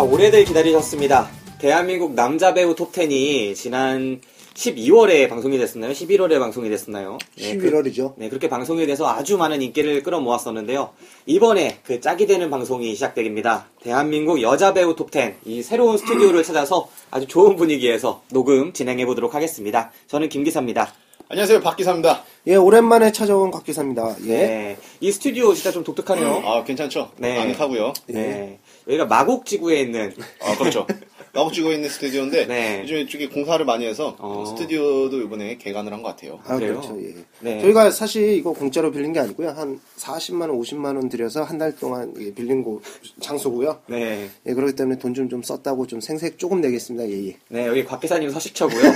자, 0.00 0.04
오래들 0.04 0.46
기다리셨습니다. 0.46 1.28
대한민국 1.58 2.14
남자 2.14 2.54
배우 2.54 2.74
톱10이 2.74 3.54
지난 3.54 4.18
12월에 4.54 5.28
방송이 5.28 5.58
됐었나요? 5.58 5.92
11월에 5.92 6.38
방송이 6.38 6.70
됐었나요? 6.70 7.18
네, 7.36 7.58
그- 7.58 7.70
11월이죠. 7.70 8.14
네, 8.16 8.30
그렇게 8.30 8.48
방송이 8.48 8.86
돼서 8.86 9.06
아주 9.06 9.36
많은 9.36 9.60
인기를 9.60 10.02
끌어모았었는데요. 10.02 10.88
이번에 11.26 11.80
그 11.84 12.00
짝이 12.00 12.26
되는 12.26 12.48
방송이 12.48 12.94
시작됩니다. 12.94 13.66
대한민국 13.82 14.40
여자 14.40 14.72
배우 14.72 14.96
톱10. 14.96 15.34
이 15.44 15.62
새로운 15.62 15.98
스튜디오를 15.98 16.44
찾아서 16.44 16.88
아주 17.10 17.26
좋은 17.26 17.56
분위기에서 17.56 18.22
녹음 18.32 18.72
진행해 18.72 19.04
보도록 19.04 19.34
하겠습니다. 19.34 19.92
저는 20.06 20.30
김 20.30 20.44
기사입니다. 20.44 20.94
안녕하세요, 21.28 21.60
박 21.60 21.76
기사입니다. 21.76 22.24
예, 22.48 22.56
오랜만에 22.56 23.12
찾아온 23.12 23.50
곽 23.52 23.64
기사입니다. 23.64 24.16
예. 24.24 24.26
네. 24.26 24.76
이 25.00 25.12
스튜디오 25.12 25.54
진짜 25.54 25.70
좀 25.70 25.84
독특하네요. 25.84 26.42
아, 26.44 26.64
괜찮죠? 26.64 27.10
네. 27.18 27.38
아늑하고요. 27.38 27.92
네. 28.08 28.58
여기가 28.90 29.06
마곡지구에 29.06 29.80
있는 29.80 30.12
아, 30.42 30.56
그렇죠. 30.58 30.86
마곡지구에 31.32 31.76
있는 31.76 31.88
스튜디오인데 31.88 32.46
네. 32.46 32.80
요즘 32.82 32.96
이쪽에 32.98 33.28
공사를 33.28 33.64
많이 33.64 33.86
해서 33.86 34.16
어. 34.18 34.44
스튜디오도 34.48 35.20
이번에 35.22 35.58
개관을 35.58 35.92
한 35.92 36.02
것 36.02 36.08
같아요. 36.08 36.40
아, 36.44 36.56
그래요? 36.56 36.80
그렇죠. 36.80 36.98
예. 37.04 37.14
네. 37.38 37.60
저희가 37.60 37.92
사실 37.92 38.30
이거 38.32 38.52
공짜로 38.52 38.90
빌린 38.90 39.12
게 39.12 39.20
아니고요. 39.20 39.50
한 39.50 39.78
40만 39.96 40.40
원, 40.50 40.58
50만 40.60 40.96
원 40.96 41.08
들여서 41.08 41.44
한 41.44 41.56
달 41.60 41.76
동안 41.76 42.12
예, 42.18 42.32
빌린 42.34 42.64
곳 42.64 42.82
장소고요. 43.20 43.78
네. 43.86 44.28
예, 44.46 44.54
그렇기 44.54 44.74
때문에 44.74 44.98
돈좀좀 44.98 45.42
썼다고 45.44 45.86
좀 45.86 46.00
생색 46.00 46.36
조금 46.38 46.60
내겠습니다. 46.62 47.08
예, 47.08 47.28
예. 47.28 47.36
네, 47.48 47.66
여기 47.68 47.84
곽 47.84 48.00
기사님 48.00 48.30
서식처고요. 48.30 48.80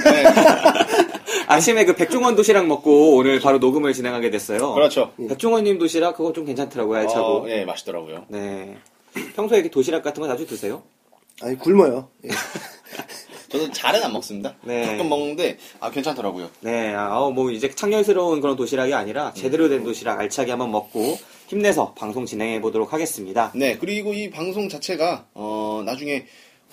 아침에 1.46 1.84
그 1.84 1.94
백종원 1.94 2.34
도시락 2.36 2.66
먹고 2.66 3.16
오늘 3.16 3.38
바로 3.38 3.58
녹음을 3.58 3.92
진행하게 3.92 4.30
됐어요. 4.30 4.72
그렇죠. 4.74 5.12
백종원 5.28 5.64
님 5.64 5.78
도시락 5.78 6.16
그거 6.16 6.32
좀 6.32 6.44
괜찮더라고요, 6.46 6.98
알차고. 7.00 7.26
어, 7.26 7.48
예, 7.48 7.64
맛있더라고요. 7.64 8.24
네. 8.28 8.76
평소에 9.36 9.58
이렇게 9.58 9.70
도시락 9.70 10.02
같은 10.02 10.20
거 10.20 10.28
자주 10.28 10.46
드세요? 10.46 10.82
아니, 11.42 11.56
굶어요. 11.58 12.08
예. 12.24 12.28
저도 13.54 13.70
잘은 13.70 14.02
안 14.02 14.12
먹습니다. 14.12 14.56
네. 14.64 14.84
가끔 14.84 15.08
먹는데 15.08 15.58
아 15.78 15.88
괜찮더라고요. 15.88 16.50
네, 16.60 16.92
아, 16.92 17.20
어, 17.20 17.30
뭐 17.30 17.52
이제 17.52 17.70
창렬스러운 17.70 18.40
그런 18.40 18.56
도시락이 18.56 18.92
아니라 18.94 19.32
제대로 19.32 19.66
음. 19.66 19.70
된 19.70 19.84
도시락 19.84 20.18
알차게 20.18 20.50
한번 20.50 20.72
먹고 20.72 21.16
힘내서 21.46 21.94
방송 21.94 22.26
진행해 22.26 22.60
보도록 22.60 22.92
하겠습니다. 22.92 23.52
네, 23.54 23.78
그리고 23.78 24.12
이 24.12 24.28
방송 24.28 24.68
자체가 24.68 25.26
어, 25.34 25.82
나중에 25.86 26.26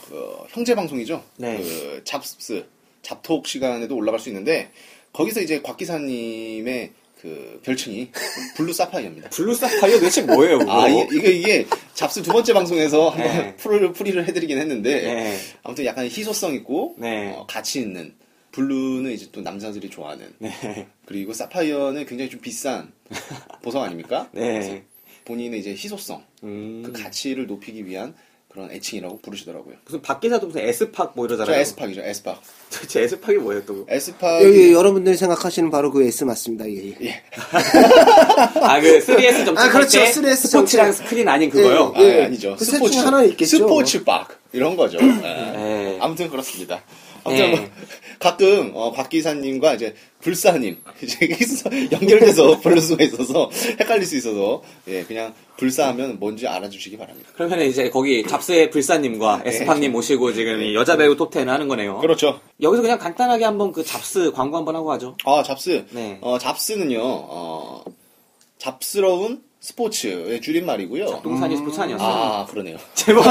그, 0.08 0.38
형제 0.50 0.73
방송이죠. 0.73 1.23
네. 1.38 1.58
그 1.58 2.02
잡스 2.03 2.66
잡톡 3.03 3.45
시간에도 3.45 3.95
올라갈 3.95 4.20
수 4.20 4.30
있는데 4.30 4.72
거기서 5.14 5.42
이제 5.42 5.61
곽 5.61 5.78
기사님의 5.78 6.94
그 7.22 7.59
별칭이 7.64 8.09
blue 8.58 8.73
sapphire입니다. 8.73 9.30
blue 9.30 9.54
sapphire 9.54 10.00
도대체 10.00 10.23
뭐예요? 10.23 10.59
아, 10.67 10.88
이, 10.89 11.08
게 11.19 11.31
이게 11.31 11.67
잡스 11.94 12.23
두 12.23 12.31
번째 12.33 12.53
방송에서 12.53 13.09
한번 13.09 13.31
네. 13.31 13.55
풀을, 13.58 13.94
풀이를 13.94 14.27
해드리긴 14.27 14.58
했는데, 14.58 15.02
네. 15.02 15.38
아무튼 15.61 15.86
약간 15.86 16.05
희소성 16.05 16.55
있고, 16.55 16.95
네. 16.97 17.31
어, 17.36 17.45
가치 17.47 17.81
있는, 17.81 18.16
blue는 18.52 19.12
이제 19.11 19.30
또 19.31 19.42
남자들이 19.42 19.92
좋아하는, 19.92 20.33
네. 20.39 20.88
그리고 21.05 21.33
사파이어는 21.33 22.08
굉장히 22.08 22.31
좀 22.31 22.42
비싼 22.42 22.92
보석 23.61 23.83
아닙니까? 23.83 24.30
네. 24.31 24.83
본인의 25.25 25.59
이제 25.59 25.72
희소성, 25.72 26.23
음, 26.44 26.81
그 26.83 26.92
가치를 26.92 27.45
높이기 27.45 27.86
위한 27.86 28.16
그런 28.52 28.70
애칭이라고 28.72 29.20
부르시더라고요. 29.22 29.76
무슨 29.86 30.02
박기사도 30.02 30.48
무슨 30.48 30.62
S팍 30.62 31.14
뭐저 31.16 31.36
이러잖아요. 31.36 31.62
에스팍이죠, 31.62 32.02
에스팍. 32.02 32.42
도대체 32.72 33.04
S팍이 33.04 33.38
뭐예요, 33.38 33.66
또? 33.66 33.86
에스팍이, 33.88 34.44
여기 34.45 34.73
여러분들이 34.73 35.16
생각하시는 35.16 35.72
바로 35.72 35.92
그 35.92 36.04
S 36.04 36.26
맞습니다. 36.26 36.70
예, 36.70 36.90
예. 36.90 36.98
예. 37.02 37.23
아, 38.61 38.82
그 38.82 39.00
3S 39.00 39.45
점찍 39.45 39.58
아, 39.58 39.70
그렇죠. 39.70 40.00
때 40.00 40.11
3S 40.11 40.36
스포츠랑. 40.36 40.92
스크린 40.92 41.28
아닌 41.30 41.50
그거요? 41.50 41.94
아, 41.95 42.02
예. 42.02 42.26
아니죠. 42.26 42.56
그셋 42.58 42.82
중에 42.92 43.02
하나는 43.02 43.30
있겠죠. 43.30 43.58
스포츠 43.58 44.04
박 44.04 44.28
이런 44.52 44.76
거죠. 44.76 44.98
예. 45.02 45.06
네. 45.06 45.98
아무튼 46.02 46.30
그렇습니다. 46.30 46.82
아무튼 47.23 47.52
네. 47.52 47.55
뭐 47.58 47.70
가끔 48.20 48.71
어, 48.76 48.92
박 48.92 49.09
기사님과 49.09 49.76
이제 49.76 49.95
불사님 50.21 50.77
이제 51.02 51.30
연결돼서 51.92 52.59
부를 52.61 52.82
수가 52.82 53.04
있어서 53.04 53.49
헷갈릴 53.80 54.05
수 54.05 54.17
있어서 54.17 54.61
예 54.87 55.04
그냥 55.04 55.33
불사하면 55.58 56.20
뭔지 56.20 56.48
알아주시기 56.48 56.98
바랍니다. 56.98 57.30
그러면 57.36 57.61
이제 57.61 57.89
거기 57.89 58.23
잡스의 58.23 58.70
불사님과 58.70 59.43
S팍님 59.45 59.92
모시고 59.92 60.33
지금 60.33 60.61
이 60.61 60.76
여자 60.76 60.98
배우 60.98 61.15
톱10을 61.15 61.48
하는 61.48 61.67
거네요. 61.67 61.99
그렇죠. 61.99 62.39
여기서 62.61 62.81
그냥 62.81 62.98
간단하게 62.98 63.45
한번 63.45 63.71
그 63.71 63.83
잡스 63.83 64.31
광고 64.31 64.58
한번 64.58 64.76
하고 64.76 64.92
하죠. 64.92 65.17
아 65.26 65.43
잡스. 65.43 65.86
네. 65.92 66.17
어 66.21 66.37
잡스는요. 66.37 66.99
어 67.04 67.83
잡스러운 68.58 69.43
스포츠의 69.61 70.42
줄임말이고요. 70.42 71.22
동산이 71.22 71.55
스포츠 71.55 71.80
아니었어? 71.80 72.04
아 72.04 72.45
그러네요. 72.48 72.77
제목, 72.95 73.23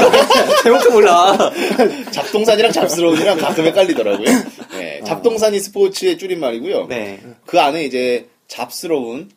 제목도 0.63 0.91
몰라. 0.91 1.37
잡동산이랑 2.11 2.71
잡스러운이랑 2.71 3.37
가끔 3.37 3.65
헷갈리더라고요. 3.65 4.27
네, 4.71 5.01
잡동산이 5.05 5.59
스포츠의 5.59 6.17
줄임말이고요. 6.17 6.87
네. 6.87 7.21
그 7.45 7.59
안에 7.59 7.83
이제 7.83 8.29
잡스러운 8.47 9.29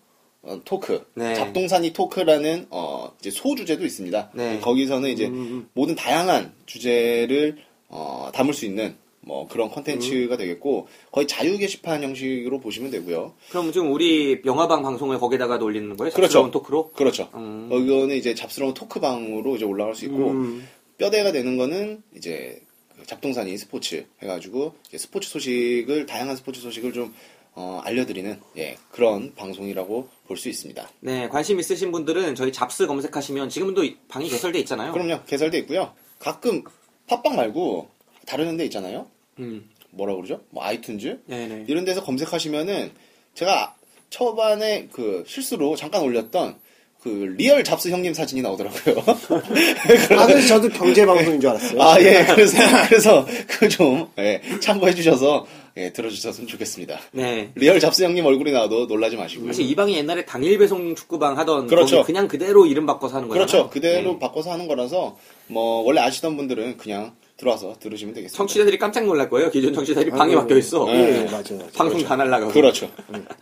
어, 0.43 0.60
토크, 0.65 1.05
네. 1.15 1.34
잡동사니 1.34 1.93
토크라는 1.93 2.66
어, 2.71 3.11
이제 3.19 3.31
소주제도 3.31 3.84
있습니다. 3.84 4.31
네. 4.34 4.61
거기서는 4.61 5.11
이제 5.11 5.28
모든 5.72 5.97
다양한 5.97 6.53
주제를 6.66 7.56
어, 7.88 8.31
담을 8.32 8.55
수 8.55 8.66
있는 8.66 8.97
뭐 9.27 9.49
그런 9.49 9.71
컨텐츠가 9.71 10.37
되겠고 10.37 10.89
거의 11.11 11.27
자유 11.27 11.57
게시판 11.59 12.03
형식으로 12.03 12.61
보시면 12.61 12.91
되고요. 12.91 13.35
그럼 13.51 13.73
지금 13.73 13.93
우리 13.93 14.41
영화방 14.45 14.83
방송을 14.83 15.19
거기다가 15.19 15.57
올리는 15.57 15.97
거예요? 15.97 16.12
그렇죠. 16.12 16.29
잡스러운 16.33 16.51
토크로? 16.51 16.91
그렇죠. 16.93 17.31
음. 17.35 17.69
거기는 17.71 18.15
이제 18.17 18.35
잡스러운 18.35 18.75
토크방으로 18.75 19.57
이제 19.57 19.65
올라갈 19.65 19.95
수 19.95 20.05
있고 20.07 20.31
음. 20.31 20.69
뼈대가 20.99 21.33
되는 21.33 21.57
거는 21.57 22.03
이제 22.17 22.61
그 22.99 23.07
잡동사니 23.07 23.57
스포츠 23.59 24.07
해가지고 24.23 24.75
스포츠 24.97 25.29
소식을 25.31 26.06
다양한 26.06 26.37
스포츠 26.37 26.61
소식을 26.61 26.93
좀 26.93 27.12
어, 27.56 27.81
알려드리는 27.85 28.41
예, 28.59 28.77
그런 28.91 29.33
방송이라고 29.37 30.09
볼 30.27 30.37
수 30.37 30.49
있습니다. 30.49 30.89
네, 31.01 31.29
관심 31.29 31.61
있으신 31.61 31.93
분들은 31.93 32.35
저희 32.35 32.51
잡스 32.53 32.87
검색하시면 32.89 33.49
지금도 33.49 33.85
이- 33.85 33.97
방이 34.09 34.29
개설돼 34.29 34.59
있잖아요. 34.61 34.93
그럼요 34.93 35.21
개설돼 35.27 35.59
있고요. 35.59 35.93
가끔 36.19 36.65
팟빵 37.06 37.37
말고 37.37 37.89
다른 38.27 38.56
데 38.56 38.65
있잖아요. 38.65 39.06
음. 39.39 39.69
뭐라 39.91 40.15
그러죠? 40.15 40.41
뭐 40.50 40.65
아이튠즈 40.65 41.21
네네. 41.27 41.65
이런 41.69 41.84
데서 41.84 42.03
검색하시면은 42.03 42.93
제가 43.34 43.75
초반에 44.11 44.89
그 44.93 45.25
실수로 45.27 45.77
잠깐 45.77 46.03
올렸던 46.03 46.56
그 47.05 47.34
real 47.37 47.62
잡스 47.62 47.91
형님 47.91 48.15
사진이 48.15 48.41
나오더라고요. 48.41 48.97
아, 50.19 50.27
그래서 50.27 50.49
저도 50.49 50.71
경제 50.71 51.05
방송인 51.05 51.39
줄 51.39 51.50
알았어요. 51.50 51.83
아, 51.83 52.00
예. 52.00 52.25
그래서, 52.34 52.56
그래서, 52.89 53.27
그 53.47 53.69
좀, 53.69 54.09
예, 54.19 54.41
참고해 54.61 54.94
주셔서, 54.94 55.44
예, 55.77 55.93
들어주셨으면 55.93 56.49
좋겠습니다. 56.49 56.99
네. 57.12 57.50
real 57.56 57.78
잡스 57.78 58.05
형님 58.05 58.25
얼굴이 58.25 58.53
나와도 58.53 58.87
놀라지 58.87 59.19
마시고요. 59.19 59.49
사실 59.49 59.69
이 59.69 59.75
방이 59.75 59.99
옛날에 59.99 60.25
당일 60.25 60.56
배송 60.56 60.94
축구방 60.94 61.37
하던 61.37 61.67
그렇죠. 61.67 62.05
그냥 62.05 62.27
그대로 62.27 62.65
이름 62.65 62.87
바꿔서 62.87 63.17
하는 63.17 63.28
거잖아요. 63.28 63.47
그렇죠. 63.47 63.69
그대로 63.69 64.12
네. 64.12 64.19
바꿔서 64.19 64.50
하는 64.50 64.67
거라서, 64.67 65.19
뭐, 65.49 65.83
원래 65.83 66.00
아시던 66.00 66.39
분들은 66.39 66.78
그냥 66.78 67.15
들어와서 67.37 67.75
들으시면 67.81 68.15
되겠습니다. 68.15 68.37
청취자들이 68.37 68.78
깜짝 68.78 69.05
놀랄 69.05 69.28
거예요. 69.28 69.50
기존 69.50 69.75
청취자들이 69.75 70.11
방에 70.11 70.31
아이고. 70.33 70.43
막혀 70.43 70.56
있어. 70.59 70.84
네. 70.87 70.93
예, 70.93 71.25
맞아, 71.25 71.55
맞아. 71.55 71.67
방송 71.75 72.03
다 72.05 72.17
날라가고. 72.17 72.53
그렇죠. 72.53 72.89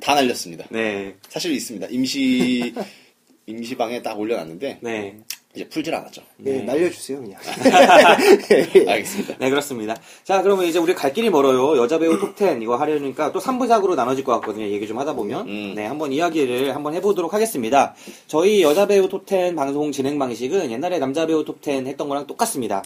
다 0.01 0.15
날렸습니다. 0.15 0.65
네. 0.71 1.15
사실 1.29 1.53
있습니다. 1.53 1.89
임시, 1.91 2.73
임시 3.47 3.77
방에 3.77 4.01
딱 4.03 4.19
올려놨는데, 4.19 4.79
네. 4.81 5.17
이제 5.55 5.69
풀질 5.69 5.95
않았죠. 5.95 6.23
예, 6.47 6.61
날려주세요, 6.63 7.21
그냥. 7.21 7.39
알겠습니다. 8.89 9.37
네, 9.39 9.51
그렇습니다. 9.51 9.95
자, 10.25 10.41
그러면 10.41 10.65
이제 10.65 10.79
우리 10.79 10.95
갈 10.95 11.13
길이 11.13 11.29
멀어요. 11.29 11.77
여자 11.77 11.99
배우 11.99 12.17
톱10 12.35 12.63
이거 12.63 12.77
하려니까 12.77 13.33
또 13.33 13.41
3부작으로 13.41 13.95
나눠질 13.95 14.25
것 14.25 14.33
같거든요. 14.41 14.65
얘기 14.65 14.87
좀 14.87 14.99
하다 14.99 15.13
보면. 15.15 15.47
음. 15.49 15.73
네, 15.77 15.85
한번 15.85 16.13
이야기를 16.13 16.75
한번 16.75 16.95
해보도록 16.95 17.35
하겠습니다. 17.35 17.95
저희 18.27 18.63
여자 18.63 18.87
배우 18.87 19.11
톱10 19.11 19.55
방송 19.55 19.93
진행 19.93 20.19
방식은 20.19 20.71
옛날에 20.71 20.99
남자 20.99 21.27
배우 21.27 21.45
톱10 21.45 21.87
했던 21.87 22.09
거랑 22.09 22.27
똑같습니다. 22.27 22.83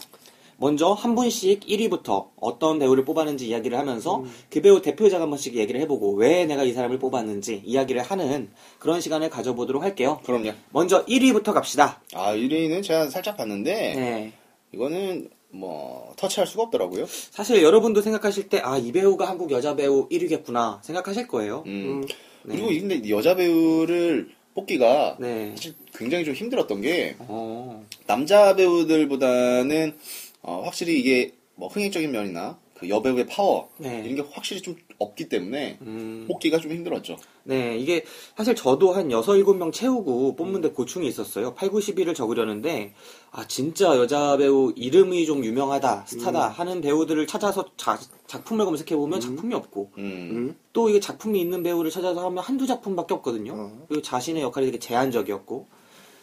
먼저 0.57 0.91
한 0.91 1.15
분씩 1.15 1.61
1위부터 1.61 2.29
어떤 2.35 2.79
배우를 2.79 3.05
뽑았는지 3.05 3.47
이야기를 3.47 3.77
하면서 3.77 4.23
그 4.49 4.61
배우 4.61 4.81
대표작 4.81 5.21
한 5.21 5.29
번씩 5.29 5.55
얘기를 5.55 5.79
해보고 5.81 6.15
왜 6.15 6.45
내가 6.45 6.63
이 6.63 6.73
사람을 6.73 6.99
뽑았는지 6.99 7.61
이야기를 7.63 8.01
하는 8.01 8.49
그런 8.79 8.99
시간을 8.99 9.29
가져보도록 9.29 9.83
할게요. 9.83 10.19
그럼요. 10.25 10.51
먼저 10.71 11.05
1위부터 11.05 11.53
갑시다. 11.53 12.01
아, 12.13 12.33
1위는 12.33 12.83
제가 12.83 13.09
살짝 13.09 13.37
봤는데, 13.37 13.71
네. 13.95 14.33
이거는 14.73 15.29
뭐, 15.49 16.13
터치할 16.17 16.47
수가 16.47 16.63
없더라고요. 16.63 17.05
사실 17.07 17.61
여러분도 17.61 18.01
생각하실 18.01 18.49
때, 18.49 18.59
아, 18.59 18.77
이 18.77 18.91
배우가 18.91 19.27
한국 19.27 19.51
여자 19.51 19.75
배우 19.75 20.09
1위겠구나 20.09 20.81
생각하실 20.83 21.27
거예요. 21.27 21.63
음. 21.67 22.01
네. 22.43 22.55
그리고 22.55 22.71
이 22.71 22.79
근데 22.79 23.09
여자 23.09 23.35
배우를 23.35 24.29
뽑기가 24.57 25.17
네. 25.19 25.51
사실 25.55 25.73
굉장히 25.93 26.25
좀 26.25 26.33
힘들었던 26.33 26.81
게 26.81 27.15
어, 27.19 27.85
남자 28.07 28.55
배우들보다는 28.55 29.95
어, 30.41 30.61
확실히 30.63 30.99
이게 30.99 31.33
뭐 31.55 31.67
흥행적인 31.67 32.11
면이나 32.11 32.57
그 32.75 32.87
여배우의 32.89 33.25
파워 33.25 33.69
네. 33.77 34.03
이런 34.05 34.15
게 34.15 34.31
확실히 34.31 34.61
좀 34.61 34.75
없기 34.99 35.29
때문에 35.29 35.79
음. 35.81 36.25
뽑기가 36.27 36.59
좀 36.59 36.71
힘들었죠. 36.71 37.17
네, 37.43 37.75
이게 37.75 38.03
사실 38.35 38.53
저도 38.53 38.91
한 38.93 39.09
6, 39.11 39.25
7명 39.25 39.73
채우고 39.73 40.35
뽑는데 40.35 40.69
고충이 40.69 41.07
있었어요. 41.07 41.55
8, 41.55 41.69
9, 41.71 41.79
10위를 41.79 42.13
적으려는데 42.13 42.93
아 43.31 43.47
진짜 43.47 43.97
여자 43.97 44.37
배우 44.37 44.73
이름이 44.75 45.25
좀 45.25 45.43
유명하다, 45.43 46.05
스타다 46.07 46.49
하는 46.49 46.81
배우들을 46.81 47.25
찾아서 47.25 47.65
자- 47.77 47.99
작품을 48.27 48.65
검색해 48.65 48.95
보면 48.95 49.21
작품이 49.21 49.55
없고 49.55 49.91
음. 49.97 50.03
음. 50.03 50.55
또 50.71 50.89
이게 50.89 50.99
작품이 50.99 51.39
있는 51.41 51.63
배우를 51.63 51.89
찾아서 51.89 52.23
하면 52.27 52.43
한두 52.43 52.67
작품밖에 52.67 53.15
없거든요. 53.15 53.53
어. 53.55 53.85
그리고 53.87 54.03
자신의 54.03 54.43
역할이 54.43 54.67
되게 54.67 54.77
제한적이었고 54.77 55.65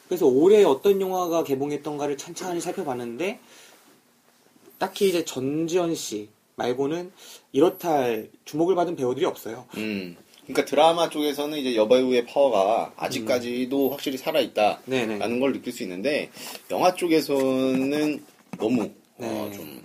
그래서 0.07 0.27
올해 0.27 0.63
어떤 0.63 1.01
영화가 1.01 1.43
개봉했던가를 1.45 2.17
찬찬히 2.17 2.61
살펴봤는데 2.61 3.41
딱히 4.79 5.09
이제 5.09 5.25
전지현 5.25 5.95
씨 5.95 6.29
말고는 6.57 7.11
이렇다 7.53 7.93
할 7.93 8.31
주목을 8.45 8.75
받은 8.75 8.97
배우들이 8.97 9.25
없어요. 9.27 9.67
음. 9.77 10.17
그러니까 10.45 10.65
드라마 10.67 11.09
쪽에서는 11.09 11.57
이제 11.59 11.75
여배우의 11.75 12.27
파워가 12.27 12.93
아직까지도 12.97 13.91
확실히 13.91 14.19
살아있다라는 14.19 14.85
네네. 14.87 15.39
걸 15.39 15.53
느낄 15.53 15.73
수 15.73 15.83
있는데 15.85 16.31
영화 16.71 16.95
쪽에서는 16.95 18.23
너무 18.59 18.83
어, 19.19 19.49
네. 19.51 19.57
좀 19.57 19.83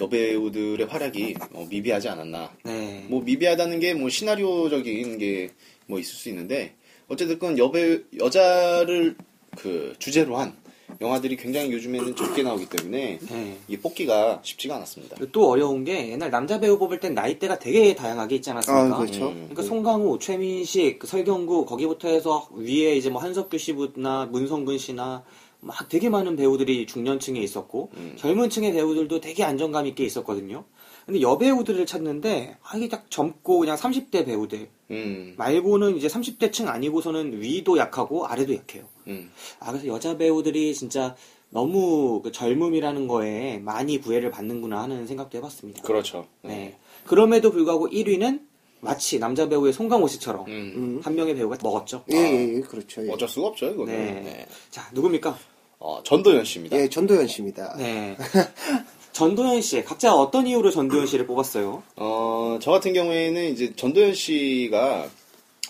여배우들의 0.00 0.86
활약이 0.86 1.34
어, 1.52 1.66
미비하지 1.68 2.08
않았나. 2.08 2.52
네. 2.64 3.04
뭐 3.08 3.22
미비하다는 3.22 3.80
게 3.80 3.94
뭐 3.94 4.08
시나리오적인 4.08 5.18
게 5.18 5.50
뭐 5.86 5.98
있을 5.98 6.14
수 6.14 6.28
있는데 6.30 6.74
어쨌든 7.08 7.58
여배 7.58 8.00
여자를 8.18 9.16
그 9.56 9.94
주제로 9.98 10.38
한 10.38 10.56
영화들이 11.00 11.36
굉장히 11.36 11.72
요즘에는 11.72 12.16
적게 12.16 12.42
나오기 12.42 12.68
때문에 12.68 13.18
네. 13.20 13.58
이 13.68 13.76
뽑기가 13.76 14.40
쉽지가 14.42 14.76
않았습니다. 14.76 15.16
또 15.32 15.48
어려운 15.48 15.84
게 15.84 16.10
옛날 16.10 16.30
남자 16.30 16.60
배우 16.60 16.78
뽑을 16.78 17.00
땐 17.00 17.14
나이대가 17.14 17.58
되게 17.58 17.94
다양하게 17.94 18.36
있지 18.36 18.50
않았습니까? 18.50 18.96
아, 18.96 18.98
그렇죠. 18.98 19.28
음. 19.28 19.34
그러니까 19.50 19.62
송강호, 19.62 20.18
최민식, 20.18 20.98
그 20.98 21.06
설경구 21.06 21.66
거기부터 21.66 22.08
해서 22.08 22.48
위에 22.52 22.96
이제 22.96 23.10
뭐 23.10 23.20
한석규 23.22 23.58
씨나 23.58 24.26
문성근 24.26 24.78
씨나 24.78 25.24
막 25.60 25.88
되게 25.88 26.10
많은 26.10 26.36
배우들이 26.36 26.86
중년층에 26.86 27.40
있었고 27.40 27.90
음. 27.96 28.14
젊은 28.16 28.50
층의 28.50 28.72
배우들도 28.72 29.20
되게 29.20 29.44
안정감 29.44 29.86
있게 29.86 30.04
있었거든요. 30.04 30.64
근데 31.06 31.20
여배우들을 31.20 31.84
찾는데 31.86 32.56
아 32.62 32.76
이게 32.76 32.88
딱 32.88 33.10
젊고 33.10 33.58
그냥 33.58 33.76
30대 33.76 34.24
배우들 34.24 34.68
음, 34.90 35.34
말고는 35.36 35.96
이제 35.96 36.08
30대층 36.08 36.68
아니고서는 36.68 37.40
위도 37.40 37.78
약하고 37.78 38.26
아래도 38.26 38.54
약해요. 38.54 38.84
음, 39.08 39.30
아 39.60 39.70
그래서 39.70 39.86
여자 39.86 40.16
배우들이 40.16 40.74
진짜 40.74 41.16
너무 41.50 42.20
그 42.22 42.32
젊음이라는 42.32 43.06
거에 43.06 43.58
많이 43.58 44.00
구애를 44.00 44.30
받는구나 44.30 44.82
하는 44.82 45.06
생각도 45.06 45.38
해봤습니다. 45.38 45.82
그렇죠. 45.82 46.26
네. 46.42 46.76
그럼에도 47.04 47.50
불구하고 47.52 47.88
1위는 47.88 48.40
마치 48.80 49.18
남자 49.18 49.48
배우의 49.48 49.72
송강호 49.72 50.08
씨처럼 50.08 50.46
음, 50.46 50.72
음. 50.76 51.00
한 51.02 51.14
명의 51.14 51.34
배우가 51.34 51.56
먹었죠. 51.62 52.04
예, 52.12 52.16
예, 52.16 52.54
예, 52.56 52.60
그렇죠. 52.60 53.06
예. 53.06 53.10
어쩔 53.10 53.28
수가 53.28 53.48
없죠, 53.48 53.66
이거는. 53.66 53.86
네. 53.86 54.20
네. 54.20 54.46
자, 54.70 54.90
누굽니까? 54.92 55.38
어, 55.78 56.02
전도연 56.02 56.44
씨입니다. 56.44 56.76
예, 56.76 56.88
전도연 56.88 57.26
씨입니다. 57.26 57.76
네. 57.78 58.16
전도연 59.12 59.62
씨. 59.62 59.82
각자 59.84 60.14
어떤 60.14 60.46
이유로 60.46 60.70
전도연 60.70 61.06
씨를 61.06 61.26
뽑았어요? 61.26 61.82
어, 61.96 62.58
저 62.60 62.70
같은 62.72 62.92
경우에는 62.92 63.52
이제 63.52 63.74
전도연 63.74 64.14
씨가 64.14 65.08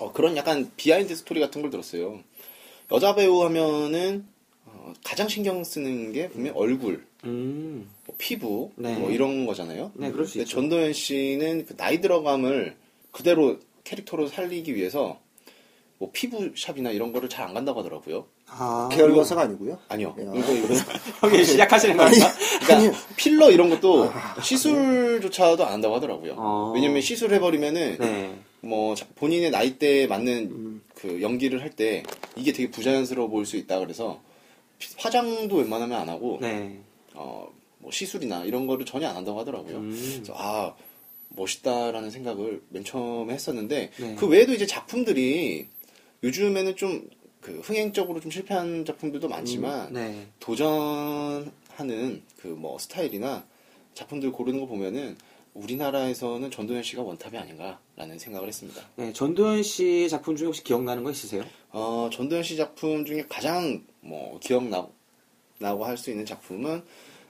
어, 0.00 0.12
그런 0.12 0.37
약간 0.37 0.70
behind 0.76 1.14
story 1.14 1.40
같은 1.40 1.62
걸 1.62 1.70
들었어요. 1.70 2.20
여자 2.94 3.14
배우 3.14 3.43
하면은 3.44 4.25
어, 4.67 4.93
가장 5.05 5.29
신경 5.29 5.62
쓰는 5.64 6.12
게 6.12 6.29
분명 6.29 6.56
얼굴, 6.56 7.05
음. 7.25 7.88
뭐 8.06 8.14
피부, 8.19 8.70
네. 8.76 8.94
뭐 8.96 9.11
이런 9.11 9.46
거잖아요. 9.46 9.91
네, 9.94 10.11
그럴 10.11 10.26
수 10.26 10.35
근데 10.35 10.43
있죠. 10.44 10.56
전도연 10.56 10.93
씨는 10.93 11.67
그 11.67 11.76
나이 11.76 12.00
들어감을 12.00 12.76
그대로 13.11 13.58
캐릭터로 13.85 14.29
살리기 14.29 14.75
위해서 14.75 15.19
뭐 15.99 16.11
피부 16.12 16.50
샵이나 16.56 16.91
이런 16.91 17.12
거를 17.12 17.29
잘 17.29 17.46
안 17.46 17.55
간다고 17.55 17.81
하더라고요. 17.81 18.26
아. 18.49 18.88
계열 18.93 19.14
과사가 19.14 19.43
아니고요. 19.43 19.79
아니요. 19.88 20.14
야. 20.19 20.32
이거 20.35 20.52
이거 20.52 20.75
형이 21.20 21.43
시작하시는 21.44 21.97
겁니까? 21.97 22.26
그러니까 22.67 22.99
필러 23.17 23.50
이런 23.50 23.70
것도 23.70 24.11
시술조차도 24.43 25.64
안 25.64 25.75
한다고 25.75 25.94
하더라고요. 25.97 26.35
어. 26.37 26.73
왜냐면 26.75 27.00
시술 27.00 27.32
해버리면은 27.35 27.97
네. 27.99 28.35
뭐 28.61 28.94
자- 28.94 29.06
본인의 29.17 29.50
나이대에 29.50 30.06
맞는 30.06 30.32
음. 30.50 30.82
그 31.04 31.20
연기를 31.20 31.60
할 31.60 31.70
때 31.70 32.02
이게 32.34 32.52
되게 32.52 32.70
부자연스러워 32.70 33.28
보일 33.28 33.44
수 33.46 33.56
있다 33.56 33.78
그래서 33.80 34.20
피- 34.78 34.94
화장도 34.96 35.56
웬만하면 35.56 36.00
안 36.00 36.08
하고 36.08 36.38
네. 36.40 36.78
어, 37.12 37.46
뭐 37.78 37.90
시술이나 37.92 38.44
이런 38.44 38.66
거를 38.66 38.86
전혀 38.86 39.06
안 39.08 39.16
한다고 39.16 39.38
하더라고요. 39.40 39.76
음. 39.76 40.24
아 40.32 40.74
멋있다라는 41.30 42.10
생각을 42.10 42.62
맨 42.70 42.84
처음에 42.84 43.34
했었는데 43.34 43.90
네. 43.98 44.14
그 44.16 44.26
외에도 44.26 44.52
이제 44.54 44.66
작품들이 44.66 45.66
요즘에는 46.22 46.76
좀 46.76 47.08
그 47.44 47.60
흥행적으로 47.60 48.20
좀 48.20 48.30
실패한 48.30 48.86
작품들도 48.86 49.28
많지만 49.28 49.92
네. 49.92 50.28
도전하는 50.40 52.22
그 52.40 52.48
뭐 52.48 52.78
스타일이나 52.78 53.44
작품들 53.92 54.32
고르는 54.32 54.60
거 54.60 54.66
보면은 54.66 55.14
우리나라에서는 55.54 56.50
전도연 56.50 56.82
씨가 56.82 57.02
원탑이 57.02 57.38
아닌가라는 57.38 58.18
생각을 58.18 58.48
했습니다. 58.48 58.82
네. 58.96 59.12
전도연 59.12 59.62
씨 59.62 60.08
작품 60.08 60.36
중에 60.36 60.46
혹시 60.46 60.64
기억나는 60.64 61.04
거 61.04 61.10
있으세요? 61.10 61.44
어, 61.70 62.10
전도연 62.12 62.42
씨 62.42 62.56
작품 62.56 63.04
중에 63.04 63.24
가장 63.28 63.84
뭐 64.00 64.38
기억나고 64.40 64.92
할 65.84 65.96
수 65.96 66.10
있는 66.10 66.26
작품은 66.26 66.82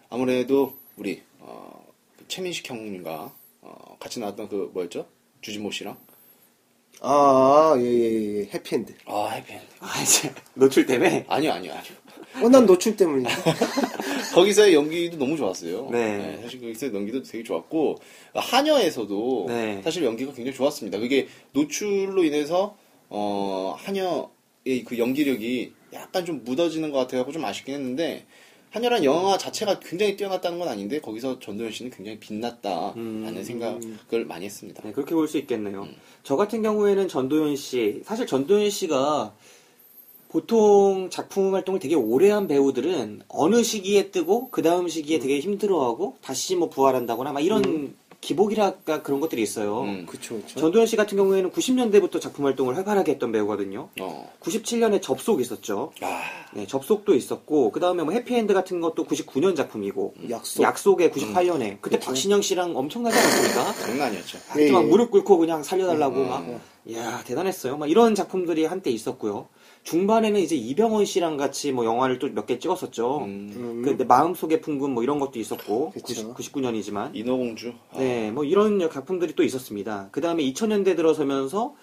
아무래도 0.09 0.75
우리 0.97 1.23
어, 1.41 1.85
그 2.17 2.25
최민식 2.29 2.69
형님과 2.69 3.33
어, 3.61 3.97
같이 4.01 4.21
나왔던 4.21 4.49
그 4.49 4.71
뭐였죠? 4.73 5.07
주진모 5.43 5.71
씨랑 5.71 5.97
아, 7.03 7.75
예, 7.79 7.83
예, 7.85 8.39
예. 8.41 8.45
해피엔드. 8.55 8.95
아 9.07 9.29
해피엔드 9.29 9.67
아, 9.81 10.01
이제 10.03 10.33
노출 10.55 10.87
때문에. 10.87 11.27
아니요 11.29 11.53
아니요 11.53 11.75
아니요 11.75 11.93
어, 12.43 12.49
난 12.49 12.65
노출 12.65 12.97
때문인데. 12.97 13.31
거기서의 14.35 14.75
연기도 14.75 15.17
너무 15.19 15.37
좋았어요. 15.37 15.89
네. 15.91 16.39
사실 16.43 16.61
거기서의 16.61 16.95
연기도 16.95 17.23
되게 17.23 17.43
좋았고 17.45 17.97
한여에서도 18.35 19.45
네. 19.49 19.81
사실 19.83 20.05
연기가 20.05 20.33
굉장히 20.33 20.57
좋았습니다. 20.57 20.99
그게 20.99 21.29
노출로 21.53 22.25
인해서 22.25 22.77
어, 23.09 23.75
한여의 23.79 24.85
그 24.85 24.99
연기력이 24.99 25.73
약간 25.93 26.25
좀 26.25 26.43
묻어지는 26.45 26.91
것 26.91 26.99
같아서 26.99 27.31
좀 27.31 27.45
아쉽긴 27.45 27.75
했는데 27.75 28.27
한여란 28.71 29.05
영화 29.05 29.39
자체가 29.39 29.79
굉장히 29.79 30.17
뛰어났다는 30.17 30.59
건 30.59 30.67
아닌데 30.67 31.01
거기서 31.01 31.39
전도연 31.39 31.71
씨는 31.71 31.93
굉장히 31.93 32.19
빛났다라는 32.19 32.97
음. 32.97 33.45
생각을 33.45 34.25
많이 34.25 34.47
했습니다. 34.47 34.83
네, 34.83 34.91
그렇게 34.91 35.15
볼 35.15 35.29
수 35.29 35.39
있겠네요. 35.39 35.83
음. 35.83 35.95
저 36.25 36.35
같은 36.35 36.61
경우에는 36.61 37.07
전도연 37.07 37.55
씨, 37.55 38.01
사실 38.05 38.27
전도연 38.27 38.71
씨가 38.71 39.33
보통 40.35 41.11
작품 41.11 41.55
활동을 41.55 41.79
되게 41.79 41.95
오래 41.95 42.29
한 42.29 42.49
배우들은 42.49 43.23
어느 43.29 43.63
시기에 43.63 44.11
뜨고 44.11 44.51
그 44.51 44.63
다음 44.63 44.89
시기에 44.89 45.21
되게 45.21 45.39
힘들어하고 45.39 46.17
다시 46.21 46.57
뭐 46.57 46.69
부활한다거나 46.71 47.31
막 47.31 47.39
이런 47.39 47.95
기복이랄까 48.21 49.03
그런 49.03 49.21
것들이 49.21 49.43
있어요. 49.43 49.83
음. 49.83 50.07
그쵸, 50.07 50.35
그쵸. 50.35 50.59
전도연 50.59 50.87
씨 50.87 50.97
같은 50.97 51.17
경우에는 51.17 51.53
90년대부터 51.53 52.21
작품 52.21 52.47
활동을 52.47 52.77
활발하게 52.77 53.13
했던 53.13 53.31
배우거든요. 53.31 53.91
어. 54.01 54.33
97년에 54.41 55.01
접속 55.01 55.41
있었죠. 55.41 55.93
아, 56.01 56.23
네, 56.53 56.67
접속도 56.67 57.15
있었고 57.15 57.71
그 57.71 57.79
다음에 57.79 58.03
뭐 58.03 58.13
해피엔드 58.13 58.55
같은 58.55 58.81
것도 58.81 59.05
99년 59.05 59.55
작품이고 59.55 60.15
약속. 60.31 60.63
약속에 60.63 61.11
98년에 61.13 61.79
그때 61.81 61.99
그쵸. 61.99 62.09
박신영 62.09 62.43
씨랑 62.43 62.77
엄청나지 62.77 63.17
않았습니까? 63.17 63.73
장난 63.75 64.09
아니었죠. 64.09 64.39
그때 64.51 64.73
막 64.73 64.81
예, 64.81 64.85
예. 64.85 64.89
무릎 64.89 65.13
꿇고 65.13 65.39
그냥 65.39 65.63
살려달라고 65.63 66.17
음, 66.17 66.29
막, 66.29 66.41
음. 66.41 66.61
이야, 66.87 67.23
대단했어요. 67.25 67.77
막 67.77 67.89
이런 67.89 68.17
작품들이 68.17 68.65
한때 68.65 68.91
있었고요. 68.91 69.47
중반에는 69.85 70.41
이제 70.41 70.57
이병헌 70.57 71.05
씨랑 71.05 71.37
같이 71.37 71.71
뭐 71.73 71.85
영화를 71.85 72.19
또 72.19 72.29
몇 72.29 72.47
개 72.47 72.59
찍었었죠. 72.59 73.19
음, 73.25 73.53
음. 73.55 73.83
그 73.85 74.03
마음속의 74.03 74.61
풍금 74.63 74.93
뭐 74.93 75.03
이런 75.03 75.19
것도 75.21 75.39
있었고, 75.39 75.91
그쵸. 75.91 76.33
90, 76.35 76.53
99년이지만. 76.53 77.11
인어공주. 77.15 77.73
아, 77.93 77.99
네, 77.99 78.31
뭐 78.31 78.45
이런 78.45 78.81
작품들이 78.91 79.35
또 79.35 79.43
있었습니다. 79.43 80.09
그 80.11 80.21
다음에 80.23 80.43
2000년대 80.43 80.97
들어서면서 80.97 81.75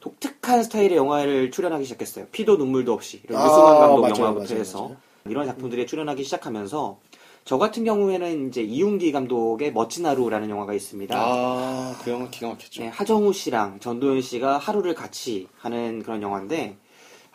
독특한 0.00 0.62
스타일의 0.62 0.96
영화를 0.96 1.50
출연하기 1.50 1.84
시작했어요. 1.84 2.26
피도 2.32 2.56
눈물도 2.56 2.92
없이. 2.94 3.20
이런 3.28 3.40
아, 3.42 3.44
유승환 3.44 3.78
감독 3.78 4.00
맞아요, 4.00 4.14
영화부터 4.18 4.44
맞아요, 4.48 4.58
해서. 4.60 4.82
맞아요. 4.84 4.96
이런 5.28 5.46
작품들이 5.46 5.86
출연하기 5.86 6.24
시작하면서 6.24 6.98
저 7.44 7.58
같은 7.58 7.84
경우에는 7.84 8.48
이제 8.48 8.62
이웅기 8.62 9.12
감독의 9.12 9.72
멋진 9.74 10.06
하루라는 10.06 10.48
영화가 10.48 10.72
있습니다. 10.72 11.14
아, 11.14 11.94
그 12.02 12.10
영화 12.10 12.28
기가 12.30 12.48
막혔죠. 12.48 12.82
네, 12.82 12.88
하정우 12.88 13.34
씨랑 13.34 13.80
전도연 13.80 14.22
씨가 14.22 14.56
하루를 14.56 14.94
같이 14.94 15.46
하는 15.58 16.02
그런 16.02 16.22
영화인데 16.22 16.76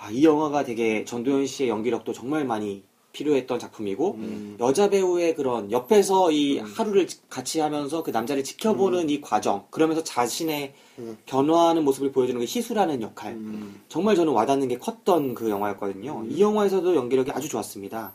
아, 0.05 0.11
이 0.11 0.23
영화가 0.23 0.63
되게 0.63 1.03
전도연 1.03 1.47
씨의 1.47 1.69
연기력도 1.69 2.13
정말 2.13 2.45
많이 2.45 2.83
필요했던 3.11 3.57
작품이고 3.59 4.15
음. 4.19 4.57
여자 4.59 4.89
배우의 4.89 5.35
그런 5.35 5.71
옆에서 5.71 6.31
이 6.31 6.59
하루를 6.59 7.07
지- 7.07 7.21
같이 7.29 7.59
하면서 7.59 8.03
그 8.03 8.11
남자를 8.11 8.43
지켜보는 8.43 9.09
이 9.09 9.19
과정 9.21 9.65
그러면서 9.71 10.03
자신의 10.03 10.73
음. 10.99 11.17
변화하는 11.25 11.83
모습을 11.85 12.11
보여주는 12.11 12.39
게 12.39 12.45
희수라는 12.45 13.01
역할 13.01 13.31
음. 13.33 13.81
정말 13.87 14.15
저는 14.15 14.31
와닿는 14.33 14.67
게 14.67 14.77
컸던 14.77 15.33
그 15.33 15.49
영화였거든요. 15.49 16.25
이 16.29 16.39
영화에서도 16.41 16.93
연기력이 16.95 17.31
아주 17.31 17.47
좋았습니다. 17.49 18.13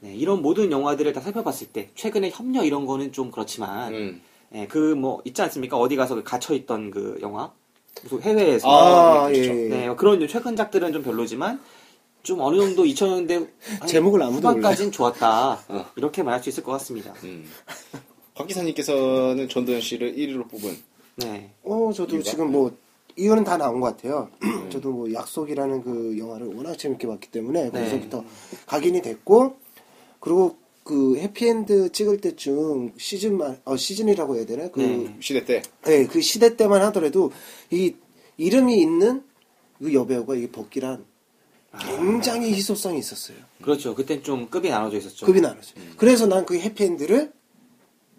네, 0.00 0.14
이런 0.14 0.42
모든 0.42 0.70
영화들을 0.70 1.12
다 1.14 1.20
살펴봤을 1.22 1.68
때 1.72 1.90
최근에 1.94 2.30
협녀 2.30 2.62
이런 2.62 2.84
거는 2.86 3.10
좀 3.12 3.30
그렇지만 3.32 3.94
음, 3.94 4.22
예, 4.54 4.66
그뭐 4.66 5.22
있지 5.24 5.40
않습니까? 5.42 5.76
어디 5.78 5.96
가서 5.96 6.22
갇혀 6.22 6.54
있던 6.54 6.90
그 6.90 7.18
영화 7.22 7.50
무슨 8.02 8.22
해외에서 8.22 8.68
아. 8.68 9.32
예, 9.32 9.38
예. 9.38 9.52
네, 9.68 9.94
그런 9.96 10.26
최근작들은 10.26 10.92
좀 10.92 11.02
별로지만 11.02 11.60
좀 12.22 12.40
어느 12.40 12.56
정도 12.56 12.84
2000년대 12.84 13.48
제목을 13.86 14.22
아무도 14.22 14.48
후반까지는 14.48 14.92
좋았다. 14.92 15.60
어. 15.68 15.86
이렇게 15.96 16.22
말할 16.22 16.42
수 16.42 16.48
있을 16.48 16.62
것 16.62 16.72
같습니다. 16.72 17.14
음. 17.24 17.48
박 18.34 18.46
기사님께서는 18.46 19.48
전도연 19.48 19.80
씨를 19.80 20.14
1위로 20.14 20.48
뽑은 20.50 20.76
네. 21.16 21.52
어, 21.62 21.90
저도 21.94 22.16
이유가? 22.16 22.30
지금 22.30 22.52
뭐 22.52 22.76
이유는 23.16 23.44
다 23.44 23.56
나온 23.56 23.80
것 23.80 23.96
같아요. 23.96 24.28
음. 24.42 24.68
저도 24.70 24.90
뭐 24.90 25.12
약속이라는 25.12 25.82
그 25.82 26.18
영화를 26.18 26.48
워낙 26.48 26.76
재밌게 26.76 27.06
봤기 27.06 27.30
때문에 27.30 27.70
네. 27.70 27.70
거기서부터 27.70 28.24
각인이 28.66 29.02
됐고 29.02 29.56
그리고 30.20 30.56
그 30.86 31.16
해피엔드 31.18 31.90
찍을 31.90 32.20
때쯤 32.20 32.92
시즌 32.96 33.36
말 33.36 33.60
어, 33.64 33.76
시즌이라고 33.76 34.36
해야 34.36 34.46
되나? 34.46 34.70
그 34.70 34.80
네. 34.80 35.16
시대 35.20 35.44
때. 35.44 35.62
네, 35.84 36.06
그 36.06 36.20
시대 36.20 36.56
때만 36.56 36.80
하더라도 36.82 37.32
이 37.70 37.96
이름이 38.36 38.80
있는 38.80 39.24
그 39.78 39.92
여배우가 39.92 40.36
이 40.36 40.46
복귀란 40.46 41.04
굉장히 41.80 42.54
희소성이 42.54 43.00
있었어요. 43.00 43.36
그렇죠. 43.60 43.96
그땐 43.96 44.22
좀 44.22 44.48
급이 44.48 44.70
나눠져 44.70 44.98
있었죠. 44.98 45.26
급이 45.26 45.40
나눠져. 45.40 45.72
그래서 45.96 46.26
난 46.26 46.46
그 46.46 46.56
해피엔드를 46.58 47.32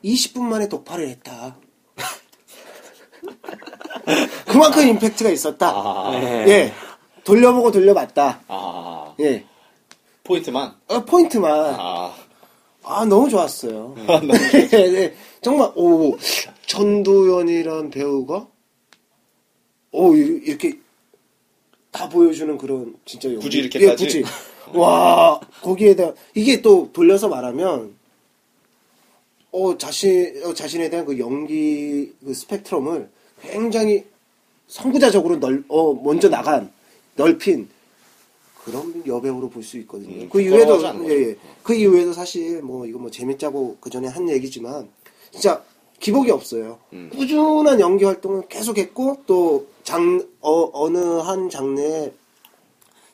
20분 0.04 0.42
만에 0.42 0.68
독파를 0.68 1.08
했다. 1.08 1.58
그만큼 4.46 4.88
임팩트가 4.90 5.30
있었다. 5.30 5.70
아, 5.70 6.12
네. 6.20 6.46
예. 6.50 6.74
돌려보고 7.24 7.72
돌려봤다. 7.72 8.42
아, 8.50 9.16
예. 9.22 9.46
포인트만. 10.26 10.76
어, 10.88 11.06
포인트만. 11.06 11.76
아, 11.80 12.14
아, 12.90 13.06
너무 13.06 13.30
좋았어요. 13.30 13.96
너무 13.96 14.28
네, 14.32 14.68
네. 14.70 15.14
정말, 15.42 15.72
오, 15.76 16.18
전도연이란 16.68 17.90
배우가, 17.90 18.48
오, 19.92 20.16
이- 20.16 20.42
이렇게 20.46 20.80
다 21.92 22.08
보여주는 22.08 22.58
그런, 22.58 22.96
진짜 23.06 23.28
연기. 23.30 23.42
굳이 23.44 23.58
이렇게까지? 23.60 24.04
예, 24.04 24.08
굳이. 24.22 24.24
와, 24.74 25.40
거기에 25.62 25.96
대한, 25.96 26.16
이게 26.34 26.62
또 26.62 26.90
돌려서 26.94 27.28
말하면, 27.28 27.96
어, 29.52 29.78
자신, 29.78 30.42
어, 30.46 30.54
자신에 30.54 30.90
대한 30.90 31.06
그 31.06 31.18
연기, 31.20 32.14
그 32.24 32.34
스펙트럼을 32.34 33.10
굉장히 33.42 34.06
선구자적으로 34.68 35.40
넓, 35.40 35.64
어, 35.70 35.94
먼저 35.94 36.30
나간, 36.30 36.72
넓힌, 37.16 37.68
그런 38.68 39.02
여배우로 39.08 39.50
볼 39.50 39.64
수 39.64 39.78
있거든요. 39.80 40.24
음, 40.24 40.30
그 40.30 40.42
이외에도, 40.42 40.86
않는 40.86 41.10
예, 41.10 41.30
예. 41.30 41.36
그 41.64 41.74
이외에도 41.74 42.12
사실 42.14 42.62
뭐 42.62 42.86
이거 42.86 43.00
뭐 43.00 43.10
재밌자고 43.10 43.78
그 43.80 43.90
전에 43.90 44.08
한 44.10 44.30
얘기지만 44.30 44.90
진짜 45.32 45.64
기복이 46.02 46.30
없어요. 46.32 46.78
음. 46.94 47.10
꾸준한 47.16 47.80
연기 47.80 48.04
활동을 48.04 48.48
계속했고 48.50 49.24
또 49.26 49.68
장, 49.84 50.22
어, 50.42 50.70
어느 50.74 50.98
한 50.98 51.50
장르에 51.50 52.14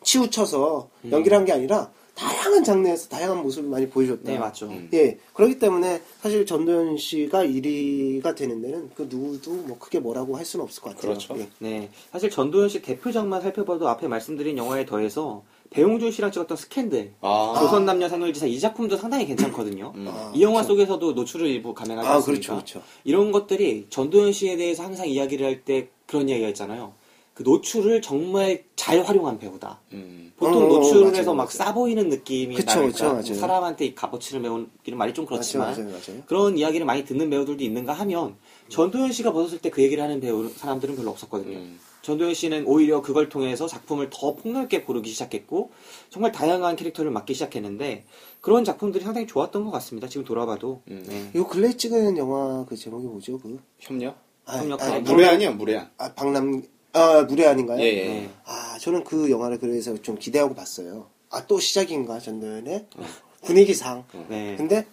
치우쳐서 0.03 0.89
음. 1.05 1.11
연기를 1.11 1.37
한 1.37 1.45
게 1.45 1.51
아니라 1.53 1.91
다양한 2.15 2.63
장르에서 2.63 3.09
다양한 3.09 3.41
모습을 3.41 3.69
많이 3.69 3.89
보여줬다. 3.89 4.31
네, 4.31 4.37
맞죠. 4.37 4.67
음. 4.67 4.89
예. 4.93 5.17
그렇기 5.33 5.57
때문에 5.57 6.01
사실 6.21 6.45
전도연 6.45 6.97
씨가 6.97 7.43
1위가 7.43 8.35
되는 8.35 8.61
데는 8.61 8.91
그 8.95 9.07
누구도 9.09 9.51
뭐 9.51 9.77
크게 9.79 9.99
뭐라고 9.99 10.37
할 10.37 10.45
수는 10.45 10.63
없을 10.63 10.83
것 10.83 10.91
같아요. 10.95 11.13
그렇죠. 11.13 11.35
예. 11.37 11.49
네. 11.59 11.89
사실 12.11 12.29
전도연 12.29 12.69
씨 12.69 12.81
대표작만 12.81 13.41
살펴봐도 13.41 13.87
앞에 13.89 14.07
말씀드린 14.07 14.57
영화에 14.57 14.85
더해서 14.85 15.43
배용준 15.71 16.11
씨랑 16.11 16.31
찍었던 16.31 16.55
스캔들, 16.55 17.13
아, 17.21 17.55
조선 17.59 17.83
남녀 17.85 18.07
상일지사 18.07 18.45
이 18.45 18.59
작품도 18.59 18.95
상당히 18.95 19.25
괜찮거든요. 19.25 19.91
음. 19.95 20.05
아, 20.07 20.31
이 20.35 20.43
영화 20.43 20.61
그렇죠. 20.61 20.67
속에서도 20.67 21.13
노출을 21.13 21.47
일부 21.47 21.73
감행하지 21.73 22.07
아, 22.07 22.13
않습니까? 22.15 22.53
그렇죠, 22.53 22.53
그렇죠. 22.81 22.87
이런 23.03 23.31
것들이 23.31 23.87
전도연 23.89 24.33
씨에 24.33 24.55
대해서 24.55 24.83
항상 24.83 25.07
이야기를 25.07 25.43
할 25.47 25.63
때 25.63 25.89
그런 26.05 26.29
이야기가 26.29 26.49
있잖아요. 26.49 26.93
그 27.33 27.41
노출을 27.43 28.01
정말 28.01 28.63
잘 28.75 29.01
활용한 29.01 29.39
배우다. 29.39 29.79
음, 29.93 30.31
보통 30.37 30.65
어, 30.65 30.67
노출을 30.67 31.01
맞아요, 31.05 31.15
해서 31.15 31.31
막 31.33 31.43
맞아요. 31.45 31.49
싸 31.49 31.73
보이는 31.73 32.09
느낌이 32.09 32.55
그쵸, 32.55 32.81
나니까 32.81 33.17
그쵸. 33.17 33.33
사람한테 33.33 33.85
이 33.85 33.95
값어치를 33.95 34.39
메우는 34.41 34.69
말이 34.93 35.13
좀 35.15 35.25
그렇지만 35.25 35.71
맞아요, 35.71 35.85
맞아요, 35.85 35.99
맞아요. 36.07 36.21
그런 36.27 36.57
이야기를 36.57 36.85
많이 36.85 37.03
듣는 37.05 37.29
배우들도 37.31 37.63
있는가 37.63 37.93
하면 37.93 38.35
전도연 38.69 39.11
씨가 39.11 39.31
벗었을 39.33 39.59
때 39.59 39.69
그 39.71 39.81
얘기를 39.81 40.03
하는 40.03 40.19
배우 40.19 40.47
사람들은 40.49 40.95
별로 40.95 41.09
없었거든요. 41.09 41.57
음. 41.57 41.79
전도연 42.03 42.33
씨는 42.35 42.65
오히려 42.67 43.01
그걸 43.01 43.29
통해서 43.29 43.65
작품을 43.65 44.09
더 44.11 44.35
폭넓게 44.35 44.81
고르기 44.83 45.09
시작했고 45.09 45.71
정말 46.11 46.31
다양한 46.31 46.75
캐릭터를 46.75 47.09
맡기 47.09 47.33
시작했는데 47.33 48.03
그런 48.41 48.63
작품들이 48.63 49.03
상당히 49.03 49.25
좋았던 49.25 49.63
것 49.63 49.71
같습니다. 49.71 50.07
지금 50.07 50.23
돌아봐도 50.25 50.81
음. 50.89 51.03
네. 51.07 51.31
요 51.39 51.47
근래 51.47 51.75
찍은 51.75 52.17
영화 52.17 52.63
그 52.69 52.75
제목이 52.75 53.07
뭐죠? 53.07 53.39
그 53.39 53.59
협력? 53.79 54.17
아, 54.45 54.57
협력 54.57 54.81
아, 54.81 54.85
사람. 54.85 55.03
무례한이야, 55.03 55.51
무례한. 55.51 55.89
아, 55.97 56.13
박남 56.13 56.61
아 56.93 57.23
무례한인가요? 57.23 57.79
예, 57.81 57.85
예. 57.85 58.07
네. 58.07 58.29
아 58.45 58.77
저는 58.79 59.03
그 59.03 59.29
영화를 59.31 59.59
그래서 59.59 59.95
좀 60.01 60.17
기대하고 60.17 60.53
봤어요. 60.55 61.09
아 61.29 61.45
또 61.47 61.59
시작인가 61.59 62.19
전도연의 62.19 62.87
분위기상. 63.43 64.05
네. 64.29 64.55
근데 64.55 64.85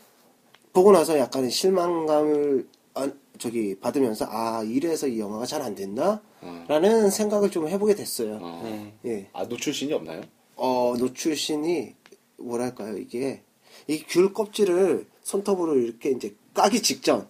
보고 0.72 0.92
나서 0.92 1.18
약간의 1.18 1.50
실망감을 1.50 2.66
아, 2.94 3.10
저기 3.38 3.78
받으면서 3.78 4.26
아 4.28 4.62
이래서 4.64 5.06
이 5.06 5.20
영화가 5.20 5.44
잘 5.46 5.60
안 5.62 5.74
됐나? 5.74 6.22
어. 6.40 6.64
라는 6.68 7.10
생각을 7.10 7.50
좀 7.50 7.68
해보게 7.68 7.94
됐어요. 7.94 8.38
어. 8.40 8.60
네. 8.64 8.94
예. 9.04 9.30
아, 9.34 9.44
노출신이 9.44 9.92
없나요? 9.92 10.22
어 10.56 10.94
노출신이 10.98 11.94
뭐랄까요 12.38 12.96
이게 12.96 13.42
이 13.88 14.02
귤 14.08 14.32
껍질을 14.32 15.06
손톱으로 15.22 15.76
이렇게 15.76 16.10
이제 16.10 16.34
까기 16.54 16.80
직전. 16.82 17.28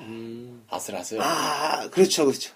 음, 0.00 0.64
아슬아슬. 0.70 1.20
아 1.20 1.88
그렇죠 1.90 2.24
그렇죠. 2.24 2.52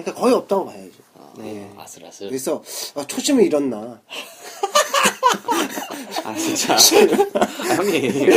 그러니까 0.00 0.14
거의 0.14 0.34
없다고 0.34 0.66
봐야죠. 0.66 1.10
네. 1.38 1.70
아슬아슬. 1.76 2.28
그래서 2.28 2.62
아, 2.94 3.06
초심을 3.06 3.44
잃었나. 3.44 4.00
아 6.24 6.34
진짜 6.34 6.74
아, 7.34 7.44
형님 7.74 8.30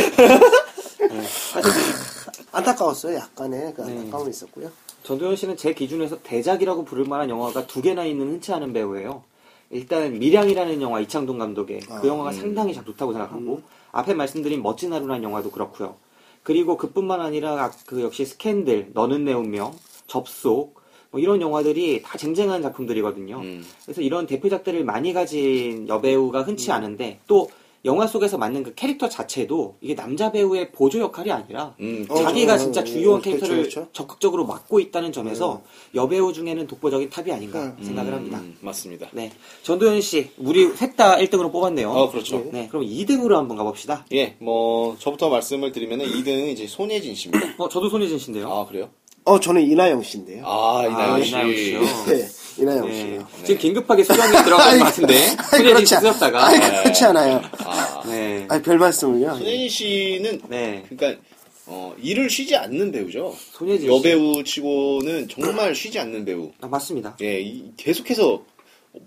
안타까웠어요. 2.52 3.18
약간의 3.18 3.74
그 3.76 3.82
네. 3.82 4.00
안타까움이 4.00 4.30
있었고요. 4.30 4.72
전도연 5.04 5.36
씨는 5.36 5.58
제 5.58 5.74
기준에서 5.74 6.22
대작이라고 6.22 6.86
부를 6.86 7.06
만한 7.06 7.30
영화가 7.30 7.68
두 7.68 7.82
개나 7.82 8.06
있는 8.06 8.28
흔치 8.28 8.54
않은 8.54 8.72
배우예요. 8.74 9.24
일단 9.70 10.18
밀양이라는 10.20 10.82
영화 10.82 11.00
이창동 11.00 11.40
감독의 11.40 11.80
그 11.82 11.94
아, 11.94 12.02
영화가 12.06 12.32
상당히 12.32 12.74
잘 12.74 12.86
좋다고 12.86 13.12
생각하고 13.14 13.62
앞에 13.92 14.14
말씀드린 14.14 14.62
멋진 14.62 14.94
하루라는 14.94 15.24
영화도 15.24 15.52
그렇고요. 15.52 15.96
그리고 16.44 16.78
그뿐만 16.78 17.22
아니라 17.22 17.72
그 17.86 18.02
역시 18.02 18.26
스캔들, 18.26 18.92
너는 18.94 19.26
내 19.26 19.34
운명, 19.34 19.74
접속 20.08 20.83
뭐 21.14 21.22
이런 21.22 21.42
영화들이 21.42 22.02
다 22.02 22.18
쟁쟁한 22.18 22.64
작품들이거든요. 22.64 23.38
음. 23.38 23.64
그래서 23.86 24.02
이런 24.02 24.26
대표작들을 24.26 24.84
많이 24.84 25.14
가진 25.14 25.88
여배우가 25.88 26.42
흔치 26.42 26.72
않은데 26.72 27.20
또 27.28 27.50
영화 27.86 28.08
속에서 28.08 28.40
맡는 28.40 28.64
그 28.64 28.74
캐릭터 28.74 29.08
자체도 29.10 29.76
이게 29.82 29.94
남자 29.94 30.32
배우의 30.32 30.72
보조 30.72 31.00
역할이 31.00 31.32
아니라 31.32 31.76
음, 31.82 32.08
어, 32.10 32.16
자기가 32.16 32.54
어, 32.56 32.58
진짜 32.58 32.82
어, 32.82 32.84
주요한 32.84 33.20
어, 33.20 33.22
그렇죠, 33.22 33.38
캐릭터를 33.42 33.58
그렇죠. 33.58 33.88
적극적으로 33.92 34.46
맡고 34.46 34.80
있다는 34.80 35.12
점에서 35.12 35.62
여배우 35.94 36.34
중에는 36.34 36.66
독보적인 36.66 37.12
탑이 37.12 37.32
아닌가 37.32 37.76
음. 37.78 37.84
생각을 37.84 38.14
합니다. 38.14 38.40
음, 38.40 38.58
맞습니다. 38.62 39.10
네. 39.12 39.32
전도연 39.62 40.02
씨, 40.02 40.32
우리 40.38 40.68
셋 40.76 40.96
다 40.96 41.18
1등으로 41.18 41.52
뽑았네요. 41.52 41.92
어, 41.92 42.10
그렇죠. 42.10 42.50
네, 42.52 42.68
그럼 42.70 42.86
2등으로 42.86 43.34
한번 43.34 43.58
가봅시다. 43.58 44.06
예, 44.14 44.36
뭐, 44.40 44.96
저부터 44.98 45.30
말씀을 45.30 45.72
드리면은 45.72 46.06
2등은 46.06 46.50
이제 46.50 46.66
손예진 46.68 47.16
씨입니다. 47.16 47.56
어, 47.58 47.68
저도 47.68 47.90
손예진 47.90 48.18
씨인데요. 48.18 48.48
아, 48.48 48.66
그래요? 48.66 48.90
어 49.26 49.40
저는 49.40 49.62
이나영 49.62 50.04
씨인데요. 50.04 50.44
아, 50.46 50.84
이나영 50.86 51.24
씨. 51.24 51.30
이나영 51.32 51.56
씨요. 51.56 51.80
네, 52.08 52.28
이나영 52.58 52.88
네. 52.90 52.94
씨요. 53.02 53.28
지금 53.46 53.58
긴급하게 53.62 54.04
수정이 54.04 54.44
들어간 54.44 54.80
것 54.80 54.86
같은데. 54.86 55.14
손예진 55.28 55.46
씨 55.60 55.64
그렇지, 55.74 55.96
않- 55.96 56.02
쓰였다가. 56.02 56.46
아니, 56.48 56.60
네. 56.60 56.84
그렇지 56.84 57.06
않아요. 57.06 57.42
아, 57.60 58.04
네. 58.06 58.46
아니 58.50 58.62
별 58.62 58.78
말씀을요. 58.78 59.36
손예진 59.36 59.70
씨는, 59.70 60.42
네. 60.50 60.84
그러니까, 60.90 61.22
어, 61.68 61.96
일을 62.02 62.30
쉬지 62.30 62.56
않는 62.58 62.92
배우죠. 62.92 63.34
손예진 63.54 63.90
씨. 63.90 63.96
여배우 63.96 64.44
치고는 64.44 65.30
정말 65.30 65.74
쉬지 65.74 65.98
않는 66.00 66.26
배우. 66.26 66.52
아, 66.60 66.68
맞습니다. 66.68 67.16
예, 67.22 67.40
이- 67.40 67.72
계속해서 67.78 68.44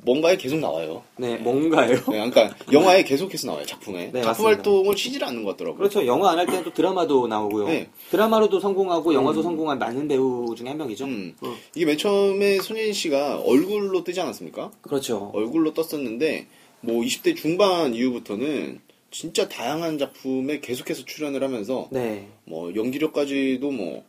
뭔가에 0.03 0.37
계속 0.37 0.59
나와요. 0.59 1.05
네, 1.17 1.37
뭔가요? 1.37 1.91
네, 1.93 2.01
그러니까 2.05 2.55
영화에 2.73 3.05
계속해서 3.05 3.47
나와요 3.47 3.65
작품에 3.67 4.07
네, 4.07 4.21
작품 4.21 4.27
맞습니다. 4.27 4.49
활동을 4.57 4.97
쉬질 4.97 5.23
않는 5.25 5.45
것 5.45 5.51
같더라고요. 5.53 5.79
그렇죠. 5.79 6.05
영화 6.07 6.31
안 6.33 6.39
할 6.39 6.47
때는 6.47 6.65
또 6.65 6.73
드라마도 6.73 7.27
나오고요. 7.29 7.69
네. 7.69 7.89
드라마로도 8.11 8.59
성공하고 8.61 9.15
영화도 9.15 9.43
성공한 9.43 9.79
많은 9.79 10.09
배우 10.09 10.55
중에 10.57 10.69
한 10.69 10.79
명이죠. 10.79 11.05
음, 11.05 11.37
이게 11.75 11.87
맨 11.87 11.97
처음에 11.97 12.59
손예진 12.59 12.93
씨가 12.93 13.41
얼굴로 13.43 14.03
뜨지 14.03 14.21
않았습니까? 14.21 14.73
그렇죠. 14.83 15.31
얼굴로 15.35 15.73
떴었는데 15.73 16.47
뭐 16.81 17.03
20대 17.03 17.37
중반 17.37 17.95
이후부터는 17.95 18.81
진짜 19.13 19.49
다양한 19.49 19.99
작품에 19.99 20.59
계속해서 20.61 21.05
출연을 21.05 21.43
하면서 21.45 21.89
네. 21.91 22.27
뭐 22.45 22.75
연기력까지도 22.75 23.71
뭐 23.71 24.05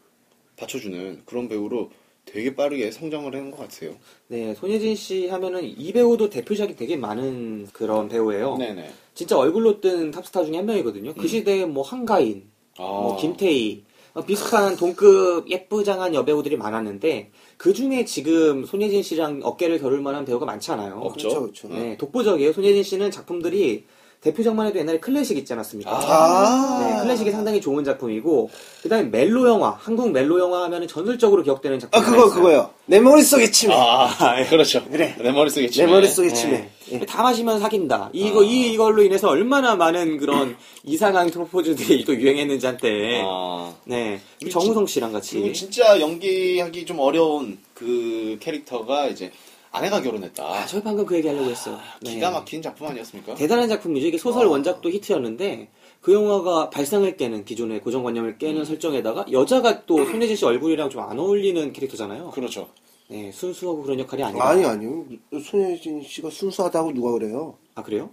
받쳐주는 0.57 1.21
그런 1.25 1.47
배우로 1.47 1.91
되게 2.27 2.53
빠르게 2.53 2.91
성장을 2.91 3.33
하는 3.33 3.49
것 3.49 3.57
같아요. 3.57 3.95
네, 4.27 4.53
손예진 4.53 4.95
씨 4.95 5.27
하면은 5.27 5.63
이 5.63 5.91
배우도 5.91 6.29
대표작이 6.29 6.75
되게 6.75 6.95
많은 6.95 7.67
그런 7.73 8.07
배우예요. 8.07 8.57
네네. 8.57 8.91
진짜 9.15 9.37
얼굴로 9.37 9.81
뜬 9.81 10.11
탑스타 10.11 10.45
중에 10.45 10.57
한 10.57 10.65
명이거든요. 10.65 11.13
그 11.15 11.27
시대에 11.27 11.65
뭐 11.65 11.83
한가인, 11.83 12.49
아, 12.77 12.83
뭐 12.83 13.17
김태희, 13.17 13.83
어, 14.13 14.23
비슷한 14.23 14.75
동급 14.75 15.49
예쁘장한 15.49 16.13
여배우들이 16.13 16.57
많았는데 16.57 17.31
그 17.55 17.73
중에 17.73 18.03
지금 18.05 18.65
손예진 18.65 19.01
씨랑 19.03 19.41
어깨를 19.43 19.79
겨룰 19.79 20.01
만한 20.01 20.25
배우가 20.25 20.45
많지 20.45 20.71
않아요. 20.71 20.99
없죠. 20.99 21.29
그렇죠, 21.29 21.41
그렇죠. 21.41 21.67
네, 21.69 21.97
독보적이에요. 21.97 22.51
손예진 22.53 22.83
씨는 22.83 23.11
작품들이 23.11 23.85
대표작만 24.21 24.67
해도 24.67 24.79
옛날에 24.79 24.99
클래식 24.99 25.37
있지 25.37 25.53
않았습니까? 25.53 25.91
아. 25.91 26.79
네, 26.81 27.01
클래식이 27.03 27.31
상당히 27.31 27.61
좋은 27.61 27.83
작품이고 27.83 28.49
그다음에 28.81 29.05
멜로 29.09 29.47
영화, 29.47 29.77
한국 29.79 30.11
멜로 30.11 30.39
영화 30.39 30.63
하면은 30.63 30.87
전설적으로 30.87 31.43
기억되는 31.43 31.79
작품 31.79 32.01
아 32.01 32.03
그거 32.03 32.29
그거요. 32.29 32.71
내 32.87 32.99
머릿속에 32.99 33.51
치매. 33.51 33.75
아, 33.75 34.43
그렇죠. 34.49 34.83
그래. 34.89 35.15
내 35.19 35.31
머릿속에 35.31 35.67
내 35.67 35.71
치매. 35.71 35.91
머릿속에 35.91 36.29
치매. 36.33 36.69
네. 36.89 37.05
다 37.05 37.21
마시면 37.21 37.59
사귄다. 37.59 38.09
이거 38.13 38.43
이 38.43 38.71
이걸로 38.73 39.03
인해서 39.03 39.27
얼마나 39.29 39.75
많은 39.75 40.17
그런 40.17 40.55
이상한 40.83 41.29
프로포즈들이 41.29 42.03
또 42.05 42.15
유행했는지 42.15 42.65
한때. 42.65 43.21
아. 43.23 43.71
네, 43.85 44.19
정우성 44.49 44.87
씨랑 44.87 45.11
같이. 45.11 45.35
그리고 45.39 45.53
진짜 45.53 45.99
연기하기 45.99 46.85
좀 46.85 46.99
어려운 46.99 47.59
그 47.73 48.37
캐릭터가 48.39 49.07
이제 49.07 49.31
아내가 49.77 50.01
결혼했다. 50.01 50.43
아, 50.43 50.65
저 50.65 50.81
방금 50.81 51.05
그 51.05 51.15
얘기 51.15 51.27
하려고 51.27 51.49
했어요. 51.49 51.77
네. 52.01 52.13
기가 52.15 52.31
막힌 52.31 52.61
작품 52.61 52.87
아니었습니까? 52.87 53.35
대단한 53.35 53.69
작품이죠. 53.69 54.07
이게 54.07 54.17
소설 54.17 54.45
아. 54.47 54.49
원작도 54.49 54.89
히트였는데 54.89 55.69
그 56.01 56.13
영화가 56.13 56.69
발상을 56.69 57.15
깨는 57.17 57.45
기존의 57.45 57.81
고정관념을 57.81 58.37
깨는 58.37 58.65
설정에다가 58.65 59.25
여자가 59.31 59.85
또 59.85 60.05
손예진 60.05 60.35
씨 60.35 60.45
얼굴이랑 60.45 60.89
좀 60.89 61.01
안 61.01 61.17
어울리는 61.19 61.71
캐릭터잖아요. 61.73 62.31
그렇죠. 62.31 62.69
네, 63.09 63.31
순수하고 63.31 63.83
그런 63.83 63.99
역할이 63.99 64.21
아니라. 64.23 64.49
아니 64.49 64.65
아니요. 64.65 65.05
손예진 65.43 66.03
씨가 66.03 66.29
순수하다고 66.29 66.93
누가 66.93 67.11
그래요? 67.11 67.55
아 67.75 67.81
그래요? 67.83 68.09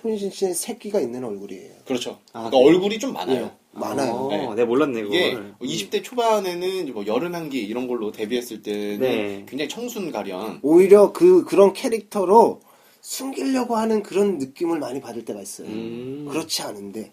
손예진 0.00 0.30
씨는 0.30 0.54
새끼가 0.54 1.00
있는 1.00 1.24
얼굴이에요. 1.24 1.74
그렇죠. 1.84 2.18
아, 2.32 2.48
그러니까 2.48 2.50
그래요? 2.58 2.66
얼굴이 2.68 2.98
좀 2.98 3.12
많아요. 3.12 3.44
예, 3.46 3.50
많아요. 3.72 4.12
어, 4.12 4.28
네. 4.30 4.54
네, 4.56 4.64
몰랐네 4.64 5.00
이게 5.00 5.30
그걸. 5.34 5.54
20대 5.60 6.02
초반에는 6.02 6.92
뭐 6.92 7.06
여름 7.06 7.34
향기 7.34 7.60
이런 7.62 7.86
걸로 7.86 8.10
데뷔했을 8.10 8.62
때는 8.62 8.98
네. 9.00 9.44
굉장히 9.48 9.68
청순 9.68 10.10
가련. 10.10 10.58
오히려 10.62 11.12
그 11.12 11.44
그런 11.44 11.72
캐릭터로 11.72 12.60
숨기려고 13.00 13.76
하는 13.76 14.02
그런 14.02 14.38
느낌을 14.38 14.78
많이 14.78 15.00
받을 15.00 15.24
때가 15.24 15.40
있어요. 15.40 15.68
음. 15.68 16.26
그렇지 16.30 16.62
않은데. 16.62 17.12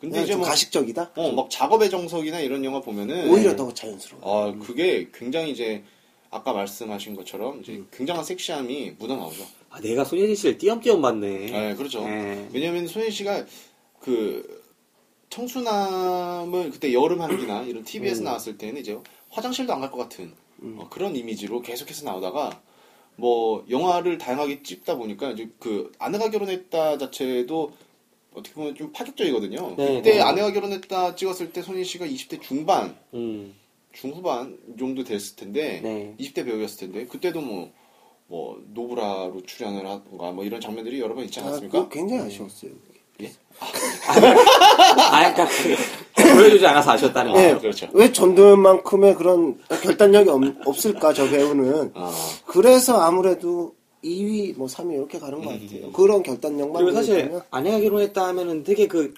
근데 0.00 0.22
이제 0.22 0.32
좀 0.32 0.40
뭐 0.40 0.48
가식적이다. 0.48 1.12
어, 1.16 1.32
막 1.32 1.48
작업의 1.48 1.88
정석이나 1.88 2.40
이런 2.40 2.62
영화 2.64 2.80
보면은 2.80 3.30
오히려 3.30 3.56
더 3.56 3.72
자연스러워. 3.72 4.20
아, 4.22 4.54
그게 4.58 5.08
굉장히 5.14 5.50
이제 5.52 5.82
아까 6.30 6.52
말씀하신 6.52 7.16
것처럼 7.16 7.60
이제 7.62 7.72
음. 7.72 7.86
굉장한 7.90 8.22
섹시함이 8.24 8.96
묻어 8.98 9.16
나오죠. 9.16 9.44
아, 9.70 9.80
내가 9.80 10.04
손예진 10.04 10.34
씨를 10.36 10.58
띄엄띄엄 10.58 11.00
봤네. 11.00 11.28
네, 11.50 11.74
그렇죠. 11.74 12.04
네. 12.06 12.46
왜냐면 12.52 12.86
소연 12.86 13.10
씨가 13.10 13.46
그 14.00 14.62
청순함을 15.34 16.70
그때 16.70 16.92
여름 16.92 17.20
향기나 17.20 17.62
이런 17.62 17.82
TV에서 17.84 18.22
음. 18.22 18.24
나왔을 18.24 18.56
때는 18.56 18.80
이제 18.80 18.96
화장실도 19.30 19.72
안 19.72 19.80
갈 19.80 19.90
것 19.90 19.98
같은 19.98 20.32
어, 20.62 20.86
그런 20.90 21.16
이미지로 21.16 21.60
계속해서 21.60 22.04
나오다가 22.04 22.62
뭐 23.16 23.64
영화를 23.68 24.18
다양하게 24.18 24.62
찍다 24.62 24.96
보니까 24.96 25.32
이제 25.32 25.50
그 25.58 25.92
아내가 25.98 26.30
결혼했다 26.30 26.98
자체도 26.98 27.72
어떻게 28.34 28.54
보면 28.54 28.74
좀 28.74 28.92
파격적이거든요. 28.92 29.74
네, 29.76 29.96
그때 29.96 30.14
네. 30.14 30.20
아내가 30.20 30.52
결혼했다 30.52 31.14
찍었을 31.14 31.52
때 31.52 31.62
손희 31.62 31.84
씨가 31.84 32.06
20대 32.06 32.40
중반, 32.40 32.96
음. 33.14 33.54
중후반 33.92 34.58
정도 34.78 35.04
됐을 35.04 35.36
텐데 35.36 35.80
네. 35.82 36.14
20대 36.18 36.44
배우였을 36.44 36.78
텐데 36.92 37.06
그때도 37.06 37.40
뭐 37.40 37.72
뭐 38.26 38.58
노브라로 38.72 39.42
출연을 39.44 39.86
하던가 39.86 40.32
뭐 40.32 40.44
이런 40.44 40.58
장면들이 40.58 40.98
여러 40.98 41.14
번 41.14 41.24
있지 41.26 41.40
아, 41.40 41.44
않았습니까? 41.44 41.78
그거 41.78 41.88
굉장히 41.90 42.22
아쉬웠어요. 42.22 42.72
예? 43.22 43.32
아, 44.08 45.32
그러니까 45.34 45.48
그- 45.48 45.76
보여주지 46.34 46.66
않아서 46.66 46.92
아쉬웠다는 46.92 47.30
아, 47.32 47.34
거예요. 47.34 47.58
그렇죠. 47.60 47.88
왜 47.92 48.10
전도연만큼의 48.12 49.14
그런 49.14 49.58
결단력이 49.82 50.30
없, 50.30 50.42
없을까 50.66 51.12
저 51.12 51.28
배우는. 51.28 51.92
아. 51.94 52.12
그래서 52.46 53.00
아무래도 53.00 53.74
2위, 54.02 54.56
뭐 54.56 54.66
3위 54.66 54.92
이렇게 54.94 55.18
가는 55.18 55.40
것 55.42 55.48
같아요. 55.50 55.92
그런 55.92 56.22
결단력만 56.22 56.84
그리고 56.84 56.96
사실 56.96 57.40
아내가 57.50 57.80
결혼했다 57.80 58.26
하면은 58.28 58.62
되게 58.64 58.86
그 58.86 59.14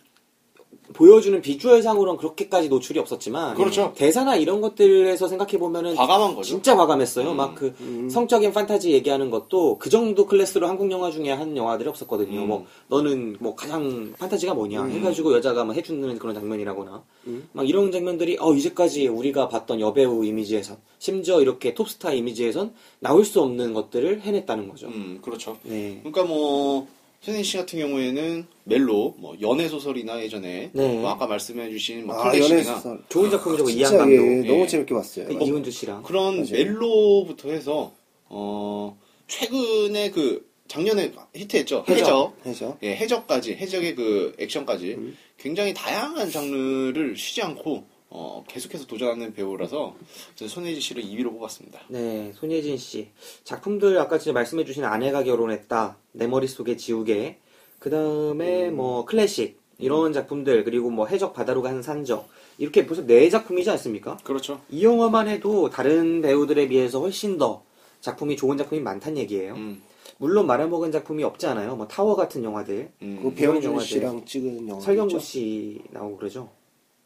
보여주는 0.97 1.41
비주얼상으로는 1.41 2.17
그렇게까지 2.17 2.71
노출이 2.71 2.99
없었지만 2.99 3.55
그렇죠. 3.55 3.93
대사나 3.95 4.37
이런 4.37 4.63
것들에서 4.63 5.29
생각해 5.29 5.59
보면은 5.59 5.95
과감한 5.95 6.35
거죠. 6.35 6.49
진짜 6.49 6.75
과감했어요. 6.75 7.31
음. 7.31 7.37
막그 7.37 8.09
성적인 8.11 8.53
판타지 8.53 8.93
얘기하는 8.93 9.31
것도 9.31 9.79
그 9.79 9.91
정도 9.91 10.27
클래스로 10.27 10.67
한국 10.67 10.91
영화 10.91 11.11
중에 11.11 11.31
한 11.31 11.55
영화들이 11.57 11.89
없었거든요. 11.89 12.41
음. 12.41 12.49
뭐 12.49 12.67
너는 12.89 13.37
뭐 13.41 13.55
가장 13.55 14.15
판타지가 14.19 14.55
뭐냐 14.55 14.85
해가지고 14.85 15.35
여자가 15.35 15.65
막 15.65 15.77
해주는 15.77 16.19
그런 16.19 16.35
장면이라거나 16.35 17.03
음. 17.27 17.49
막 17.53 17.69
이런 17.69 17.93
장면들이 17.93 18.39
어 18.41 18.55
이제까지 18.55 19.09
우리가 19.09 19.49
봤던 19.49 19.81
여배우 19.81 20.25
이미지에선 20.25 20.79
심지어 20.99 21.43
이렇게 21.43 21.75
톱스타 21.75 22.13
이미지에선 22.15 22.73
나올 23.01 23.25
수 23.25 23.43
없는 23.43 23.75
것들을 23.75 24.23
해냈다는 24.23 24.69
거죠. 24.69 24.87
음, 24.89 25.19
그렇죠. 25.21 25.59
네. 25.63 26.01
그러니까 26.03 26.25
뭐 26.25 26.87
손혜진 27.21 27.45
씨 27.45 27.57
같은 27.57 27.79
경우에는 27.79 28.47
멜로, 28.65 29.15
뭐 29.19 29.37
연애 29.41 29.69
소설이나 29.69 30.23
예전에 30.23 30.71
네. 30.73 30.99
뭐 30.99 31.11
아까 31.11 31.27
말씀해주신 31.27 32.07
뭐 32.07 32.17
아, 32.17 32.31
클래식이나 32.31 32.61
연애소설. 32.61 33.05
좋은 33.09 33.31
작품이죠. 33.31 33.65
그 33.65 33.71
이한 33.71 33.91
진짜 33.91 33.99
감독. 33.99 34.15
예, 34.15 34.49
너무 34.49 34.63
예. 34.63 34.67
재밌게 34.67 34.95
봤어요. 34.95 35.27
그 35.27 35.33
이훈주 35.45 35.71
씨랑. 35.71 36.03
그런 36.03 36.37
맞아요. 36.37 36.51
멜로부터 36.53 37.51
해서 37.51 37.95
어 38.29 38.99
최근에 39.29 40.11
그 40.11 40.47
작년에 40.69 41.13
히트했죠. 41.35 41.85
해적. 41.89 41.99
해적. 41.99 42.37
해적. 42.47 42.79
예, 42.83 42.95
해적까지 42.97 43.55
해적의 43.55 43.95
그 43.95 44.35
액션까지 44.39 44.95
음. 44.95 45.17
굉장히 45.39 45.75
다양한 45.75 46.31
장르를 46.31 47.17
쉬지 47.17 47.43
않고 47.43 47.85
어, 48.09 48.45
계속해서 48.49 48.87
도전하는 48.87 49.35
배우라서 49.35 49.95
저는 50.37 50.49
손혜진 50.49 50.81
씨를 50.81 51.03
2위로 51.03 51.33
뽑았습니다. 51.33 51.81
네, 51.88 52.33
손예진 52.35 52.77
씨. 52.77 53.09
작품들 53.45 53.99
아까 53.99 54.19
진짜 54.19 54.33
말씀해주신 54.33 54.85
아내가 54.85 55.25
결혼했다, 55.25 55.97
내 56.12 56.27
머릿속에 56.27 56.77
지우개, 56.77 57.37
그 57.79 57.90
다음에 57.90 58.71
뭐 58.71 59.05
클래식, 59.05 59.59
이런 59.79 60.12
작품들, 60.12 60.64
그리고 60.64 60.90
뭐 60.90 61.07
해적 61.07 61.35
바다로 61.35 61.62
가는 61.62 61.83
산적, 61.83 62.29
이렇게 62.59 62.87
벌써 62.87 63.05
네 63.05 63.29
작품이지 63.29 63.69
않습니까? 63.71 64.16
그렇죠. 64.25 64.61
이 64.71 64.85
영화만 64.85 65.29
해도 65.29 65.69
다른 65.69 66.23
배우들에 66.23 66.69
비해서 66.69 67.01
훨씬 67.01 67.37
더 67.37 67.64
작품이 68.01 68.37
좋은 68.37 68.57
작품이 68.57 68.81
많다는 68.81 69.19
얘기예요. 69.19 69.55
음, 69.55 69.83
물론 70.19 70.47
말아먹은 70.47 70.92
작품이 70.92 71.23
없지 71.25 71.47
않아요. 71.49 71.77
뭐 71.77 71.87
타워 71.88 72.14
같은 72.14 72.42
영화들, 72.45 72.90
음. 73.03 73.21
그 73.23 73.35
배영준 73.35 73.64
영화들. 73.73 73.87
씨랑 73.87 74.25
찍은 74.25 74.69
영화. 74.69 74.81
설경구 74.81 75.19
씨 75.21 75.83
나오고 75.90 76.16
그러죠. 76.16 76.49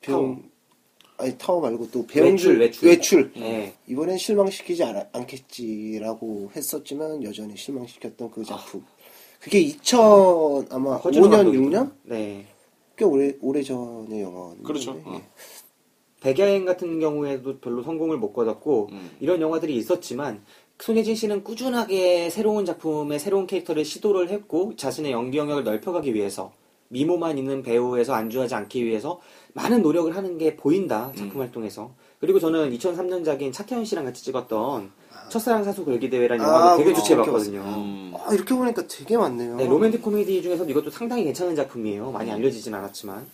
배영, 0.03 0.43
아니 1.21 1.37
타워 1.39 1.61
말고 1.61 1.91
또 1.91 2.07
배영준 2.07 2.59
외출, 2.59 2.89
외출. 2.89 3.33
네. 3.35 3.75
이번엔 3.87 4.19
실망시키지 4.19 4.83
않, 4.85 5.09
않겠지라고 5.13 6.51
했었지만 6.57 7.23
여전히 7.23 7.57
실망시켰던 7.57 8.31
그 8.31 8.45
작품. 8.45 8.85
그게 9.41 9.61
2000 9.61 10.69
아마 10.71 10.97
허준호 10.97 11.29
5년 11.29 11.31
감독이죠. 11.31 11.63
6년 11.63 11.93
네. 12.05 12.47
꽤 12.97 13.05
오래 13.05 13.35
오래 13.41 13.63
전의 13.63 14.23
영화인데. 14.23 14.63
그렇죠. 14.63 15.01
예. 15.07 15.11
어. 15.11 15.23
백야행 16.21 16.67
같은 16.67 17.01
경우에도 17.01 17.59
별로 17.61 17.83
성공을 17.83 18.19
못 18.19 18.33
거뒀고 18.33 18.89
음. 18.93 19.11
이런 19.21 19.41
영화들이 19.41 19.75
있었지만 19.77 20.45
손예진 20.79 21.15
씨는 21.15 21.45
꾸준하게 21.45 22.31
새로운 22.31 22.65
작품에 22.65 23.19
새로운 23.19 23.47
캐릭터를 23.47 23.85
시도를 23.85 24.29
했고 24.31 24.75
자신의 24.77 25.13
연기 25.13 25.39
영역을 25.39 25.65
넓혀가기 25.65 26.15
위해서 26.15 26.53
미모만 26.89 27.39
있는 27.39 27.63
배우에서 27.63 28.15
안주하지 28.15 28.55
않기 28.55 28.85
위해서 28.85 29.21
많은 29.55 29.83
노력을 29.83 30.15
하는 30.15 30.39
게 30.39 30.57
보인다 30.57 31.13
작품 31.17 31.41
음. 31.41 31.41
활동에서 31.43 31.93
그리고 32.21 32.39
저는 32.39 32.71
2003년작인 32.77 33.53
차태현 33.53 33.85
씨랑 33.85 34.05
같이 34.05 34.23
찍었던 34.25 34.91
첫사랑 35.31 35.65
사수 35.65 35.85
걸기 35.85 36.11
대회라는 36.11 36.45
아, 36.45 36.49
영화를 36.49 36.77
되게 36.79 36.91
그거 36.91 37.01
좋지해봤거든요. 37.01 37.61
음. 37.61 38.13
아, 38.17 38.35
이렇게 38.35 38.55
보니까 38.55 38.83
되게 38.87 39.17
많네요. 39.17 39.57
네, 39.57 39.67
로맨틱 39.67 40.03
코미디 40.03 40.43
중에서도 40.43 40.71
이것도 40.71 40.91
상당히 40.91 41.25
괜찮은 41.25 41.57
작품이에요. 41.57 42.11
많이 42.11 42.31
알려지진 42.31 42.75
않았지만 42.75 43.27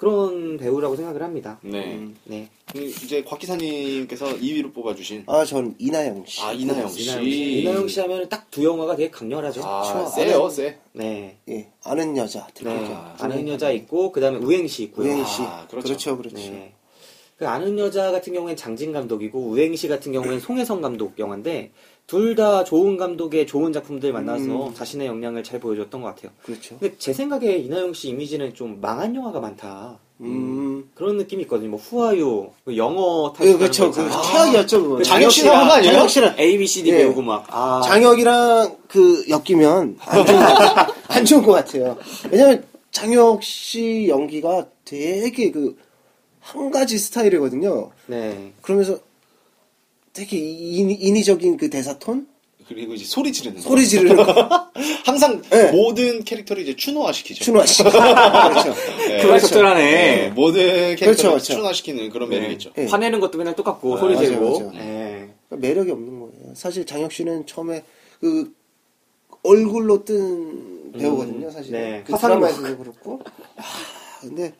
그런 0.00 0.56
배우라고 0.56 0.96
생각을 0.96 1.22
합니다. 1.22 1.58
네. 1.62 1.92
음. 1.92 2.16
네. 2.24 2.48
그 2.72 2.78
이제 2.82 3.22
곽 3.22 3.38
기사님께서 3.38 4.28
2위로 4.38 4.72
뽑아주신 4.72 5.24
아, 5.26 5.44
전 5.44 5.74
이나영 5.78 6.24
씨. 6.26 6.40
아, 6.40 6.52
이나영 6.52 6.88
씨. 6.88 7.02
이나영 7.02 7.24
씨, 7.24 7.60
이나영 7.60 7.88
씨 7.88 8.00
하면 8.00 8.26
딱 8.30 8.50
두 8.50 8.64
영화가 8.64 8.96
되게 8.96 9.10
강렬하죠. 9.10 9.62
아, 9.62 9.82
저 9.84 10.06
세요, 10.06 10.48
세. 10.48 10.78
네. 10.94 11.36
예, 11.50 11.68
아는 11.84 12.16
여자. 12.16 12.46
네. 12.46 12.64
대표적. 12.64 13.14
아는 13.22 13.46
여자 13.46 13.70
있고 13.72 14.10
그다음에 14.10 14.38
우행시 14.38 14.84
있고요. 14.84 15.06
우행시. 15.06 15.42
아, 15.42 15.66
그렇죠. 15.70 15.86
그렇죠, 15.88 16.16
그렇죠. 16.16 16.36
네. 16.38 16.72
그 17.36 17.46
아는 17.46 17.78
여자 17.78 18.10
같은 18.10 18.32
경우엔 18.32 18.56
장진 18.56 18.92
감독이고 18.92 19.38
우행시 19.38 19.86
같은 19.86 20.12
경우엔 20.12 20.40
송혜성 20.40 20.80
감독 20.80 21.18
영화인데 21.18 21.72
둘 22.10 22.34
다 22.34 22.64
좋은 22.64 22.96
감독의 22.96 23.46
좋은 23.46 23.72
작품들 23.72 24.12
만나서 24.12 24.68
음. 24.68 24.74
자신의 24.74 25.06
역량을 25.06 25.44
잘 25.44 25.60
보여줬던 25.60 26.00
것 26.02 26.08
같아요. 26.08 26.32
그렇죠. 26.42 26.76
근데 26.80 26.96
제 26.98 27.12
생각에 27.12 27.56
이나영 27.58 27.92
씨 27.92 28.08
이미지는 28.08 28.52
좀 28.52 28.80
망한 28.80 29.14
영화가 29.14 29.38
많다. 29.38 29.96
음. 30.20 30.90
그런 30.96 31.16
느낌이 31.18 31.44
있거든요. 31.44 31.70
뭐 31.70 31.78
후아유 31.78 32.50
그 32.64 32.76
영어 32.76 33.32
그, 33.32 33.56
그렇죠. 33.56 33.92
그 33.92 34.00
아, 34.02 34.22
최악이었죠, 34.22 34.82
그거. 34.82 35.02
장혁 35.04 35.30
씨가 35.30 35.56
한거 35.60 35.74
아니에요? 35.74 35.92
장혁 35.92 36.10
씨는 36.10 36.38
A, 36.40 36.58
B, 36.58 36.66
C, 36.66 36.82
D 36.82 36.90
예. 36.90 36.96
배우고 36.98 37.22
막 37.22 37.46
아, 37.48 37.80
장혁이랑 37.84 38.76
그 38.88 39.24
엮이면 39.28 39.98
안 40.00 40.26
좋은, 40.26 40.38
것- 40.40 40.94
안 41.08 41.24
좋은 41.24 41.42
것 41.44 41.52
같아요. 41.52 41.96
왜냐면 42.30 42.64
장혁 42.90 43.42
씨 43.44 44.06
연기가 44.08 44.66
되게 44.84 45.52
그 45.52 45.76
한 46.42 46.70
가지 46.70 46.98
스타일이거든요. 46.98 47.90
네. 48.06 48.52
그러면서 48.62 48.98
되게 50.12 50.36
인, 50.38 50.90
인위적인 50.90 51.56
그 51.56 51.70
대사 51.70 51.98
톤? 51.98 52.26
그리고 52.66 52.94
이제 52.94 53.04
소리 53.04 53.32
지르는 53.32 53.56
거. 53.56 53.68
소리 53.68 53.86
지르는 53.86 54.16
거. 54.16 54.70
항상 55.04 55.42
네. 55.50 55.72
모든 55.72 56.22
캐릭터를 56.22 56.62
이제 56.62 56.76
추노화 56.76 57.10
시키죠. 57.12 57.44
준호 57.44 57.66
씨. 57.66 57.82
그렇죠. 57.82 58.74
그거 59.22 59.38
적절하네. 59.40 59.82
네, 59.82 60.28
모든 60.30 60.62
캐릭터를 60.62 60.96
그렇죠, 60.96 61.28
그렇죠. 61.30 61.52
추노화 61.54 61.72
시키는 61.72 62.10
그런 62.10 62.28
매력이 62.28 62.52
있죠. 62.54 62.72
네. 62.74 62.86
화내는 62.86 63.18
것도 63.18 63.38
맨날 63.38 63.56
똑같고 63.56 63.96
아, 63.96 63.98
소리 63.98 64.16
지르고. 64.16 64.70
네. 64.72 65.30
그러니까 65.48 65.66
매력이 65.66 65.90
없는 65.90 66.20
거예요. 66.20 66.54
사실 66.54 66.86
장혁 66.86 67.10
씨는 67.10 67.46
처음에 67.46 67.82
그 68.20 68.52
얼굴로 69.42 70.04
뜬 70.04 70.92
배우거든요, 70.96 71.50
사실. 71.50 71.72
네. 71.72 72.04
그. 72.06 72.16
드라마에서도 72.16 72.76
그렇고. 72.78 73.20
아, 73.56 73.62
근데 74.20 74.52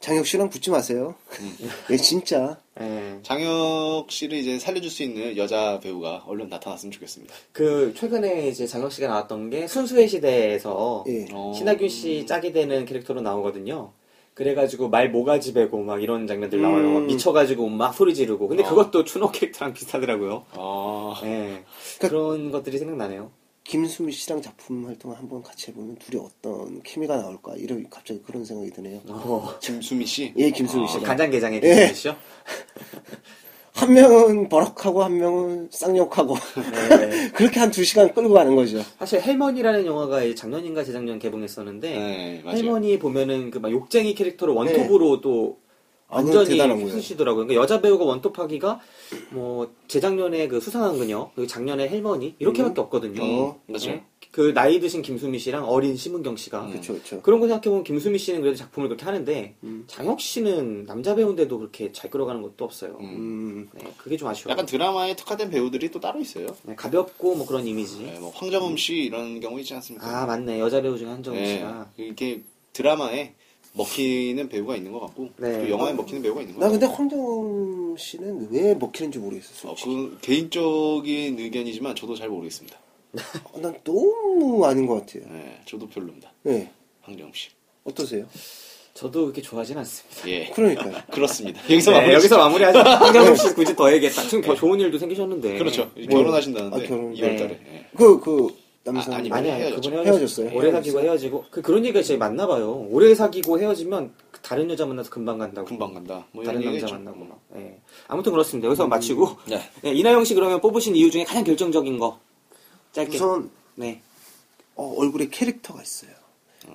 장혁 0.00 0.26
씨랑 0.26 0.48
붙지 0.48 0.70
마세요. 0.70 1.14
음. 1.40 1.56
예, 1.90 1.96
진짜. 1.98 2.58
네. 2.78 3.18
장혁 3.22 4.10
씨를 4.10 4.38
이제 4.38 4.58
살려줄 4.58 4.90
수 4.90 5.02
있는 5.02 5.36
여자 5.36 5.78
배우가 5.80 6.24
얼른 6.26 6.48
나타났으면 6.48 6.90
좋겠습니다. 6.90 7.34
그 7.52 7.92
최근에 7.94 8.48
이제 8.48 8.66
장혁 8.66 8.92
씨가 8.92 9.08
나왔던 9.08 9.50
게 9.50 9.66
순수의 9.66 10.08
시대에서 10.08 11.04
예. 11.08 11.26
어. 11.32 11.52
신하균 11.54 11.88
씨 11.90 12.24
짝이 12.26 12.52
되는 12.52 12.86
캐릭터로 12.86 13.20
나오거든요. 13.20 13.92
그래가지고 14.32 14.88
말 14.88 15.10
모가지 15.10 15.52
베고 15.52 15.82
막 15.82 16.02
이런 16.02 16.26
장면들 16.26 16.62
나와요. 16.62 16.78
음. 16.78 16.94
막 16.94 17.02
미쳐가지고 17.04 17.68
막 17.68 17.92
소리 17.92 18.14
지르고. 18.14 18.48
근데 18.48 18.62
어. 18.64 18.68
그것도 18.70 19.04
추노 19.04 19.30
캐릭터랑 19.32 19.74
비슷하더라고요. 19.74 20.46
아, 20.52 21.20
네. 21.22 21.62
그러니까- 21.98 22.08
그런 22.08 22.50
것들이 22.50 22.78
생각나네요. 22.78 23.30
김수미 23.74 24.10
씨랑 24.10 24.42
작품 24.42 24.84
활동을 24.84 25.16
한번 25.16 25.44
같이 25.44 25.68
해보면 25.70 25.94
둘이 26.00 26.20
어떤 26.20 26.82
케미가 26.82 27.16
나올까 27.18 27.54
이런 27.56 27.88
갑자기 27.88 28.20
그런 28.20 28.44
생각이 28.44 28.72
드네요. 28.72 29.00
어. 29.06 29.54
김수미 29.62 30.04
씨. 30.06 30.32
예, 30.36 30.50
김수미 30.50 30.86
아, 30.86 30.88
씨랑 30.88 31.04
간장게장의 31.04 31.60
예. 31.62 31.68
김수미시죠? 31.68 32.16
한 33.74 33.92
명은 33.94 34.48
버럭하고 34.48 35.04
한 35.04 35.16
명은 35.18 35.68
쌍욕하고 35.70 36.34
네. 36.98 37.30
그렇게 37.32 37.60
한 37.60 37.70
두 37.70 37.84
시간 37.84 38.12
끌고 38.12 38.34
가는 38.34 38.56
거죠. 38.56 38.82
사실 38.98 39.20
헬머니라는 39.22 39.86
영화가 39.86 40.24
이 40.24 40.34
작년인가 40.34 40.82
재작년 40.82 41.20
개봉했었는데 41.20 41.90
네. 41.90 42.42
할머니 42.44 42.98
보면은 42.98 43.52
그 43.52 43.60
막 43.60 43.70
욕쟁이 43.70 44.16
캐릭터로 44.16 44.52
원톱으로 44.56 45.20
또 45.20 45.58
아, 45.60 45.69
그건 45.69 45.69
완전히. 46.10 46.90
쓰시더라고요. 46.90 47.46
그러니까 47.46 47.62
여자 47.62 47.80
배우가 47.80 48.04
원톱하기가 48.04 48.80
뭐 49.30 49.72
재작년에 49.88 50.48
그 50.48 50.60
수상한 50.60 50.98
그녀, 50.98 51.30
작년에 51.48 51.88
헬머니 51.88 52.34
이렇게밖에 52.38 52.80
없거든요. 52.80 53.22
어, 53.22 53.60
맞아요. 53.66 53.86
네? 53.96 54.04
그 54.30 54.54
나이 54.54 54.78
드신 54.78 55.02
김수미 55.02 55.40
씨랑 55.40 55.68
어린 55.68 55.96
심은경 55.96 56.36
씨가 56.36 56.68
그렇죠, 56.68 56.92
그렇죠. 56.92 57.20
그런 57.22 57.40
거 57.40 57.48
생각해 57.48 57.62
보면 57.68 57.82
김수미 57.82 58.16
씨는 58.16 58.42
그래도 58.42 58.56
작품을 58.56 58.88
그렇게 58.88 59.04
하는데 59.04 59.56
음. 59.64 59.84
장혁 59.88 60.20
씨는 60.20 60.86
남자 60.86 61.16
배우인데도 61.16 61.58
그렇게 61.58 61.90
잘 61.90 62.10
끌어가는 62.10 62.40
것도 62.40 62.64
없어요. 62.64 62.96
음. 63.00 63.04
음, 63.04 63.68
네, 63.74 63.92
그게 63.96 64.16
좀 64.16 64.28
아쉬워요. 64.28 64.52
약간 64.52 64.66
드라마에 64.66 65.16
특화된 65.16 65.50
배우들이 65.50 65.90
또 65.90 65.98
따로 65.98 66.20
있어요. 66.20 66.46
네, 66.62 66.76
가볍고 66.76 67.34
뭐 67.34 67.44
그런 67.44 67.66
이미지. 67.66 68.02
네, 68.04 68.20
뭐 68.20 68.30
황정음 68.30 68.76
씨 68.76 68.98
이런 68.98 69.40
경우 69.40 69.58
있지 69.58 69.74
않습니까? 69.74 70.06
아 70.06 70.26
맞네 70.26 70.60
여자 70.60 70.80
배우 70.80 70.96
중에 70.96 71.08
한정우 71.08 71.36
네, 71.36 71.56
씨가. 71.56 71.90
이렇게 71.96 72.42
드라마에 72.72 73.34
먹히는 73.72 74.48
배우가 74.48 74.76
있는 74.76 74.92
것 74.92 75.00
같고 75.00 75.30
네. 75.36 75.60
또 75.60 75.70
영화에 75.70 75.92
먹히는 75.92 76.22
배우가 76.22 76.40
있는 76.40 76.54
것 76.56 76.60
나 76.60 76.66
같고 76.66 76.80
근데 76.80 76.94
황정음 76.94 77.96
씨는 77.96 78.48
왜 78.50 78.74
먹히는지 78.74 79.18
모르겠어요. 79.18 79.72
어, 79.72 79.76
솔직히. 79.76 79.90
그 79.94 80.18
개인적인 80.20 81.38
의견이지만 81.38 81.94
저도 81.94 82.16
잘 82.16 82.28
모르겠습니다. 82.28 82.76
어, 83.52 83.60
난 83.60 83.76
너무 83.84 84.64
아닌 84.66 84.86
것 84.86 84.94
같아요. 85.06 85.24
네, 85.32 85.60
저도 85.66 85.88
별로입니다. 85.88 86.32
네. 86.42 86.70
황정음 87.02 87.32
씨. 87.32 87.48
어떠세요? 87.84 88.26
저도 88.94 89.22
그렇게 89.22 89.40
좋아하진 89.40 89.78
않습니다. 89.78 90.28
예, 90.28 90.50
그러니까요. 90.50 90.92
그렇습니다. 91.10 91.62
여기서 91.64 91.92
네, 91.92 91.96
마무리 91.98 92.14
여기서 92.14 92.38
마무리하죠. 92.38 92.78
황정우 92.80 93.36
씨 93.36 93.54
굳이 93.54 93.74
더 93.74 93.90
얘기했다. 93.92 94.22
지금 94.24 94.42
더 94.42 94.54
좋은 94.54 94.78
일도 94.80 94.98
생기셨는데. 94.98 95.58
그렇죠. 95.58 95.90
뭐, 95.94 96.06
결혼하신다는데 96.08 96.76
아, 96.76 96.88
결혼. 96.88 97.14
2월달에. 97.14 97.48
네. 97.48 97.86
그, 97.96 98.20
그, 98.20 98.48
남성. 98.82 99.12
아, 99.12 99.16
아니, 99.18 99.30
아니야, 99.30 99.54
헤어졌죠. 99.56 99.90
그분 99.90 100.06
헤어졌어요. 100.06 100.46
헤어졌어요. 100.48 100.58
오래 100.58 100.72
사귀고 100.72 101.00
헤어지고. 101.00 101.44
그, 101.50 101.62
그런 101.62 101.84
얘기가 101.84 102.02
진짜 102.02 102.18
많나 102.18 102.46
봐요. 102.46 102.86
오래 102.90 103.14
사귀고 103.14 103.58
헤어지면 103.60 104.12
다른 104.42 104.70
여자 104.70 104.86
만나서 104.86 105.10
금방 105.10 105.38
간다고. 105.38 105.66
금방 105.68 105.92
간다. 105.92 106.26
뭐 106.32 106.42
다른 106.44 106.60
이런 106.62 106.72
남자 106.72 106.86
얘기죠. 106.86 106.94
만나고 106.96 107.24
막. 107.26 107.40
예. 107.56 107.78
아무튼 108.08 108.32
그렇습니다. 108.32 108.66
여기서 108.66 108.86
마치고. 108.86 109.36
네. 109.48 109.60
네, 109.82 109.92
이나영 109.94 110.24
씨 110.24 110.34
그러면 110.34 110.60
뽑으신 110.62 110.96
이유 110.96 111.10
중에 111.10 111.24
가장 111.24 111.44
결정적인 111.44 111.98
거. 111.98 112.18
짧게. 112.92 113.16
우선, 113.16 113.50
네. 113.74 114.00
어, 114.76 114.94
얼굴에 114.96 115.28
캐릭터가 115.28 115.82
있어요. 115.82 116.12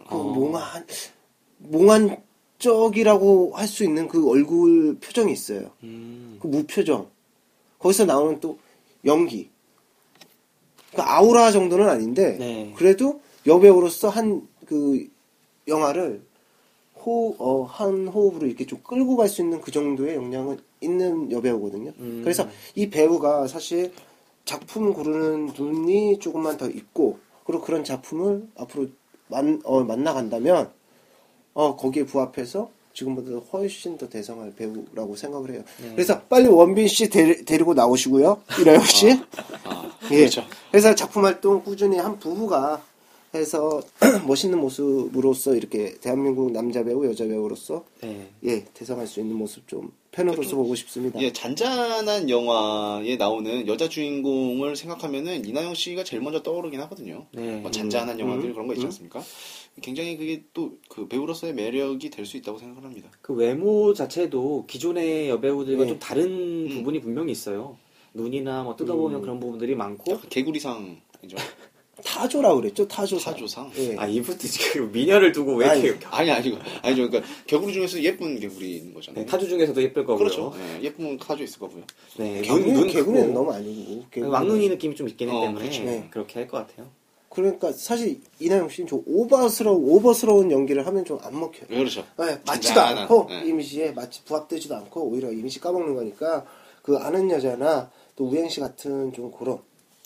그 0.07 0.15
어. 0.15 0.23
몽환, 0.23 0.85
몽환적이라고 1.57 3.53
할 3.55 3.67
수 3.67 3.83
있는 3.83 4.07
그 4.07 4.29
얼굴 4.29 4.97
표정이 4.99 5.33
있어요. 5.33 5.71
음. 5.83 6.37
그 6.39 6.47
무표정. 6.47 7.09
거기서 7.79 8.05
나오는 8.05 8.39
또 8.39 8.59
연기. 9.05 9.49
그 10.95 11.01
아우라 11.01 11.51
정도는 11.51 11.87
아닌데, 11.89 12.37
네. 12.39 12.73
그래도 12.75 13.21
여배우로서 13.45 14.09
한 14.09 14.47
그 14.65 15.07
영화를 15.67 16.21
호, 16.99 17.35
어, 17.37 17.63
한 17.63 18.07
호흡으로 18.07 18.47
이렇게 18.47 18.65
좀 18.65 18.79
끌고 18.83 19.15
갈 19.15 19.27
수 19.29 19.41
있는 19.41 19.61
그 19.61 19.71
정도의 19.71 20.15
역량은 20.15 20.57
있는 20.81 21.31
여배우거든요. 21.31 21.93
음. 21.99 22.21
그래서 22.23 22.47
이 22.73 22.89
배우가 22.89 23.47
사실 23.47 23.93
작품 24.43 24.93
고르는 24.93 25.53
눈이 25.57 26.19
조금만 26.19 26.57
더 26.57 26.67
있고, 26.67 27.19
그리고 27.45 27.63
그런 27.63 27.83
작품을 27.83 28.47
앞으로 28.57 28.87
만, 29.27 29.61
어, 29.63 29.83
만나간다면, 29.83 30.71
어, 31.53 31.75
거기에 31.75 32.05
부합해서 32.05 32.69
지금보다 32.95 33.45
훨씬 33.53 33.97
더 33.97 34.09
대성할 34.09 34.53
배우라고 34.55 35.15
생각을 35.15 35.51
해요. 35.51 35.63
네. 35.81 35.91
그래서 35.91 36.21
빨리 36.21 36.47
원빈 36.47 36.87
씨 36.87 37.09
데리, 37.09 37.45
데리 37.45 37.63
고 37.63 37.73
나오시고요. 37.73 38.41
이라영 38.59 38.83
씨. 38.85 39.11
아, 39.65 39.91
예. 40.11 40.17
그렇죠. 40.17 40.43
그래서 40.71 40.95
작품 40.95 41.25
활동 41.25 41.61
꾸준히 41.63 41.97
한 41.97 42.17
부부가 42.17 42.81
해서 43.35 43.81
멋있는 44.25 44.59
모습으로서 44.59 45.55
이렇게 45.55 45.95
대한민국 45.99 46.51
남자 46.51 46.83
배우, 46.83 47.05
여자 47.05 47.25
배우로서 47.25 47.83
네. 48.01 48.29
예 48.45 48.63
대성할 48.73 49.07
수 49.07 49.19
있는 49.19 49.35
모습 49.35 49.67
좀 49.67 49.91
팬으로서 50.11 50.55
보고 50.55 50.73
싶습니다. 50.75 51.19
예, 51.21 51.33
잔잔한 51.33 52.29
영화에 52.29 53.17
나오는 53.17 53.67
여자 53.67 53.89
주인공을 53.89 54.77
생각하면은 54.77 55.45
이나영 55.45 55.75
씨가 55.75 56.05
제일 56.05 56.23
먼저 56.23 56.41
떠오르긴 56.41 56.79
하거든요. 56.81 57.25
네. 57.31 57.57
뭐 57.57 57.69
잔잔한 57.69 58.17
영화들 58.17 58.45
음, 58.45 58.53
그런 58.53 58.67
거 58.67 58.73
있지 58.73 58.85
음. 58.85 58.87
않습니까? 58.87 59.21
굉장히 59.81 60.17
그게 60.17 60.43
또 60.53 60.71
그 60.89 61.07
배우로서의 61.07 61.53
매력이 61.53 62.09
될 62.09 62.25
수 62.25 62.37
있다고 62.37 62.57
생각을 62.57 62.83
합니다. 62.85 63.09
그 63.21 63.33
외모 63.33 63.93
자체도 63.93 64.65
기존의 64.67 65.29
여배우들과 65.29 65.83
네. 65.83 65.89
좀 65.89 65.99
다른 65.99 66.25
음. 66.65 66.69
부분이 66.69 67.01
분명히 67.01 67.31
있어요. 67.33 67.77
눈이나 68.13 68.63
뭐 68.63 68.75
뜯어보면 68.77 69.19
음. 69.19 69.21
그런 69.21 69.39
부분들이 69.41 69.75
많고. 69.75 70.13
약간 70.13 70.29
개구리상이죠. 70.29 71.35
타조라 72.03 72.53
그랬죠 72.55 72.87
타조상. 72.87 73.33
타조상. 73.33 73.71
예. 73.77 73.95
아, 73.97 74.05
이분도 74.07 74.39
지금 74.47 74.91
미녀를 74.91 75.31
두고 75.33 75.55
왜 75.55 75.79
이렇게. 75.79 76.05
아니 76.07 76.29
아니고 76.31 76.57
아니죠. 76.81 77.09
그러니까 77.09 77.21
개구리 77.47 77.73
중에서 77.73 78.01
예쁜 78.03 78.39
개구리 78.39 78.77
있는 78.77 78.93
거잖아요. 78.93 79.25
네, 79.25 79.29
타주 79.29 79.47
중에서도 79.49 79.81
예쁠 79.81 80.05
거고요. 80.05 80.17
그렇죠. 80.17 80.53
예, 80.57 80.83
예쁜 80.83 81.17
타조 81.17 81.43
있을 81.43 81.59
거고요. 81.59 81.83
네, 82.17 82.41
개구리, 82.41 82.87
개구리는 82.91 83.27
크고. 83.27 83.33
너무 83.33 83.51
아니고. 83.51 84.05
개구리는. 84.11 84.29
왕눈이 84.29 84.69
느낌이 84.69 84.95
좀 84.95 85.07
있기 85.09 85.25
어, 85.25 85.41
때문에 85.41 85.53
그렇죠. 85.65 85.83
네. 85.83 86.07
그렇게 86.11 86.39
할 86.39 86.47
것 86.47 86.57
같아요. 86.67 86.89
그러니까 87.35 87.71
사실 87.73 88.21
이나영 88.39 88.69
씨는 88.69 88.87
좀 88.87 89.03
오버스러운 89.05 89.83
오버스러운 89.83 90.51
연기를 90.51 90.87
하면 90.87 91.03
좀 91.03 91.19
안 91.21 91.39
먹혀요. 91.39 91.67
그렇죠. 91.67 92.03
네, 92.17 92.39
맞지도 92.45 92.75
잔잔한, 92.75 92.97
않고 92.99 93.27
네. 93.29 93.45
이미지에 93.45 93.91
마치 93.91 94.23
부합되지도 94.23 94.75
않고 94.75 95.09
오히려 95.09 95.31
이미지 95.31 95.59
까먹는 95.59 95.95
거니까 95.95 96.45
그 96.81 96.97
아는 96.97 97.29
여자나 97.31 97.89
또 98.15 98.25
우행 98.25 98.47
씨 98.49 98.59
같은 98.59 99.11
좀 99.13 99.31
그런 99.31 99.59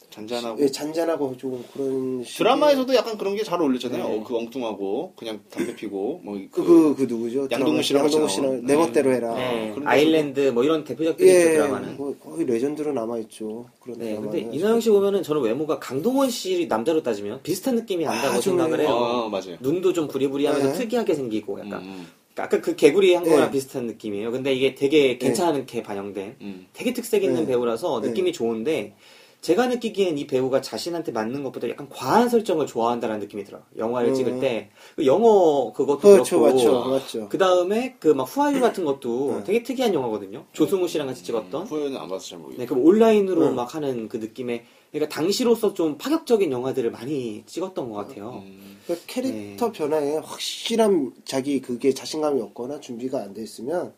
잔잔하고 0.10 0.62
예, 0.62 0.68
잔잔하고 0.68 1.38
좀 1.38 1.64
그런 1.74 2.24
드라마에서도 2.24 2.94
약간 2.96 3.18
그런 3.18 3.36
게 3.36 3.44
잘 3.44 3.62
어울렸잖아요. 3.62 4.08
네. 4.08 4.18
어, 4.18 4.24
그 4.24 4.36
엉뚱하고 4.38 5.14
그냥 5.16 5.40
담배 5.50 5.76
피고 5.76 6.20
뭐 6.24 6.40
그, 6.52 6.64
그, 6.64 6.96
그 6.96 7.04
누구죠? 7.04 7.48
양동근 7.52 7.82
씨랑 7.84 8.04
양동근 8.04 8.28
씨랑. 8.30 8.66
내 8.66 8.76
멋대로 8.76 9.12
해라. 9.14 9.34
네, 9.36 9.72
그런 9.74 9.88
아일랜드 9.88 10.50
뭐 10.50 10.64
이런 10.64 10.84
대표작들이 10.84 11.30
있죠, 11.30 11.40
예, 11.40 11.54
드라마는. 11.54 11.98
뭐 11.98 12.16
거의 12.18 12.46
레전드로 12.46 12.92
남아 12.94 13.18
있죠. 13.20 13.68
그런 13.80 13.98
네, 14.00 14.10
드라마는. 14.16 14.32
근데 14.32 14.56
이나영 14.58 14.80
씨 14.82 14.90
보면은 14.90 15.24
저는 15.24 15.42
외모가 15.42 15.80
강동원 15.80 16.30
씨 16.30 16.68
남자로 16.68 17.02
따지면 17.04 17.42
비슷한 17.44 17.76
느낌이 17.76 18.04
난다고 18.06 18.38
아, 18.38 18.40
좀, 18.40 18.58
생각을 18.58 18.82
해요. 18.82 18.90
어, 18.90 19.30
맞아요. 19.30 19.58
눈도 19.62 19.94
좀 19.94 20.08
부리부리하면서 20.08 20.74
네. 20.74 20.74
특이하게 20.78 21.14
생기고 21.16 21.60
약간 21.60 21.82
음, 21.82 22.08
아까 22.36 22.62
그 22.62 22.76
개구리 22.76 23.14
한 23.16 23.24
거랑 23.24 23.46
네. 23.48 23.52
비슷한 23.52 23.86
느낌이에요. 23.86 24.32
근데 24.32 24.54
이게 24.54 24.76
되게 24.76 25.18
괜찮게 25.18 25.84
반영된 25.84 26.36
음. 26.42 26.68
되게 26.74 26.94
특색 26.94 27.24
있는 27.24 27.42
네. 27.42 27.48
배우라서 27.48 28.02
네. 28.02 28.10
느낌이 28.10 28.32
좋은데 28.34 28.96
제가 29.42 29.68
느끼기엔 29.68 30.18
이 30.18 30.28
배우가 30.28 30.60
자신한테 30.62 31.14
맞는 31.14 31.44
것보다 31.44 31.70
약간 31.70 31.88
과한 31.90 32.28
설정을 32.28 32.66
좋아한다는 32.68 33.20
느낌이 33.20 33.46
들어요. 33.46 33.64
영화를 33.78 34.10
음. 34.10 34.14
찍을 34.14 34.40
때. 34.42 34.70
그 34.98 35.06
영어 35.06 35.72
그것도 35.72 36.00
그렇죠, 36.00 36.40
그렇고. 36.42 36.58
맞죠, 36.58 36.90
맞죠. 36.90 37.30
그 37.30 37.38
다음에 37.38 37.96
그 38.00 38.10
막 38.10 38.24
후아유 38.26 38.60
같은 38.60 38.84
것도 38.84 39.36
네. 39.38 39.44
되게 39.46 39.64
특이한 39.64 39.94
영화거든요. 39.94 40.46
조승우 40.52 40.88
씨랑 40.90 41.08
같이 41.08 41.24
찍었던. 41.24 41.68
후회는 41.68 41.96
안 41.98 42.10
봐서 42.10 42.26
잘 42.28 42.40
모르겠어요. 42.40 42.60
네, 42.62 42.66
그럼 42.68 42.84
온라인으로 42.86 43.48
음. 43.48 43.56
막 43.56 43.76
하는 43.76 44.10
그 44.10 44.18
느낌의 44.18 44.66
그러니까 44.92 45.16
당시로서 45.16 45.74
좀 45.74 45.98
파격적인 45.98 46.52
영화들을 46.52 46.92
많이 46.92 47.44
찍었던 47.46 47.90
것 47.90 47.96
같아요. 47.96 48.42
음, 48.46 48.80
그러니까 48.84 49.06
캐릭터 49.08 49.72
네. 49.72 49.78
변화에 49.78 50.18
확실한 50.18 51.14
자기 51.24 51.62
그게 51.62 51.94
자신감이 51.94 52.42
없거나 52.42 52.80
준비가 52.82 53.20
안 53.22 53.34
돼 53.34 53.42
있으면 53.44 53.94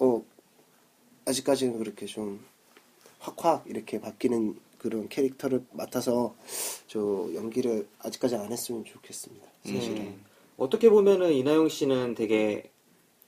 어 0.00 0.22
아직까지는 1.26 1.78
그렇게 1.78 2.06
좀 2.06 2.40
확확 3.18 3.64
이렇게 3.66 4.00
바뀌는 4.00 4.56
그런 4.78 5.08
캐릭터를 5.08 5.64
맡아서 5.72 6.34
저 6.86 7.28
연기를 7.34 7.88
아직까지 7.98 8.36
안 8.36 8.52
했으면 8.52 8.84
좋겠습니다. 8.84 9.46
사실은. 9.64 9.94
네. 9.96 10.16
어떻게 10.56 10.88
보면은 10.88 11.32
이나영 11.32 11.68
씨는 11.68 12.14
되게 12.14 12.70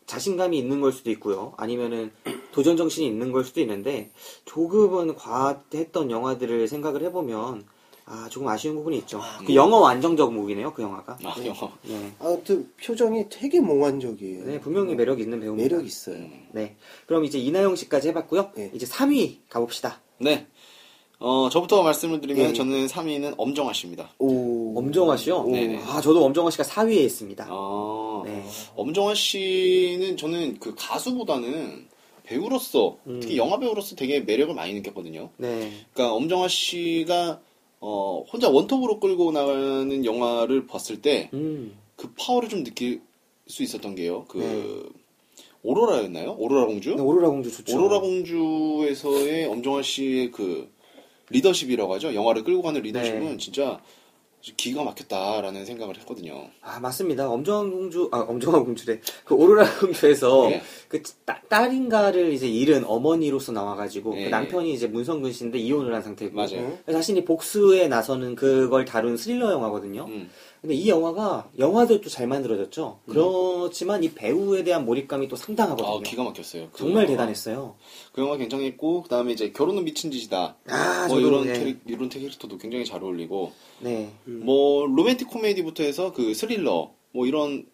자신감이 0.07 0.59
있는 0.59 0.81
걸 0.81 0.93
수도 0.93 1.11
있고요. 1.11 1.53
아니면은 1.57 2.11
도전 2.53 2.77
정신이 2.77 3.07
있는 3.07 3.31
걸 3.31 3.45
수도 3.45 3.61
있는데 3.61 4.11
조금은 4.47 5.15
과했던 5.17 6.11
영화들을 6.11 6.67
생각을 6.67 7.03
해보면 7.05 7.67
아 8.11 8.27
조금 8.31 8.49
아쉬운 8.49 8.75
부분이 8.77 8.99
있죠. 8.99 9.21
그 9.47 9.55
영어 9.55 9.79
완성적 9.79 10.33
무기네요. 10.33 10.73
그 10.73 10.83
영화가. 10.83 11.19
아, 11.23 11.35
영화. 11.45 11.71
네. 11.83 12.13
아무튼 12.19 12.71
표정이 12.83 13.27
되게 13.29 13.61
몽환적이에요. 13.61 14.45
네, 14.47 14.61
분명히 14.61 14.95
매력 14.95 15.21
있는 15.21 15.39
배우입니다. 15.41 15.63
매력 15.63 15.87
있어요. 15.87 16.17
네. 16.53 16.77
그럼 17.07 17.25
이제 17.25 17.39
이나영 17.39 17.77
씨까지 17.77 18.09
해봤고요. 18.09 18.53
네. 18.57 18.71
이제 18.75 18.87
3위 18.87 19.37
가봅시다. 19.51 20.01
네. 20.19 20.47
어, 21.21 21.49
저부터 21.51 21.83
말씀을 21.83 22.21
드리면 22.21 22.51
예. 22.51 22.53
저는 22.53 22.87
3위는 22.87 23.35
엄정화 23.37 23.73
씨입니다. 23.73 24.11
오. 24.19 24.79
엄정화 24.79 25.17
씨요? 25.17 25.45
네네. 25.45 25.83
아, 25.83 26.01
저도 26.01 26.25
엄정화 26.25 26.51
씨가 26.51 26.63
4위에 26.63 26.99
있습니다. 26.99 27.47
아, 27.51 28.23
네. 28.25 28.45
엄정화 28.77 29.15
씨는 29.15 30.17
저는 30.17 30.61
그 30.61 30.75
가수보다는 30.77 31.89
배우로서 32.23 32.99
음. 33.07 33.21
특히 33.21 33.37
영화 33.37 33.59
배우로서 33.59 33.97
되게 33.97 34.21
매력을 34.21 34.55
많이 34.55 34.75
느꼈거든요. 34.75 35.31
네. 35.39 35.73
그러니까 35.93 36.15
엄정화 36.15 36.47
씨가 36.49 37.41
어, 37.81 38.25
혼자 38.33 38.49
원톱으로 38.49 39.01
끌고 39.01 39.33
나가는 39.33 40.05
영화를 40.05 40.67
봤을 40.67 41.01
때그 41.01 41.37
음. 41.37 41.79
파워를 42.19 42.49
좀 42.49 42.65
느낄 42.65 43.03
수 43.47 43.63
있었던 43.63 43.95
게요. 43.95 44.25
그 44.29 44.39
네. 44.39 44.99
오로라였나요? 45.63 46.37
오로라 46.39 46.67
공주? 46.67 46.95
네, 46.95 47.03
오로라 47.03 47.29
공주 47.29 47.51
좋죠. 47.51 47.77
오로라 47.77 48.01
공주에서의 48.01 49.47
엄정화 49.47 49.83
씨의 49.83 50.31
그 50.31 50.71
리더십이라고 51.31 51.93
하죠. 51.95 52.15
영화를 52.15 52.45
끌고 52.45 52.63
가는 52.63 52.81
리더십은 52.81 53.21
네. 53.21 53.37
진짜 53.39 53.81
기가 54.57 54.83
막혔다라는 54.85 55.65
생각을 55.65 55.97
했거든요. 55.99 56.49
아, 56.63 56.79
맞습니다. 56.81 57.29
엄정화 57.29 57.63
공주, 57.63 58.09
아, 58.13 58.21
엄정화 58.21 58.61
공주래. 58.61 59.01
그 59.25 59.35
오로라 59.35 59.65
공주에서 59.81 60.49
네. 60.49 60.63
그 60.89 61.03
따- 61.25 61.41
딸인가를 61.49 62.33
이제 62.33 62.49
잃은 62.49 62.85
어머니로서 62.85 63.53
나와가지고 63.53 64.15
네. 64.15 64.25
그 64.25 64.29
남편이 64.31 64.73
이제 64.73 64.87
문성근 64.87 65.33
씨인데 65.33 65.59
이혼을 65.59 65.95
한 65.95 66.03
상태고 66.03 66.35
맞아요. 66.35 66.79
자신이 66.91 67.25
복수에 67.25 67.89
나서는 67.89 68.35
그걸 68.35 68.85
다룬 68.85 69.17
스릴러 69.17 69.51
영화거든요. 69.53 70.07
음. 70.09 70.31
근데 70.61 70.75
이 70.75 70.89
영화가 70.89 71.51
영화도 71.59 72.01
또 72.01 72.09
잘 72.11 72.27
만들어졌죠. 72.27 72.99
그렇지만 73.07 74.03
이 74.03 74.13
배우에 74.13 74.65
대한 74.65 74.85
몰입감이 74.85 75.29
또 75.29 75.37
상당하거든요. 75.37 75.99
아, 75.99 76.01
기가 76.01 76.25
막혔어요. 76.25 76.69
그 76.73 76.79
정말 76.79 77.05
영화. 77.05 77.13
대단했어요. 77.13 77.77
그 78.13 78.23
영화 78.23 78.37
굉장했고 78.37 79.03
그다음에 79.05 79.33
이제 79.33 79.53
결혼은 79.53 79.85
미친 79.85 80.11
짓이다. 80.11 80.57
아, 80.67 81.07
뭐 81.09 81.17
저도, 81.17 81.29
이런 81.29 81.47
네. 81.47 81.53
캐릭 81.59 81.81
이런 81.87 82.09
캐릭터도 82.09 82.59
굉장히 82.59 82.85
잘 82.85 83.03
어울리고 83.03 83.53
네. 83.81 84.11
뭐 84.25 84.87
로맨틱 84.87 85.29
코미디부터 85.29 85.83
해서 85.85 86.13
그 86.13 86.35
스릴러 86.35 86.91
뭐 87.13 87.27
이런 87.27 87.67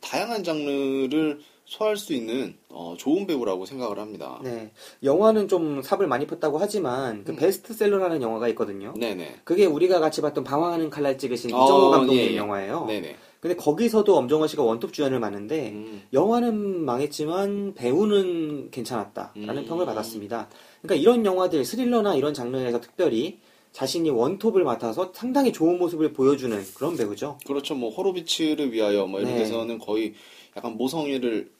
다양한 0.00 0.44
장르를 0.44 1.40
소화할 1.66 1.96
수 1.96 2.12
있는 2.14 2.56
어, 2.74 2.94
좋은 2.98 3.26
배우라고 3.26 3.64
생각을 3.66 3.98
합니다. 3.98 4.40
네. 4.42 4.72
영화는 5.02 5.48
좀 5.48 5.80
삽을 5.80 6.08
많이 6.08 6.26
폈다고 6.26 6.58
하지만 6.58 7.18
음. 7.18 7.24
그 7.24 7.36
베스트셀러라는 7.36 8.20
영화가 8.20 8.48
있거든요. 8.48 8.92
네네. 8.98 9.40
그게 9.44 9.64
우리가 9.64 10.00
같이 10.00 10.20
봤던 10.20 10.42
방황하는 10.42 10.90
칼날 10.90 11.16
찍으신 11.16 11.54
어, 11.54 11.64
이정호 11.64 11.90
감독님 11.90 12.20
예, 12.20 12.32
예. 12.32 12.36
영화예요. 12.36 12.86
네네. 12.86 13.16
근데 13.38 13.56
거기서도 13.56 14.16
엄정화 14.16 14.46
씨가 14.48 14.62
원톱 14.62 14.92
주연을 14.92 15.20
맡는데 15.20 15.68
음. 15.68 16.02
영화는 16.12 16.84
망했지만 16.84 17.74
배우는 17.74 18.70
괜찮았다라는 18.70 19.58
음. 19.58 19.64
평을 19.66 19.86
받았습니다. 19.86 20.48
그러니까 20.82 21.00
이런 21.00 21.24
영화들 21.24 21.64
스릴러나 21.64 22.16
이런 22.16 22.34
장르에서 22.34 22.80
특별히 22.80 23.38
자신이 23.70 24.08
원톱을 24.10 24.64
맡아서 24.64 25.12
상당히 25.14 25.52
좋은 25.52 25.78
모습을 25.78 26.12
보여주는 26.12 26.64
그런 26.74 26.96
배우죠. 26.96 27.38
그렇죠. 27.46 27.74
뭐 27.74 27.90
호로비츠를 27.90 28.72
위하여 28.72 29.06
뭐 29.06 29.20
이런 29.20 29.32
네. 29.32 29.40
데서는 29.40 29.78
거의 29.78 30.14
약간 30.56 30.76
모성애를 30.76 31.50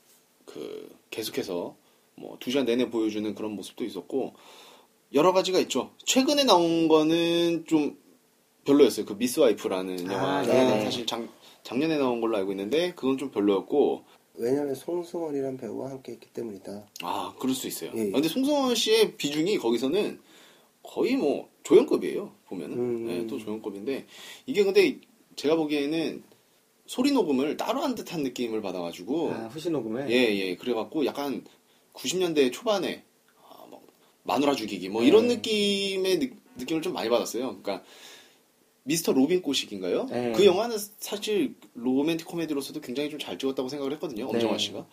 그 0.47 0.89
계속해서 1.15 1.77
뭐 2.17 2.37
두 2.41 2.51
시간 2.51 2.65
내내 2.67 2.91
보여주는 2.91 3.33
그런 3.35 3.53
모습도 3.53 3.85
있었고 3.85 4.35
여러 5.15 5.33
가지가 5.33 5.59
있죠. 5.61 5.91
최근에 6.05 6.45
나온 6.45 6.89
거는 6.89 7.65
좀 7.67 7.97
별로였어요. 8.65 9.07
그 9.07 9.17
미스 9.17 9.41
와이프라는 9.41 10.11
아, 10.11 10.15
영화는 10.15 10.49
네네. 10.49 10.85
사실 10.85 11.07
작, 11.07 11.23
작년에 11.63 11.99
나온 11.99 12.21
걸로 12.21 12.37
알고 12.39 12.53
있는데 12.53 12.93
그건 12.95 13.19
좀 13.19 13.31
별로였고 13.31 14.05
왜냐하면 14.35 14.75
송승헌이란 14.75 15.57
배우와 15.59 15.91
함께 15.91 16.13
했기 16.13 16.27
때문이다. 16.33 16.87
아 17.03 17.35
그럴 17.39 17.55
수 17.55 17.69
있어요. 17.69 17.93
예, 17.95 18.07
예. 18.07 18.11
근데 18.11 18.29
송승헌 18.29 18.75
씨의 18.75 19.17
비중이 19.17 19.59
거기서는 19.59 20.21
거의 20.83 21.17
뭐 21.17 21.49
조연급이에요. 21.63 22.33
보면은 22.47 22.77
음. 22.79 23.07
네, 23.07 23.27
또 23.27 23.39
조연급인데 23.39 24.07
이게 24.47 24.65
근데 24.65 24.99
제가 25.37 25.57
보기에는 25.57 26.23
소리 26.87 27.13
녹음을 27.13 27.57
따로 27.57 27.83
한 27.83 27.95
듯한 27.95 28.23
느낌을 28.23 28.61
받아가지고 28.61 29.33
아, 29.33 29.47
후시 29.49 29.71
녹음을. 29.71 30.11
예, 30.11 30.17
예. 30.17 30.57
그래갖고 30.57 31.07
약간 31.07 31.45
90년대 31.95 32.53
초반에 32.53 33.05
아, 33.43 33.65
뭐 33.69 33.87
마누라 34.25 34.55
죽이기 34.55 34.89
뭐 34.91 35.03
네. 35.03 35.09
이런 35.09 35.27
느낌의 35.29 36.19
느, 36.19 36.31
느낌을 36.57 36.83
좀 36.83 36.93
많이 36.93 37.09
받았어요. 37.09 37.61
그러니까 37.63 37.83
미스터 38.85 39.13
로빈 39.13 39.41
꼬시기인가요? 39.41 40.07
네. 40.11 40.33
그 40.33 40.45
영화는 40.45 40.77
사실 40.99 41.55
로맨틱 41.73 42.27
코미디로서도 42.27 42.83
굉장히 42.83 43.09
좀 43.09 43.19
잘 43.19 43.39
찍었다고 43.39 43.71
생각을 43.71 43.93
했거든요. 43.95 44.27
엄정화 44.27 44.53
네. 44.53 44.59
씨가. 44.59 44.87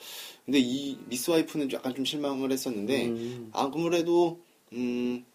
근데 0.45 0.60
이 0.60 0.97
미스 1.08 1.30
와이프는 1.30 1.71
약간 1.73 1.93
좀 1.93 2.06
실망을 2.06 2.51
했었는데 2.51 3.08
음. 3.08 3.49
아무래도 3.51 4.39
음, 4.71 5.25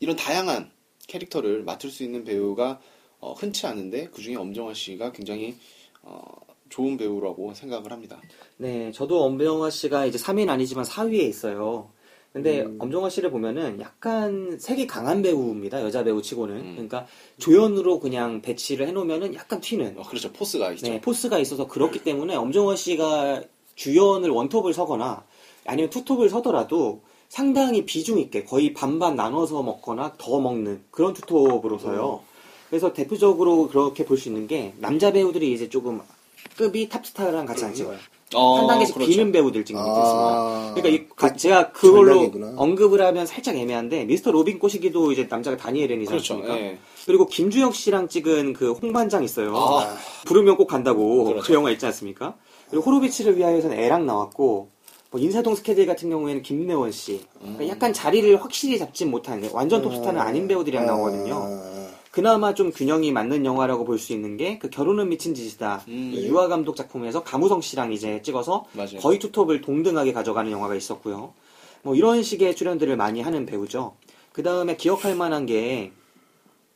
이런 0.00 0.16
다양한 0.16 0.72
캐릭터를 1.06 1.62
맡을 1.62 1.90
수 1.90 2.02
있는 2.02 2.24
배우가 2.24 2.80
어, 3.20 3.32
흔치 3.34 3.66
않은데 3.66 4.08
그 4.08 4.20
중에 4.22 4.34
엄정화 4.34 4.74
씨가 4.74 5.12
굉장히 5.12 5.54
어, 6.02 6.22
좋은 6.68 6.96
배우라고 6.96 7.54
생각을 7.54 7.92
합니다. 7.92 8.20
네, 8.56 8.92
저도 8.92 9.24
엄정화 9.24 9.70
씨가 9.70 10.06
이제 10.06 10.18
3위는 10.18 10.48
아니지만 10.48 10.84
4위에 10.84 11.20
있어요. 11.20 11.90
근데 12.32 12.62
음. 12.62 12.76
엄정화 12.80 13.10
씨를 13.10 13.30
보면은 13.30 13.80
약간 13.80 14.56
색이 14.60 14.86
강한 14.86 15.20
배우입니다. 15.20 15.82
여자 15.82 16.04
배우 16.04 16.22
치고는. 16.22 16.56
음. 16.56 16.72
그러니까 16.72 17.06
조연으로 17.38 17.98
그냥 17.98 18.40
배치를 18.40 18.86
해놓으면은 18.86 19.34
약간 19.34 19.60
튀는. 19.60 19.98
어, 19.98 20.02
그렇죠. 20.02 20.32
force가 20.32 20.70
있죠. 20.72 20.86
네, 20.86 21.00
force가 21.00 21.38
있어서 21.40 21.66
그렇기 21.66 22.04
때문에 22.04 22.36
엄정화 22.36 22.76
씨가 22.76 23.42
주연을 23.74 24.30
원톱을 24.30 24.72
서거나 24.72 25.24
아니면 25.66 25.90
투톱을 25.90 26.28
서더라도 26.28 27.02
상당히 27.28 27.84
비중 27.84 28.18
있게 28.18 28.44
거의 28.44 28.74
반반 28.74 29.16
나눠서 29.16 29.62
먹거나 29.62 30.14
더 30.18 30.40
먹는 30.40 30.84
그런 30.90 31.14
투톱으로 31.14 31.78
서요. 31.78 32.22
그래서 32.70 32.92
대표적으로 32.92 33.68
그렇게 33.68 34.04
볼 34.04 34.16
수 34.16 34.28
있는 34.28 34.46
게 34.46 34.72
남자 34.78 35.12
배우들이 35.12 35.52
이제 35.52 35.68
조금 35.68 36.00
급이 36.56 36.88
탑스타랑 36.88 37.46
같이 37.46 37.64
안 37.64 37.74
찍어요. 37.74 37.96
어, 38.34 38.58
한 38.58 38.66
단계씩 38.68 38.94
그렇죠. 38.94 39.10
비는 39.10 39.32
배우들 39.32 39.64
찍는 39.64 39.82
게 39.82 39.88
있습니다. 39.90 40.20
아, 40.22 40.72
그러니까 40.76 40.88
이, 41.04 41.08
가- 41.16 41.32
제가 41.34 41.72
그걸로 41.72 42.14
전략이구나. 42.14 42.52
언급을 42.56 43.02
하면 43.02 43.26
살짝 43.26 43.56
애매한데 43.56 44.04
미스터 44.04 44.30
로빈 44.30 44.60
꼬시기도 44.60 45.10
이제 45.10 45.26
남자가 45.28 45.56
다니엘 45.56 45.88
헤니지 45.88 46.08
그렇죠. 46.10 46.34
않습니까? 46.34 46.56
예. 46.60 46.78
그리고 47.06 47.26
김주혁 47.26 47.74
씨랑 47.74 48.06
찍은 48.08 48.52
그 48.52 48.70
홍반장 48.72 49.24
있어요. 49.24 49.56
아. 49.56 49.96
부르면 50.26 50.56
꼭 50.56 50.66
간다고 50.68 51.24
그 51.24 51.30
그렇죠. 51.32 51.54
영화 51.54 51.70
있지 51.72 51.84
않습니까? 51.86 52.36
그리고 52.70 52.84
호로비치를 52.84 53.36
위하여서는 53.36 53.76
애랑 53.76 54.06
나왔고 54.06 54.68
뭐 55.10 55.20
인사동 55.20 55.56
스케줄 55.56 55.86
같은 55.86 56.08
경우에는 56.08 56.42
김래원 56.42 56.92
씨. 56.92 57.20
그러니까 57.40 57.66
약간 57.66 57.92
자리를 57.92 58.40
확실히 58.40 58.78
잡지 58.78 59.06
못한 59.06 59.42
완전 59.52 59.82
톱스타는 59.82 60.20
아닌 60.20 60.46
배우들이랑 60.46 60.86
나오거든요. 60.86 61.89
아, 62.10 62.12
그나마 62.12 62.54
좀 62.54 62.72
균형이 62.72 63.12
맞는 63.12 63.44
영화라고 63.44 63.84
볼 63.84 63.98
수 63.98 64.12
있는 64.12 64.36
게 64.36 64.58
그 64.58 64.68
결혼은 64.68 65.08
미친 65.08 65.34
짓이다. 65.34 65.84
음. 65.88 66.12
이 66.14 66.26
유아 66.26 66.48
감독 66.48 66.74
작품에서 66.76 67.22
가무성 67.22 67.60
씨랑 67.60 67.92
이제 67.92 68.20
찍어서 68.22 68.64
맞아요. 68.72 68.98
거의 69.00 69.18
투톱을 69.18 69.60
동등하게 69.60 70.12
가져가는 70.12 70.50
영화가 70.50 70.74
있었고요. 70.74 71.32
뭐 71.82 71.94
이런 71.94 72.22
식의 72.22 72.56
출연들을 72.56 72.96
많이 72.96 73.20
하는 73.20 73.46
배우죠. 73.46 73.94
그 74.32 74.42
다음에 74.42 74.76
기억할 74.76 75.14
만한 75.14 75.46
게 75.46 75.92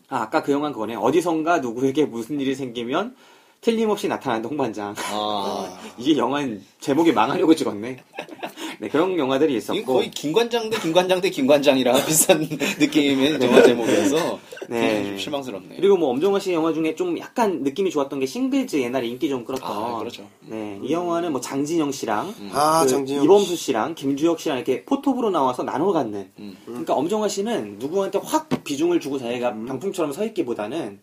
아, 0.09 0.18
아까 0.18 0.42
그 0.42 0.53
영화 0.53 0.70
그거네. 0.70 0.94
어디선가 0.97 1.59
누구에게 1.61 2.05
무슨 2.05 2.40
일이 2.40 2.55
생기면 2.55 3.16
틀림없이 3.64 4.09
나타나는 4.09 4.44
홍반장. 4.44 4.94
아, 5.11 5.79
이게 5.96 6.18
영화 6.18 6.46
제목이 6.81 7.12
망하려고 7.12 7.55
찍었네. 7.55 7.96
네, 8.79 8.88
그런 8.88 9.16
영화들이 9.16 9.57
있었고. 9.57 9.74
이게 9.74 9.85
거의 9.87 10.11
김관장 10.11 10.68
대 10.68 10.79
김관장 10.79 11.20
대 11.22 11.31
김관장이랑 11.31 11.94
비슷한 12.05 12.40
느낌의 12.40 13.40
영화 13.40 13.62
제목이어서 13.62 14.38
네. 14.68 15.16
실망스럽네요. 15.16 15.77
그리고 15.77 15.96
뭐 15.96 16.11
엄정화 16.11 16.40
씨 16.40 16.53
영화 16.53 16.74
중에 16.74 16.94
좀 16.94 17.18
약간 17.18 17.62
느낌이 17.62 17.90
좋았던 17.90 18.20
게 18.20 18.27
싱글즈 18.27 18.77
옛날에 18.77 19.07
인기 19.07 19.31
좀 19.31 19.46
끌었던. 19.46 19.66
아, 19.66 19.98
그렇죠. 19.98 20.29
네, 20.40 20.79
이 20.83 20.92
영화는 20.92 21.33
뭐 21.33 21.40
장진영 21.40 21.90
씨랑 21.92 22.35
아, 22.53 22.83
그 22.83 22.90
장진영 22.90 23.24
이범수 23.24 23.57
씨랑 23.57 23.94
김주혁 23.94 24.40
씨랑 24.40 24.59
이렇게 24.59 24.85
포토부로 24.85 25.31
나와서 25.31 25.62
나눠 25.62 25.92
갖는. 25.92 26.31
음. 26.38 26.57
그러니까 26.66 26.92
엄정화 26.94 27.29
씨는 27.29 27.79
누구한테 27.79 28.18
확 28.22 28.50
비중을 28.64 29.00
주고 29.00 29.18
자기가 29.18 29.53
음. 29.53 29.64
병풍처럼 29.66 30.12
서 30.12 30.22
있기보다는 30.27 31.00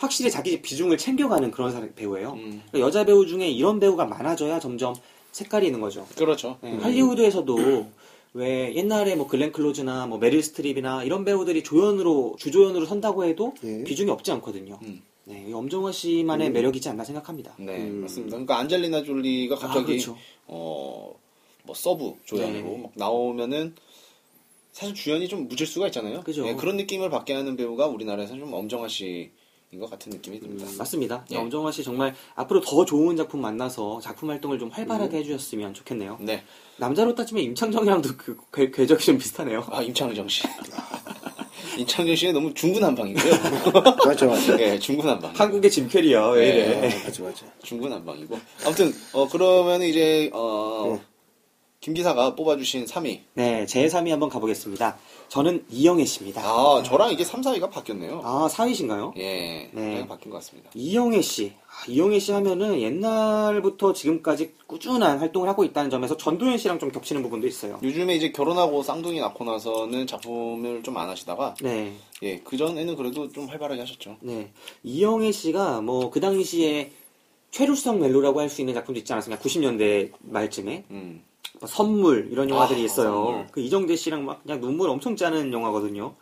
확실히 0.00 0.30
자기 0.30 0.62
비중을 0.62 0.96
챙겨가는 0.96 1.50
그런 1.50 1.94
배우예요. 1.94 2.32
음. 2.32 2.62
그러니까 2.70 2.80
여자 2.80 3.04
배우 3.04 3.26
중에 3.26 3.48
이런 3.48 3.78
배우가 3.78 4.06
많아져야 4.06 4.58
점점 4.58 4.94
색깔이 5.30 5.66
있는 5.66 5.80
거죠. 5.80 6.06
그렇죠. 6.16 6.58
네, 6.62 6.74
할리우드에서도 6.76 7.86
왜 8.32 8.74
옛날에 8.74 9.14
뭐 9.14 9.26
글렌 9.26 9.52
클로즈나 9.52 10.06
뭐 10.06 10.18
메릴 10.18 10.42
스트립이나 10.42 11.04
이런 11.04 11.24
배우들이 11.26 11.62
조연으로 11.62 12.36
주조연으로 12.38 12.86
선다고 12.86 13.24
해도 13.24 13.54
예. 13.62 13.84
비중이 13.84 14.10
없지 14.10 14.32
않거든요. 14.32 14.78
음. 14.82 15.02
네, 15.24 15.44
이 15.48 15.52
엄정화 15.52 15.92
씨만의 15.92 16.50
매력이지 16.50 16.88
않나 16.88 17.04
생각합니다. 17.04 17.54
네, 17.58 17.76
음. 17.76 18.00
맞습니다. 18.00 18.36
그러니까 18.36 18.58
안젤리나 18.58 19.04
졸리가 19.04 19.56
갑자기 19.56 19.80
아, 19.80 19.86
그렇죠. 19.86 20.16
어, 20.46 21.14
뭐 21.64 21.74
sub 21.74 22.14
조연으로 22.24 22.62
네. 22.62 22.78
막 22.82 22.92
나오면은 22.94 23.74
사실 24.72 24.94
주연이 24.94 25.28
좀 25.28 25.46
묻을 25.46 25.66
수가 25.66 25.88
있잖아요. 25.88 26.22
그죠. 26.22 26.44
네, 26.44 26.56
그런 26.56 26.78
느낌을 26.78 27.10
받게 27.10 27.34
하는 27.34 27.56
배우가 27.56 27.86
우리나라에서 27.86 28.36
좀 28.36 28.52
엄정화 28.54 28.88
씨인 28.88 29.30
것 29.78 29.88
같은 29.88 30.10
느낌이 30.10 30.40
듭니다. 30.40 30.66
맞습니다. 30.78 31.24
예. 31.30 31.36
엄정화 31.36 31.70
씨 31.70 31.84
정말 31.84 32.12
앞으로 32.34 32.60
더 32.60 32.84
좋은 32.84 33.16
작품 33.16 33.40
만나서 33.40 34.00
작품 34.02 34.30
활동을 34.30 34.58
좀 34.58 34.68
활발하게 34.68 35.18
해주셨으면 35.18 35.74
좋겠네요. 35.74 36.18
네. 36.20 36.42
남자로 36.78 37.14
따지면 37.14 37.44
임창정이랑도 37.44 38.16
그 38.16 38.36
궤- 38.52 38.72
궤적이 38.72 39.04
좀 39.04 39.18
비슷하네요. 39.18 39.64
아, 39.70 39.80
임창정 39.80 40.28
씨. 40.28 40.42
임창정 41.78 42.16
씨는 42.16 42.34
너무 42.34 42.52
중구난방이고요. 42.52 43.32
맞아 44.06 44.26
맞아. 44.26 44.56
네, 44.56 44.76
중구난방. 44.80 45.32
한국의 45.36 45.70
짐 45.70 45.86
캐리어 45.88 46.30
왜 46.32 46.52
네. 46.52 46.58
이래? 46.88 47.04
맞아 47.04 47.22
맞아. 47.22 47.46
중구난방이고. 47.62 48.38
아무튼, 48.64 48.92
어, 49.12 49.28
그러면 49.28 49.82
이제, 49.82 50.30
어, 50.32 50.96
네. 50.98 51.02
김 51.78 51.94
기사가 51.94 52.34
뽑아주신 52.34 52.86
3위. 52.86 53.20
네, 53.34 53.64
제 53.66 53.86
3위 53.86 54.08
한번 54.10 54.28
가보겠습니다. 54.30 54.98
저는 55.30 55.64
이영애 55.70 56.04
씨입니다. 56.04 56.42
아, 56.42 56.82
저랑 56.82 57.12
이게 57.12 57.24
3, 57.24 57.40
4위가 57.40 57.70
바뀌었네요. 57.70 58.20
아, 58.24 58.48
4위신가요? 58.50 59.16
예, 59.16 59.70
네. 59.72 59.98
네. 60.00 60.06
바뀐 60.08 60.28
것 60.32 60.38
같습니다. 60.38 60.70
이영애 60.74 61.22
씨. 61.22 61.52
아, 61.68 61.84
이영애 61.88 62.18
씨 62.18 62.32
하면은 62.32 62.80
옛날부터 62.80 63.92
지금까지 63.92 64.54
꾸준한 64.66 65.20
활동을 65.20 65.48
하고 65.48 65.62
있다는 65.62 65.88
점에서 65.88 66.16
전도연 66.16 66.58
씨랑 66.58 66.80
좀 66.80 66.90
겹치는 66.90 67.22
부분도 67.22 67.46
있어요. 67.46 67.78
요즘에 67.80 68.16
이제 68.16 68.32
결혼하고 68.32 68.82
쌍둥이 68.82 69.20
낳고 69.20 69.44
나서는 69.44 70.08
작품을 70.08 70.82
좀 70.82 70.96
안 70.96 71.08
하시다가, 71.08 71.54
네. 71.62 71.92
예, 72.24 72.38
그전에는 72.40 72.96
그래도 72.96 73.30
좀 73.30 73.46
활발하게 73.48 73.80
하셨죠. 73.82 74.16
네. 74.22 74.50
이영애 74.82 75.30
씨가 75.30 75.80
뭐 75.80 76.10
그 76.10 76.18
당시에 76.18 76.90
최루성 77.52 78.00
멜로라고 78.00 78.40
할 78.40 78.48
수 78.50 78.60
있는 78.62 78.74
작품도 78.74 78.98
있지 78.98 79.12
않았습니까? 79.12 79.40
90년대 79.42 80.10
말쯤에. 80.22 80.84
음. 80.90 81.22
뭐 81.60 81.68
선물 81.68 82.28
이런 82.30 82.48
영화들이 82.48 82.80
아, 82.80 82.84
있어요. 82.84 83.12
선물. 83.12 83.46
그 83.50 83.60
이정재 83.60 83.96
씨랑 83.96 84.24
막 84.24 84.42
그냥 84.42 84.60
눈물 84.60 84.88
엄청 84.90 85.16
짜는 85.16 85.52
영화거든요. 85.52 86.14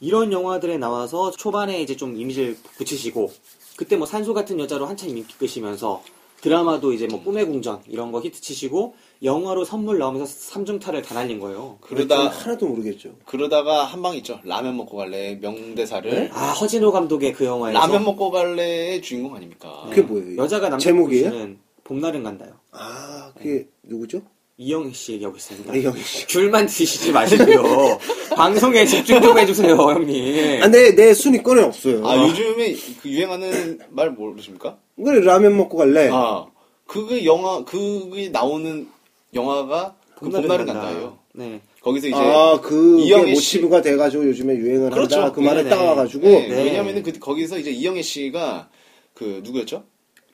이런 0.00 0.32
영화들에 0.32 0.78
나와서 0.78 1.30
초반에 1.30 1.80
이제 1.80 1.96
좀 1.96 2.16
이미지를 2.16 2.56
붙이시고 2.76 3.30
그때 3.76 3.96
뭐 3.96 4.06
산소 4.06 4.34
같은 4.34 4.58
여자로 4.58 4.86
한참 4.86 5.10
인기 5.10 5.34
끄시면서 5.38 6.02
드라마도 6.40 6.92
이제 6.92 7.06
뭐 7.06 7.22
꿈의 7.22 7.46
궁전 7.46 7.82
이런 7.86 8.10
거 8.10 8.20
히트 8.20 8.40
치시고 8.40 8.96
영화로 9.22 9.64
선물 9.64 9.98
나오면서 10.00 10.26
삼중타를 10.26 11.02
다 11.02 11.14
날린 11.14 11.38
거예요. 11.38 11.78
그러다, 11.80 12.28
하나도 12.28 12.66
모르겠죠. 12.66 13.14
그러다가 13.26 13.84
한 13.84 14.02
방 14.02 14.16
있죠. 14.16 14.40
라면 14.42 14.76
먹고 14.76 14.96
갈래 14.96 15.36
명대사를. 15.40 16.30
아 16.34 16.50
허진호 16.50 16.90
감독의 16.90 17.32
그 17.34 17.44
영화에서 17.44 17.78
라면 17.78 18.02
먹고 18.04 18.32
갈래의 18.32 19.00
주인공 19.02 19.36
아닙니까? 19.36 19.84
그게 19.88 20.02
뭐예요? 20.02 20.36
여자가 20.42 20.68
남자 20.68 20.82
제목이에요? 20.88 21.50
봄날은 21.84 22.24
간다요. 22.24 22.54
아 22.72 23.32
그게 23.38 23.68
누구죠? 23.84 24.22
이영애 24.62 24.92
씨 24.92 25.12
얘기하고 25.14 25.36
있습니다. 25.36 25.74
이영애 25.74 26.00
씨. 26.02 26.26
귤만 26.26 26.66
드시지 26.66 27.10
마시고요. 27.12 27.98
방송에 28.36 28.86
집중 28.86 29.20
좀 29.20 29.36
해주세요, 29.38 29.74
형님. 29.76 30.62
아, 30.62 30.68
내, 30.68 30.94
내 30.94 31.12
순위권에 31.12 31.62
없어요. 31.62 32.06
아, 32.06 32.16
요즘에 32.16 32.74
그 33.02 33.08
유행하는 33.08 33.80
말 33.90 34.10
모르십니까? 34.10 34.78
그래, 34.96 35.20
라면 35.20 35.56
먹고 35.56 35.76
갈래? 35.76 36.08
아, 36.12 36.46
그게 36.86 37.24
영화, 37.24 37.64
그게 37.64 38.28
나오는 38.28 38.88
영화가 39.34 39.96
그 40.14 40.30
봄날은 40.30 40.66
간다예요. 40.66 41.18
네. 41.34 41.60
거기서 41.80 42.08
이제. 42.08 42.16
아, 42.16 42.60
그게 42.60 43.02
이영애 43.04 43.34
씨. 43.34 43.58
모티브가 43.58 43.82
돼가지고 43.82 44.26
요즘에 44.28 44.54
유행을 44.54 44.90
그렇죠. 44.90 45.16
한다. 45.16 45.32
그 45.32 45.40
말을. 45.40 45.68
따와가지고. 45.68 46.26
네, 46.28 46.48
네. 46.48 46.64
왜냐면은 46.64 47.02
그, 47.02 47.18
거기서 47.18 47.58
이제 47.58 47.70
이영애 47.72 48.02
씨가 48.02 48.68
그 49.14 49.40
누구였죠? 49.42 49.82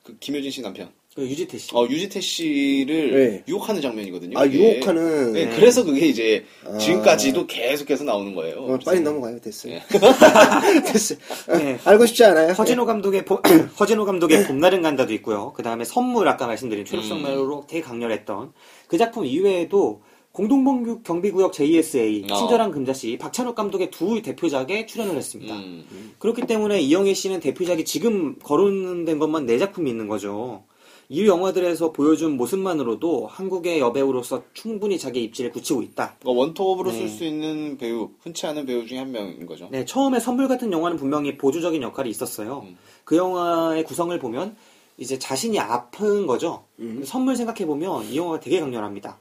그 0.03 0.15
김효진 0.19 0.51
씨 0.51 0.61
남편. 0.61 0.89
그 1.19 1.27
유지태 1.27 1.57
씨. 1.57 1.69
어, 1.75 1.85
유지태 1.89 2.21
씨를 2.21 3.11
네. 3.13 3.43
유혹하는 3.47 3.81
장면이거든요. 3.81 4.39
아, 4.39 4.45
이게. 4.45 4.57
유혹하는. 4.75 5.33
네, 5.33 5.49
그래서 5.49 5.83
그게 5.83 6.07
이제 6.07 6.45
아. 6.65 6.77
지금까지도 6.77 7.45
계속해서 7.45 8.05
나오는 8.05 8.33
거예요. 8.33 8.55
어, 8.59 8.79
빨리 8.85 9.01
넘어가요. 9.01 9.39
됐어요. 9.41 9.73
네. 9.73 9.81
됐어요. 10.91 11.19
네. 11.49 11.77
알고 11.83 12.05
싶지 12.05 12.23
않아요? 12.23 12.53
허진호 12.53 12.85
감독의 12.85 13.25
보- 13.25 13.41
허진호 13.79 14.05
감독의 14.05 14.47
봄날은 14.47 14.81
간다도 14.81 15.13
있고요. 15.15 15.51
그 15.55 15.61
다음에 15.63 15.83
선물 15.83 16.29
아까 16.29 16.47
말씀드린 16.47 16.85
최루성 16.85 17.17
음. 17.17 17.23
멜로로 17.23 17.65
되게 17.67 17.81
강렬했던 17.81 18.53
그 18.87 18.97
작품 18.97 19.25
이외에도 19.25 20.01
공동범 20.31 21.03
경비구역 21.03 21.51
JSA 21.51 22.27
어. 22.31 22.35
친절한 22.37 22.71
금자씨 22.71 23.17
박찬욱 23.17 23.55
감독의 23.55 23.89
두 23.91 24.21
대표작에 24.21 24.85
출연을 24.85 25.17
했습니다. 25.17 25.53
음. 25.55 26.13
그렇기 26.19 26.43
때문에 26.43 26.79
이영애 26.79 27.13
씨는 27.13 27.41
대표작이 27.41 27.83
지금 27.83 28.37
거론된 28.39 29.19
것만 29.19 29.47
네 29.47 29.57
작품이 29.57 29.89
있는 29.89 30.07
거죠. 30.07 30.63
이 31.11 31.25
영화들에서 31.25 31.91
보여준 31.91 32.37
모습만으로도 32.37 33.25
한국의 33.25 33.79
여배우로서 33.79 34.43
충분히 34.53 34.99
자기 34.99 35.23
입지를 35.23 35.51
굳히고 35.51 35.81
있다. 35.81 36.17
그러니까 36.19 36.39
원톱으로 36.39 36.91
네. 36.91 36.99
쓸수 36.99 37.23
있는 37.23 37.79
배우, 37.79 38.11
흔치 38.21 38.45
않은 38.45 38.67
배우 38.67 38.85
중에 38.85 38.99
한 38.99 39.11
명인 39.11 39.47
거죠. 39.47 39.67
네, 39.71 39.85
처음에 39.85 40.19
선물 40.19 40.47
같은 40.47 40.71
영화는 40.71 40.97
분명히 40.97 41.35
보조적인 41.35 41.81
역할이 41.81 42.11
있었어요. 42.11 42.59
음. 42.59 42.77
그 43.05 43.17
영화의 43.17 43.85
구성을 43.85 44.17
보면 44.19 44.55
이제 44.97 45.17
자신이 45.17 45.59
아픈 45.59 46.27
거죠. 46.27 46.65
음. 46.77 47.01
선물 47.03 47.35
생각해 47.35 47.65
보면 47.65 48.05
이 48.05 48.15
영화가 48.15 48.39
되게 48.39 48.59
강렬합니다. 48.59 49.17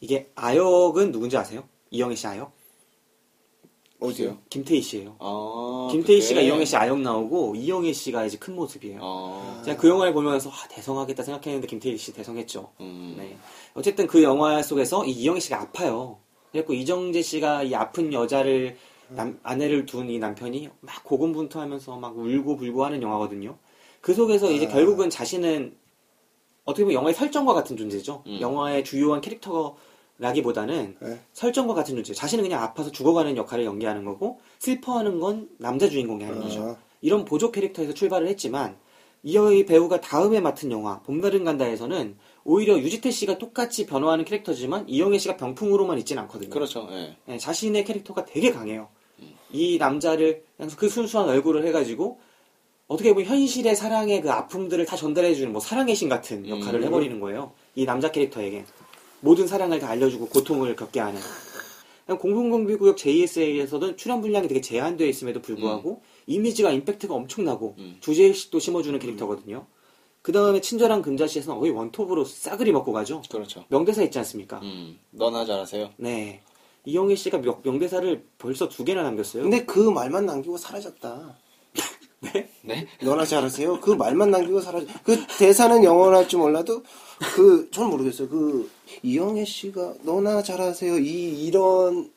이게 0.00 0.30
아역은 0.36 1.10
누군지 1.10 1.36
아세요? 1.36 1.64
이영애 1.90 2.14
씨 2.14 2.28
아역? 2.28 2.52
어디요? 3.98 4.38
김태희 4.50 4.82
씨예요. 4.82 5.16
아, 5.18 5.88
김태희 5.90 6.18
그때? 6.18 6.26
씨가 6.28 6.40
이영애 6.42 6.64
씨 6.66 6.76
아역 6.76 7.00
나오고 7.00 7.54
이영애 7.56 7.92
씨가 7.92 8.26
이제 8.26 8.36
큰 8.36 8.54
모습이에요. 8.54 8.98
아, 9.02 9.62
제가 9.64 9.80
그 9.80 9.88
영화를 9.88 10.12
보면서 10.12 10.50
아, 10.50 10.68
대성하겠다 10.68 11.22
생각했는데 11.22 11.66
김태희 11.66 11.96
씨 11.96 12.12
대성했죠. 12.12 12.72
음. 12.80 13.14
네. 13.16 13.36
어쨌든 13.74 14.06
그 14.06 14.22
영화 14.22 14.62
속에서 14.62 15.04
이 15.06 15.12
이영애 15.12 15.40
씨가 15.40 15.60
아파요. 15.62 16.18
그래갖고 16.52 16.74
이정재 16.74 17.22
씨가 17.22 17.62
이 17.64 17.74
아픈 17.74 18.12
여자를 18.12 18.76
남- 19.08 19.38
아내를 19.42 19.86
둔 19.86 20.10
이 20.10 20.18
남편이 20.18 20.68
막 20.80 21.04
고군분투하면서 21.04 21.96
막 21.96 22.18
울고 22.18 22.56
불고 22.56 22.84
하는 22.84 23.00
영화거든요. 23.02 23.56
그 24.00 24.12
속에서 24.14 24.50
이제 24.50 24.66
아. 24.66 24.68
결국은 24.68 25.08
자신은 25.10 25.76
어떻게 26.64 26.84
보면 26.84 26.94
영화의 26.96 27.14
설정과 27.14 27.54
같은 27.54 27.76
존재죠. 27.76 28.24
음. 28.26 28.38
영화의 28.40 28.84
주요한 28.84 29.20
캐릭터 29.20 29.76
라기보다는 30.18 30.96
네. 31.00 31.20
설정과 31.32 31.74
같은 31.74 31.94
존재. 31.94 32.14
자신은 32.14 32.44
그냥 32.44 32.62
아파서 32.62 32.90
죽어가는 32.90 33.36
역할을 33.36 33.64
연기하는 33.64 34.04
거고 34.04 34.40
슬퍼하는 34.58 35.20
건 35.20 35.48
남자 35.58 35.88
주인공이 35.88 36.24
하는 36.24 36.40
거죠. 36.40 36.62
아, 36.62 36.76
이런 37.00 37.24
보조 37.24 37.52
캐릭터에서 37.52 37.92
출발을 37.92 38.26
했지만 38.28 38.78
이의 39.22 39.66
배우가 39.66 40.00
다음에 40.00 40.40
맡은 40.40 40.70
영화 40.70 41.00
봄날은 41.00 41.44
간다에서는 41.44 42.16
오히려 42.44 42.78
유지태 42.78 43.10
씨가 43.10 43.38
똑같이 43.38 43.84
변화하는 43.84 44.24
캐릭터지만 44.24 44.88
이영애 44.88 45.18
씨가 45.18 45.36
병풍으로만 45.36 45.98
있진 45.98 46.18
않거든요. 46.20 46.50
그렇죠. 46.50 46.86
예. 46.92 47.16
네, 47.26 47.38
자신의 47.38 47.84
캐릭터가 47.84 48.24
되게 48.24 48.52
강해요. 48.52 48.88
이 49.50 49.78
남자를 49.78 50.44
그냥 50.56 50.70
그 50.76 50.88
순수한 50.88 51.28
얼굴을 51.28 51.66
해가지고 51.66 52.20
어떻게 52.86 53.12
보면 53.12 53.28
현실의 53.28 53.74
사랑의 53.74 54.20
그 54.20 54.30
아픔들을 54.30 54.86
다 54.86 54.96
전달해주는 54.96 55.50
뭐 55.50 55.60
사랑의 55.60 55.96
신 55.96 56.08
같은 56.08 56.48
역할을 56.48 56.80
음. 56.80 56.84
해버리는 56.86 57.18
거예요. 57.18 57.52
이 57.74 57.84
남자 57.84 58.12
캐릭터에게 58.12 58.64
모든 59.20 59.46
사랑을 59.46 59.78
다 59.78 59.88
알려주고 59.88 60.28
고통을 60.28 60.76
겪게 60.76 61.00
하는. 61.00 61.20
공동경비구역 62.06 62.96
JSA에서는 62.96 63.96
출연 63.96 64.20
분량이 64.20 64.46
되게 64.46 64.60
제한되어 64.60 65.08
있음에도 65.08 65.42
불구하고 65.42 66.02
이미지가 66.26 66.70
임팩트가 66.70 67.12
엄청나고 67.14 67.74
음. 67.78 67.96
주제의식도 68.00 68.60
심어주는 68.60 68.98
캐릭터거든요. 69.00 69.66
그 70.22 70.32
다음에 70.32 70.60
친절한 70.60 71.02
금자씨에서는 71.02 71.60
거의 71.60 71.72
원톱으로 71.72 72.24
싸그리 72.24 72.72
먹고 72.72 72.92
가죠. 72.92 73.22
그렇죠. 73.30 73.64
명대사 73.68 74.02
있지 74.02 74.18
않습니까? 74.18 74.58
음, 74.60 74.98
너나 75.10 75.44
잘하세요. 75.44 75.90
네. 75.98 76.42
이영애 76.84 77.16
씨가 77.16 77.38
명, 77.38 77.60
명대사를 77.64 78.24
벌써 78.38 78.68
두 78.68 78.84
개나 78.84 79.02
남겼어요. 79.02 79.42
근데 79.42 79.64
그 79.64 79.78
말만 79.78 80.26
남기고 80.26 80.56
사라졌다. 80.56 81.36
네? 82.62 82.86
너나 83.02 83.24
잘하세요. 83.24 83.80
그 83.80 83.90
말만 83.92 84.30
남기고 84.30 84.60
사라져. 84.60 84.86
그 85.04 85.24
대사는 85.38 85.82
영원할 85.84 86.28
줄 86.28 86.40
몰라도 86.40 86.82
그 87.34 87.68
전 87.70 87.90
모르겠어요. 87.90 88.28
그 88.28 88.70
이영애 89.02 89.44
씨가 89.44 89.94
너나 90.02 90.42
잘하세요. 90.42 90.98
이 90.98 91.44
이런 91.46 92.10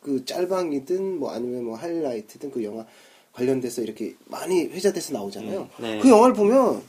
그 0.00 0.24
짤방이든 0.24 1.18
뭐 1.18 1.30
아니면 1.32 1.64
뭐 1.64 1.76
하이라이트든 1.76 2.50
그 2.50 2.64
영화 2.64 2.86
관련돼서 3.32 3.82
이렇게 3.82 4.14
많이 4.26 4.62
회자돼서 4.64 5.12
나오잖아요. 5.12 5.60
음, 5.78 5.82
네. 5.82 5.98
그 6.00 6.08
영화를 6.08 6.34
보면 6.34 6.82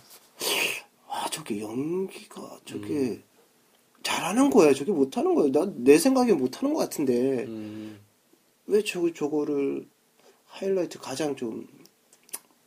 아 1.09 1.27
저게 1.29 1.59
연기가 1.61 2.57
저게 2.65 3.21
잘하는 4.03 4.49
거야. 4.49 4.73
저게 4.73 4.91
못하는 4.91 5.35
거야. 5.35 5.51
나 5.51 5.69
내 5.75 5.97
생각에 5.97 6.33
못하는 6.33 6.73
것 6.73 6.79
같은데 6.79 7.43
음, 7.43 7.99
왜 8.67 8.83
저거 8.83 9.11
저거를 9.13 9.85
하이라이트 10.47 10.99
가장 10.99 11.35
좀 11.35 11.67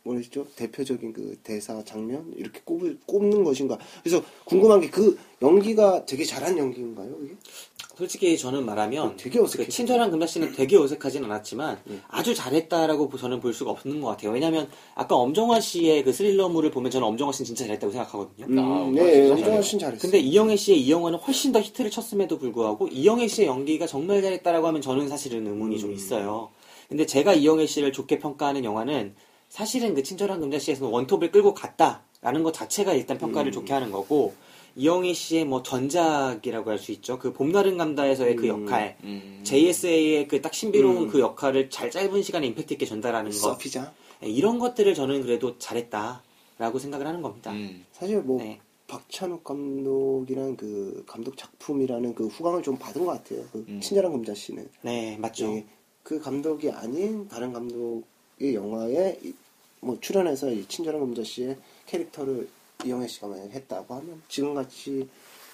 뭐랬죠 0.09 0.45
대표적인 0.55 1.11
그 1.13 1.37
대사 1.43 1.83
장면 1.83 2.31
이렇게 2.37 2.61
꼽을, 2.63 2.97
꼽는 3.07 3.43
것인가 3.43 3.77
그래서 4.03 4.23
궁금한 4.45 4.79
게 4.81 4.85
그 4.89 5.17
연기가 5.41 6.05
되게 6.05 6.23
잘한 6.23 6.57
연기인가요 6.57 7.13
이게 7.23 7.35
솔직히 7.97 8.37
저는 8.37 8.65
말하면 8.65 9.07
어, 9.07 9.15
되게 9.17 9.39
어색해. 9.39 9.65
그 9.65 9.71
친절한 9.71 10.11
금자 10.11 10.27
씨는 10.27 10.51
되게 10.53 10.77
어색하진 10.77 11.23
않았지만 11.25 11.79
예. 11.89 11.99
아주 12.09 12.33
잘했다라고 12.35 13.07
보- 13.09 13.17
저는 13.17 13.39
볼 13.39 13.53
수가 13.53 13.71
없는 13.71 14.01
것 14.01 14.07
같아요. 14.07 14.31
왜냐하면 14.31 14.67
아까 14.95 15.15
엄정화 15.15 15.59
씨의 15.61 16.03
그 16.03 16.11
스릴러물을 16.11 16.71
보면 16.71 16.91
저는 16.91 17.07
엄정화 17.07 17.31
씨는 17.31 17.45
진짜 17.45 17.63
잘했다고 17.65 17.91
생각하거든요. 17.93 18.47
음, 18.49 18.59
아, 18.59 18.91
네 18.93 19.31
엄정화. 19.31 19.61
씨는 19.61 19.79
잘했어 19.79 20.01
근데 20.01 20.19
이영애 20.19 20.55
씨의 20.57 20.81
이 20.81 20.91
영화는 20.91 21.19
훨씬 21.19 21.51
더 21.53 21.61
히트를 21.61 21.89
쳤음에도 21.89 22.37
불구하고 22.37 22.87
이영애 22.89 23.27
씨의 23.29 23.47
연기가 23.47 23.87
정말 23.87 24.21
잘했다라고 24.21 24.67
하면 24.67 24.81
저는 24.81 25.07
사실은 25.07 25.47
의문이 25.47 25.79
좀 25.79 25.93
있어요. 25.93 26.49
근데 26.89 27.05
제가 27.05 27.33
이영애 27.33 27.65
씨를 27.65 27.93
좋게 27.93 28.19
평가하는 28.19 28.63
영화는 28.65 29.15
사실은 29.49 29.93
그 29.93 30.03
친절한 30.03 30.39
금자 30.39 30.59
씨에서는 30.59 30.91
원톱을 30.91 31.31
끌고 31.31 31.53
갔다라는 31.53 32.43
것 32.43 32.53
자체가 32.53 32.93
일단 32.93 33.17
평가를 33.17 33.51
좋게 33.51 33.71
하는 33.73 33.91
거고 33.91 34.33
이영애 34.75 35.13
씨의 35.13 35.45
뭐 35.45 35.63
전작이라고 35.63 36.69
할 36.69 36.77
수 36.79 36.91
있죠. 36.91 37.17
그 37.17 37.31
봄날은 37.31 37.77
감다에서의 37.77 38.35
그 38.35 38.47
역할, 38.47 38.97
음. 39.05 39.39
JSA의 39.43 40.27
그 40.27 40.41
딱 40.41 40.53
신비로운 40.53 41.03
음. 41.03 41.07
그 41.07 41.19
역할을 41.21 41.69
잘 41.69 41.89
짧은 41.89 42.21
시간에 42.23 42.47
임팩트 42.47 42.73
있게 42.73 42.85
전달하는 42.85 43.31
거 43.31 43.37
서피자 43.37 43.93
예, 44.23 44.27
이런 44.27 44.59
것들을 44.59 44.93
저는 44.93 45.21
그래도 45.21 45.57
잘했다라고 45.57 46.79
생각을 46.79 47.07
하는 47.07 47.21
겁니다. 47.21 47.51
음. 47.53 47.85
사실 47.93 48.19
뭐 48.21 48.39
네. 48.39 48.59
박찬욱 48.87 49.43
감독이랑 49.45 50.57
그 50.57 51.03
감독 51.07 51.37
작품이라는 51.37 52.13
그 52.13 52.27
후광을 52.27 52.61
좀 52.61 52.77
받은 52.77 53.03
것 53.03 53.11
같아요 53.13 53.43
그 53.51 53.65
음. 53.67 53.79
친절한 53.81 54.11
금자 54.11 54.33
씨는 54.35 54.67
네, 54.81 55.17
맞죠. 55.17 55.47
예, 55.47 55.65
그 56.03 56.19
감독이 56.19 56.69
아닌 56.69 57.27
다른 57.29 57.53
감독 57.53 58.03
의 58.39 58.55
영화에 58.55 59.19
이- 59.23 59.33
뭐 59.81 59.97
출연해서 60.01 60.51
이 60.51 60.65
친절한 60.67 60.99
금자 61.01 61.23
씨의 61.23 61.57
캐릭터를 61.85 62.47
이영애 62.85 63.07
씨가 63.07 63.27
만약 63.27 63.49
했다고 63.51 63.93
하면 63.95 64.21
지금같이 64.27 65.07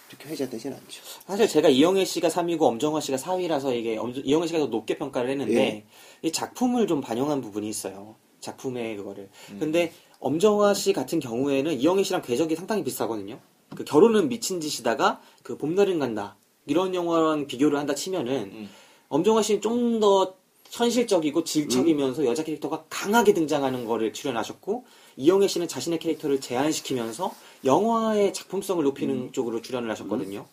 이렇게 0.09 0.29
회자되진 0.29 0.73
않죠. 0.73 1.03
사실 1.27 1.47
제가 1.47 1.69
이영애 1.69 2.03
씨가 2.05 2.27
3위고 2.29 2.61
엄정화 2.63 2.99
씨가 3.01 3.17
4위라서 3.17 3.75
이게 3.75 3.97
엄- 3.97 4.13
이영애 4.15 4.47
씨가 4.47 4.59
더 4.59 4.65
높게 4.67 4.97
평가를 4.97 5.29
했는데 5.29 5.53
예. 5.55 5.83
이 6.27 6.31
작품을 6.31 6.87
좀 6.87 7.01
반영한 7.01 7.41
부분이 7.41 7.67
있어요. 7.69 8.15
작품의 8.39 8.97
그거를. 8.97 9.29
음. 9.51 9.57
근데 9.59 9.93
엄정화 10.19 10.73
씨 10.73 10.93
같은 10.93 11.19
경우에는 11.19 11.73
이영애 11.79 12.03
씨랑 12.03 12.21
궤적이 12.23 12.55
상당히 12.55 12.83
비슷하거든요. 12.83 13.39
그 13.75 13.83
결혼은 13.85 14.27
미친 14.27 14.59
짓이다가 14.59 15.21
그 15.43 15.57
봄날은 15.57 15.99
간다 15.99 16.35
이런 16.65 16.93
영화랑 16.95 17.47
비교를 17.47 17.77
한다 17.77 17.95
치면은 17.95 18.51
음. 18.51 18.69
엄정화 19.09 19.41
씨는 19.43 19.61
좀 19.61 19.99
더 19.99 20.33
현실적이고 20.71 21.43
질척이면서 21.43 22.25
여자 22.25 22.43
캐릭터가 22.43 22.85
강하게 22.89 23.33
등장하는 23.33 23.85
거를 23.85 24.13
출연하셨고 24.13 24.85
이영애 25.17 25.47
씨는 25.47 25.67
자신의 25.67 25.99
캐릭터를 25.99 26.39
제한시키면서 26.39 27.33
영화의 27.65 28.33
작품성을 28.33 28.81
높이는 28.83 29.33
쪽으로 29.33 29.61
출연을 29.61 29.91
하셨거든요. 29.91 30.45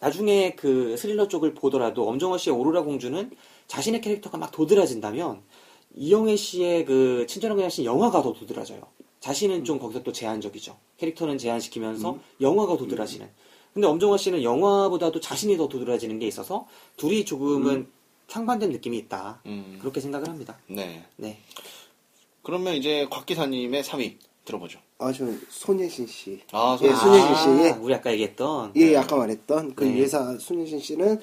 나중에 0.00 0.54
그 0.54 0.98
스릴러 0.98 1.28
쪽을 1.28 1.54
보더라도 1.54 2.06
엄정화 2.06 2.36
씨의 2.36 2.54
오로라 2.54 2.82
공주는 2.82 3.30
자신의 3.66 4.02
캐릭터가 4.02 4.36
막 4.36 4.52
도드라진다면 4.52 5.40
이영애 5.96 6.36
씨의 6.36 6.84
그 6.84 7.26
친절한 7.26 7.56
그냥 7.56 7.70
씨 7.70 7.86
영화가 7.86 8.22
더 8.22 8.34
도드라져요. 8.34 8.82
자신은 9.20 9.64
좀 9.64 9.78
거기서 9.78 10.02
또 10.02 10.12
제한적이죠. 10.12 10.76
캐릭터는 10.98 11.38
제한시키면서 11.38 12.18
영화가 12.42 12.76
도드라지는. 12.76 13.30
근데 13.72 13.88
엄정화 13.88 14.18
씨는 14.18 14.42
영화보다도 14.42 15.20
자신이 15.20 15.56
더 15.56 15.68
도드라지는 15.68 16.18
게 16.18 16.26
있어서 16.26 16.66
둘이 16.98 17.24
조금은 17.24 17.88
상반된 18.28 18.70
느낌이 18.70 18.96
있다. 18.98 19.40
음. 19.46 19.78
그렇게 19.80 20.00
생각을 20.00 20.28
합니다. 20.28 20.58
네. 20.66 21.04
네. 21.16 21.38
그러면 22.42 22.74
이제 22.74 23.06
곽 23.10 23.26
기사님의 23.26 23.82
3위 23.82 24.16
들어보죠. 24.44 24.78
아, 24.98 25.12
저 25.12 25.24
손예진 25.48 26.06
씨. 26.06 26.40
아, 26.52 26.78
예, 26.82 26.92
손예진 26.92 27.34
씨. 27.34 27.64
예. 27.64 27.70
우리 27.80 27.94
아까 27.94 28.12
얘기했던 28.12 28.72
예, 28.76 28.96
아까 28.96 29.16
말했던 29.16 29.74
그 29.74 29.84
네. 29.84 29.98
예사 29.98 30.36
손예진 30.38 30.80
씨는 30.80 31.20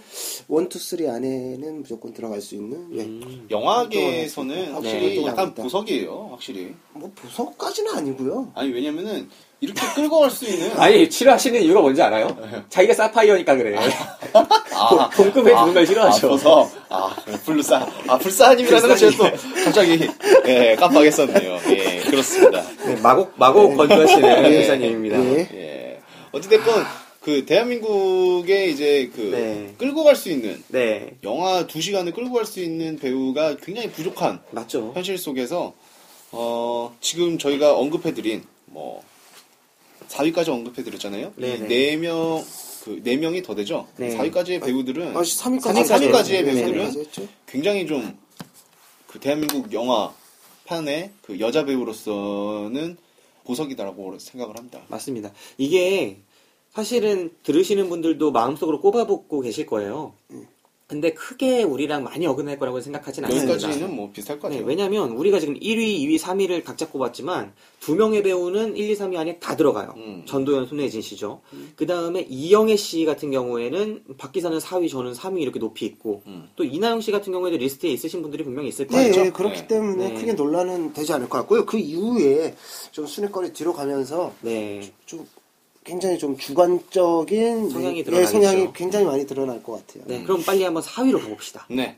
one, 0.48 0.68
two, 0.68 0.80
three 0.80 1.08
안에는 1.08 1.82
무조건 1.82 2.14
들어갈 2.14 2.42
수 2.42 2.56
있는 2.56 2.90
예. 2.98 3.04
음, 3.04 3.48
영화계에서는 3.50 4.56
네, 4.56 4.72
확실히 4.72 5.16
또 5.16 5.22
약간 5.22 5.36
나왔다. 5.46 5.64
보석이에요, 5.64 6.30
확실히. 6.32 6.74
뭐 6.94 7.12
보석까지는 7.16 7.94
아니고요. 7.96 8.52
아니, 8.56 8.72
왜냐면은, 8.72 9.30
이렇게 9.62 9.80
끌고 9.94 10.20
갈 10.22 10.32
수 10.32 10.46
있는. 10.46 10.72
아니 10.80 11.10
싫어하시는 11.10 11.62
이유가 11.62 11.82
뭔지 11.82 12.02
알아요? 12.02 12.36
자기가 12.70 12.96
사파이어니까 12.96 13.56
그래. 13.56 13.78
아, 14.74 15.10
동급에 15.16 15.54
두는 15.54 15.74
걸 15.76 15.86
싫어하죠. 15.86 16.28
아, 16.28 16.30
보석. 16.32 16.72
아, 16.90 17.16
블사. 17.46 17.88
아, 18.08 18.18
블사님이라는 18.18 18.88
걸 18.88 18.98
제가 18.98 19.18
또 19.18 19.64
갑자기, 19.64 20.10
예, 20.48 20.76
깜빡했었네요. 20.80 21.60
예, 21.70 22.00
그렇습니다. 22.10 22.64
네, 22.86 22.96
마곡 23.02 23.34
마곡 23.38 23.78
건조하시는 23.78 24.52
예. 24.52 24.62
기사님입니다. 24.62 25.24
예. 25.24 25.50
예. 25.54 26.02
어찌됐건, 26.32 26.84
그, 27.22 27.46
대한민국의 27.46 28.72
이제 28.72 29.12
그, 29.16 29.22
네. 29.22 29.76
끌고 29.78 30.04
갈 30.04 30.16
수 30.16 30.32
있는, 30.32 30.64
네, 30.70 31.12
영화 31.24 31.68
두 31.68 31.80
시간을 31.82 32.14
끌고 32.14 32.34
갈 32.34 32.46
수 32.48 32.62
있는 32.62 32.98
배우가 32.98 33.58
굉장히 33.58 33.92
부족한 33.92 34.42
맞죠. 34.50 34.92
현실 34.96 35.20
속에서 35.20 35.74
어, 36.32 36.96
지금 37.00 37.38
저희가 37.38 37.78
언급해드린 37.78 38.44
뭐 38.66 39.04
4위까지 40.08 40.50
언급해드렸잖아요. 40.50 41.34
네네. 41.36 41.68
네 41.68 41.98
명, 41.98 42.44
그, 42.84 43.02
네 43.04 43.16
명이 43.18 43.44
더 43.44 43.56
되죠? 43.56 43.88
네. 43.98 44.18
4위까지의 44.18 44.64
배우들은 44.64 45.16
아, 45.16 45.22
3위까지. 45.22 45.26
삼 45.26 45.54
위까지 46.02 46.34
3위까지의 46.34 46.44
네, 46.44 46.44
배우들은 46.44 46.86
했죠. 47.00 47.28
굉장히 47.48 47.86
좀, 47.88 48.18
그 49.08 49.20
대한민국 49.20 49.72
영화 49.74 50.14
판의 50.66 51.12
그 51.22 51.40
여자 51.40 51.66
배우로서는 51.66 52.98
보석이다라고 53.44 54.18
생각을 54.20 54.58
합니다. 54.58 54.82
맞습니다. 54.88 55.32
이게 55.58 56.18
사실은 56.74 57.32
들으시는 57.44 57.90
분들도 57.90 58.32
마음속으로 58.32 58.80
꼽아보고 58.80 59.42
계실 59.42 59.66
거예요. 59.66 60.14
근데 60.92 61.14
크게 61.14 61.64
우리랑 61.64 62.04
많이 62.04 62.28
어긋날 62.28 62.60
거라고 62.60 62.82
생각하진 62.82 63.24
않습니다. 63.24 63.54
여기까지는 63.54 63.96
뭐 63.96 64.12
비슷할 64.12 64.42
것 64.42 64.50
네, 64.50 64.56
같아요. 64.56 64.68
왜냐면 64.68 65.12
우리가 65.12 65.40
지금 65.40 65.54
1위, 65.54 66.00
2위, 66.02 66.20
3위를 66.20 66.66
각자 66.66 66.90
꼽았지만 66.90 67.54
두 67.80 67.96
명의 67.96 68.22
배우는 68.22 68.76
1, 68.76 68.90
2, 68.90 68.96
3위 68.98 69.16
안에 69.16 69.40
다 69.40 69.56
들어가요. 69.56 69.94
음. 69.96 70.24
전도연, 70.26 70.66
손예진 70.68 71.02
씨죠. 71.02 71.40
그 71.78 71.86
다음에 71.86 72.28
이영애 72.30 72.76
씨 72.76 73.06
같은 73.06 73.32
경우에는 73.32 74.04
박기사는 74.18 74.58
4위, 74.58 74.90
저는 74.90 75.14
3위 75.14 75.40
이렇게 75.40 75.60
높이 75.60 75.86
있고 75.86 76.24
음. 76.28 76.50
또 76.58 76.66
이나영 76.66 77.00
씨 77.00 77.14
같은 77.14 77.32
경우에도 77.32 77.56
리스트에 77.56 77.90
있으신 77.90 78.22
분들이 78.22 78.44
분명히 78.44 78.68
있을 78.68 78.88
네, 78.88 79.10
거예요. 79.10 79.28
예, 79.28 79.32
그렇기 79.32 79.62
네. 79.62 79.68
때문에 79.68 80.10
네. 80.10 80.14
크게 80.20 80.34
논란은 80.34 80.92
되지 80.92 81.14
않을 81.14 81.30
것 81.30 81.38
같고요. 81.38 81.66
그 81.66 81.78
이후에 81.78 82.54
좀 82.92 83.08
순위거리 83.08 83.54
뒤로 83.54 83.72
가면서 83.72 84.34
네. 84.42 84.92
좀 85.06 85.26
굉장히 85.84 86.18
좀 86.20 86.38
주관적인 86.38 87.70
성향이 87.70 88.00
예, 88.00 88.04
드러나겠죠. 88.04 88.32
성향이 88.32 88.74
굉장히 88.74 89.06
많이 89.06 89.26
드러날 89.26 89.64
것 89.64 89.74
같아요. 89.86 90.04
네, 90.08 90.24
그럼 90.24 90.44
빨리 90.44 90.64
한번 90.64 90.84
4위로 90.84 91.20
가봅시다. 91.22 91.66
네. 91.70 91.98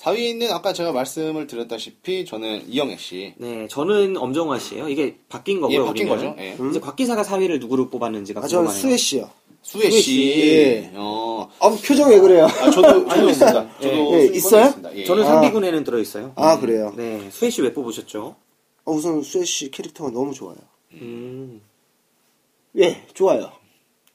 4위는 0.00 0.50
아까 0.50 0.72
제가 0.72 0.92
말씀을 0.92 1.46
드렸다시피 1.46 2.24
저는 2.24 2.68
이영애 2.68 2.96
씨. 2.96 3.34
네, 3.36 3.66
저는 3.68 4.16
엄정화 4.16 4.58
씨예요. 4.60 4.88
이게 4.88 5.16
바뀐 5.28 5.60
거고요. 5.60 5.82
예, 5.82 5.84
바뀐 5.84 6.08
우리는. 6.08 6.30
거죠. 6.36 6.40
예. 6.40 6.56
이제 6.70 6.78
곽 6.80 6.94
기사가 6.96 7.22
4위를 7.22 7.58
누구로 7.60 7.90
뽑았는지가 7.90 8.40
아, 8.40 8.46
저는 8.46 8.66
궁금하네요. 8.66 8.80
수혜 8.80 8.96
씨요. 8.96 9.30
수혜 9.60 9.90
씨. 9.90 10.00
씨. 10.02 10.88
어. 10.94 11.50
아, 11.58 11.68
표정 11.84 12.08
왜 12.10 12.20
그래요? 12.20 12.44
아, 12.46 12.70
저도, 12.70 13.08
저도 13.10 13.28
있습니다. 13.28 13.68
저도 13.80 14.14
예, 14.20 14.24
있어요? 14.36 14.66
있습니다. 14.66 14.96
예. 14.96 15.04
저는 15.04 15.24
아. 15.24 15.40
3비군에는 15.42 15.84
들어 15.84 15.98
있어요. 15.98 16.32
아, 16.36 16.58
그래요. 16.60 16.94
네, 16.96 17.28
수혜 17.30 17.50
씨 17.50 17.60
왜 17.62 17.74
뽑으셨죠? 17.74 18.36
어, 18.84 18.92
우선 18.92 19.20
수혜 19.22 19.44
씨 19.44 19.70
캐릭터가 19.72 20.10
너무 20.12 20.32
좋아요. 20.32 20.56
음, 20.94 21.60
예, 22.76 23.02
좋아요. 23.14 23.50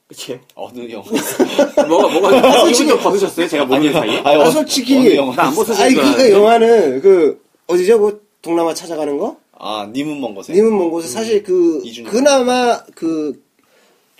그치? 0.06 0.38
어느 0.54 0.90
영화? 0.90 1.04
뭐가, 1.88 2.08
뭐가, 2.20 2.66
기분 2.68 2.88
좀 2.88 2.98
받으셨어요? 3.00 3.48
제가 3.48 3.64
모르는 3.64 3.92
사이에? 3.92 4.18
아니, 4.18 4.40
아, 4.42 4.46
어, 4.46 4.50
솔직히- 4.50 4.98
어느 4.98 5.14
영화? 5.16 5.34
나안 5.34 5.54
벗어질 5.54 5.82
아니, 5.84 5.94
줄 5.94 6.02
그, 6.04 6.16
그. 6.16 6.30
영화는 6.32 7.00
그 7.00 7.44
어디죠? 7.66 8.00
그 8.00 8.26
동남아 8.42 8.74
찾아가는 8.74 9.16
거? 9.18 9.36
아, 9.52 9.88
님은 9.92 10.20
먼 10.20 10.34
곳에. 10.34 10.52
님은 10.52 10.76
먼 10.76 10.90
곳에 10.90 11.08
사실 11.08 11.42
그 11.42 11.80
이준영. 11.84 12.12
그나마 12.12 12.82
그 12.94 13.42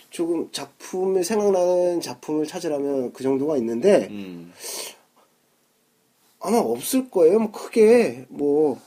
조금 0.09 0.49
작품을 0.51 1.23
생각나는 1.23 2.01
작품을 2.01 2.47
찾으라면 2.47 3.13
그 3.13 3.21
정도가 3.23 3.57
있는데 3.57 4.07
음. 4.09 4.51
아마 6.39 6.57
없을 6.57 7.09
거예요. 7.09 7.39
뭐 7.39 7.51
크게 7.51 8.25
뭐 8.29 8.79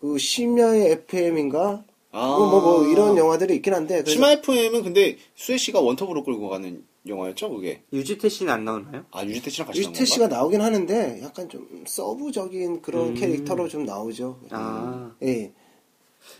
그 0.00 0.16
심야의 0.16 0.92
FM인가 0.92 1.82
아. 2.18 2.36
뭐 2.36 2.48
뭐 2.50 2.60
뭐 2.60 2.86
이런 2.86 3.16
영화들이 3.16 3.54
있긴 3.56 3.74
한데 3.74 4.02
그래서 4.02 4.30
FM은 4.30 4.82
근데 4.82 5.16
수혜 5.34 5.56
씨가 5.56 5.80
원톱으로 5.80 6.24
끌고 6.24 6.48
가는 6.48 6.82
영화였죠, 7.06 7.48
그게. 7.50 7.82
유지태 7.92 8.28
씨는 8.28 8.52
안 8.52 8.64
나오나요? 8.64 9.04
아 9.12 9.24
유지태 9.24 9.50
씨랑 9.50 9.66
같이 9.68 9.82
건가? 9.84 10.04
씨가 10.04 10.28
나오긴 10.28 10.60
하는데 10.60 11.20
약간 11.22 11.48
좀 11.48 11.66
서브적인 11.86 12.82
그런 12.82 13.14
캐릭터로 13.14 13.68
좀 13.68 13.84
나오죠. 13.84 14.40
아 14.50 15.12
예. 15.22 15.52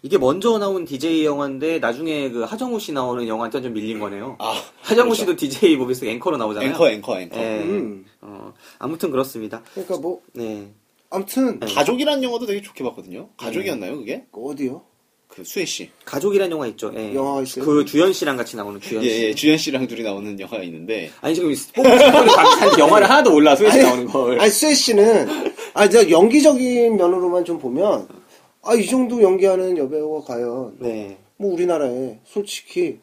이게 0.03 0.19
먼저 0.19 0.59
나온 0.59 0.85
DJ 0.85 1.25
영화인데 1.25 1.79
나중에 1.79 2.29
그 2.31 2.43
하정우 2.43 2.81
씨 2.81 2.93
나오는 2.93 3.27
영화한테 3.27 3.63
좀 3.63 3.73
밀린 3.73 3.99
거네요. 4.01 4.37
아, 4.41 4.55
하정우 4.83 5.11
그렇죠. 5.11 5.21
씨도 5.21 5.37
DJ 5.37 5.77
모비스 5.77 6.05
앵커로 6.05 6.37
나오잖아요. 6.37 6.71
앵커, 6.71 6.91
앵커, 6.91 7.19
앵커. 7.21 7.39
예. 7.39 7.61
음. 7.63 8.05
어, 8.21 8.53
아무튼 8.79 9.11
그렇습니다. 9.11 9.63
그러니까 9.73 9.97
뭐 9.99 10.21
네. 10.35 10.73
아무튼 11.11 11.59
가족이란 11.61 12.23
영화도 12.23 12.45
되게 12.45 12.61
좋게 12.61 12.85
봤거든요. 12.85 13.31
가족이었나요, 13.39 13.97
그게? 13.97 14.27
어디요? 14.33 14.83
그 15.39 15.45
수혜 15.45 15.65
씨. 15.65 15.89
가족이란 16.05 16.51
영화 16.51 16.67
있죠. 16.69 16.93
예. 16.97 17.15
영화 17.15 17.41
있어요? 17.43 17.65
그 17.65 17.85
주연 17.85 18.13
씨랑 18.13 18.37
같이 18.37 18.57
나오는 18.57 18.81
주연 18.81 19.03
씨. 19.03 19.09
예, 19.09 19.29
예, 19.29 19.35
주현 19.35 19.57
씨랑 19.57 19.87
둘이 19.87 20.03
나오는 20.03 20.39
영화가 20.39 20.63
있는데. 20.65 21.11
아니 21.21 21.35
지금 21.35 21.55
뽑은 21.75 22.79
영화를 22.79 23.09
하나도 23.09 23.31
몰라 23.31 23.55
수혜 23.55 23.71
씨 23.71 23.79
나오는 23.79 24.07
걸. 24.07 24.41
아니 24.41 24.51
수혜 24.51 24.75
씨는 24.75 25.29
아니 25.75 25.91
저 25.91 26.11
연기적인 26.11 26.97
면으로만 26.97 27.45
좀 27.45 27.59
보면 27.59 28.09
아 28.63 28.75
이 28.75 28.87
정도 28.87 29.23
연기하는 29.23 29.79
여배우가 29.79 30.27
과연 30.27 30.77
네. 30.81 31.17
뭐 31.37 31.53
우리나라에 31.55 32.19
솔직히 32.27 32.99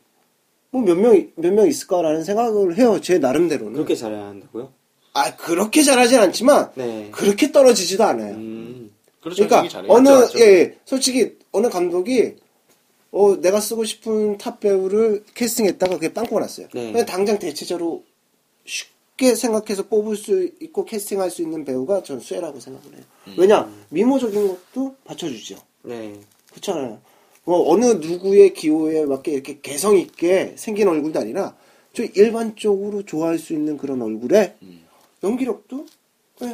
뭐 0.72 0.84
몇 0.84 0.96
명 0.98 1.32
몇 1.38 1.54
명 1.54 1.68
있을까라는 1.68 2.24
생각을 2.26 2.78
해요 2.78 3.00
제 3.02 3.18
나름대로는 3.18 3.74
그렇게 3.74 3.96
잘해야 3.96 4.26
한다고요? 4.26 4.72
아 5.14 5.36
그렇게 5.38 5.82
잘하진 5.82 6.20
않지만 6.20 6.72
네. 6.76 7.08
그렇게 7.12 7.52
떨어지지도 7.54 8.04
않아요 8.04 8.34
음. 8.36 8.92
그렇죠. 9.22 9.48
그러니까. 9.48 9.80
어느 9.88 10.10
맞죠, 10.10 10.22
맞죠. 10.22 10.40
예, 10.40 10.44
예 10.44 10.76
솔직히 10.86 11.35
어느 11.56 11.70
감독이 11.70 12.36
어 13.12 13.40
내가 13.40 13.62
쓰고 13.62 13.86
싶은 13.86 14.38
top 14.38 14.60
배우를 14.60 15.24
캐스팅했다가 15.34 15.96
그게 15.96 16.14
빵꾸가 16.14 16.42
났어요. 16.42 16.68
네. 16.74 16.92
그냥 16.92 17.06
당장 17.06 17.40
대체적으로 17.40 18.04
쉽게 18.66 19.36
생각해서 19.36 19.88
뽑을 19.88 20.18
수 20.18 20.50
있고 20.60 20.84
캐스팅할 20.84 21.32
수 21.32 21.42
있는 21.42 21.64
배우가 21.64 22.04
전 22.04 22.20
수애라고 22.20 22.60
생각을 22.60 22.98
해요. 22.98 23.04
음. 23.28 23.36
왜냐 23.38 23.72
미모적인 23.90 24.48
것도 24.48 24.96
받쳐주죠. 25.06 25.56
네. 25.84 26.20
그렇잖아요. 26.52 27.00
뭐 27.46 27.72
어느 27.72 27.86
누구의 27.86 28.54
기호에 28.54 29.06
맞게 29.06 29.32
이렇게 29.32 29.62
개성 29.62 29.98
있게 29.98 30.56
생긴 30.58 30.90
얼굴도 30.90 31.20
아니라 31.20 31.56
저 31.94 32.04
일반적으로 32.04 33.04
좋아할 33.04 33.40
수 33.40 33.54
있는 33.54 33.78
그런 33.78 34.02
얼굴에 34.02 34.58
음. 34.62 34.84
연기력도 35.24 35.86
예, 36.42 36.54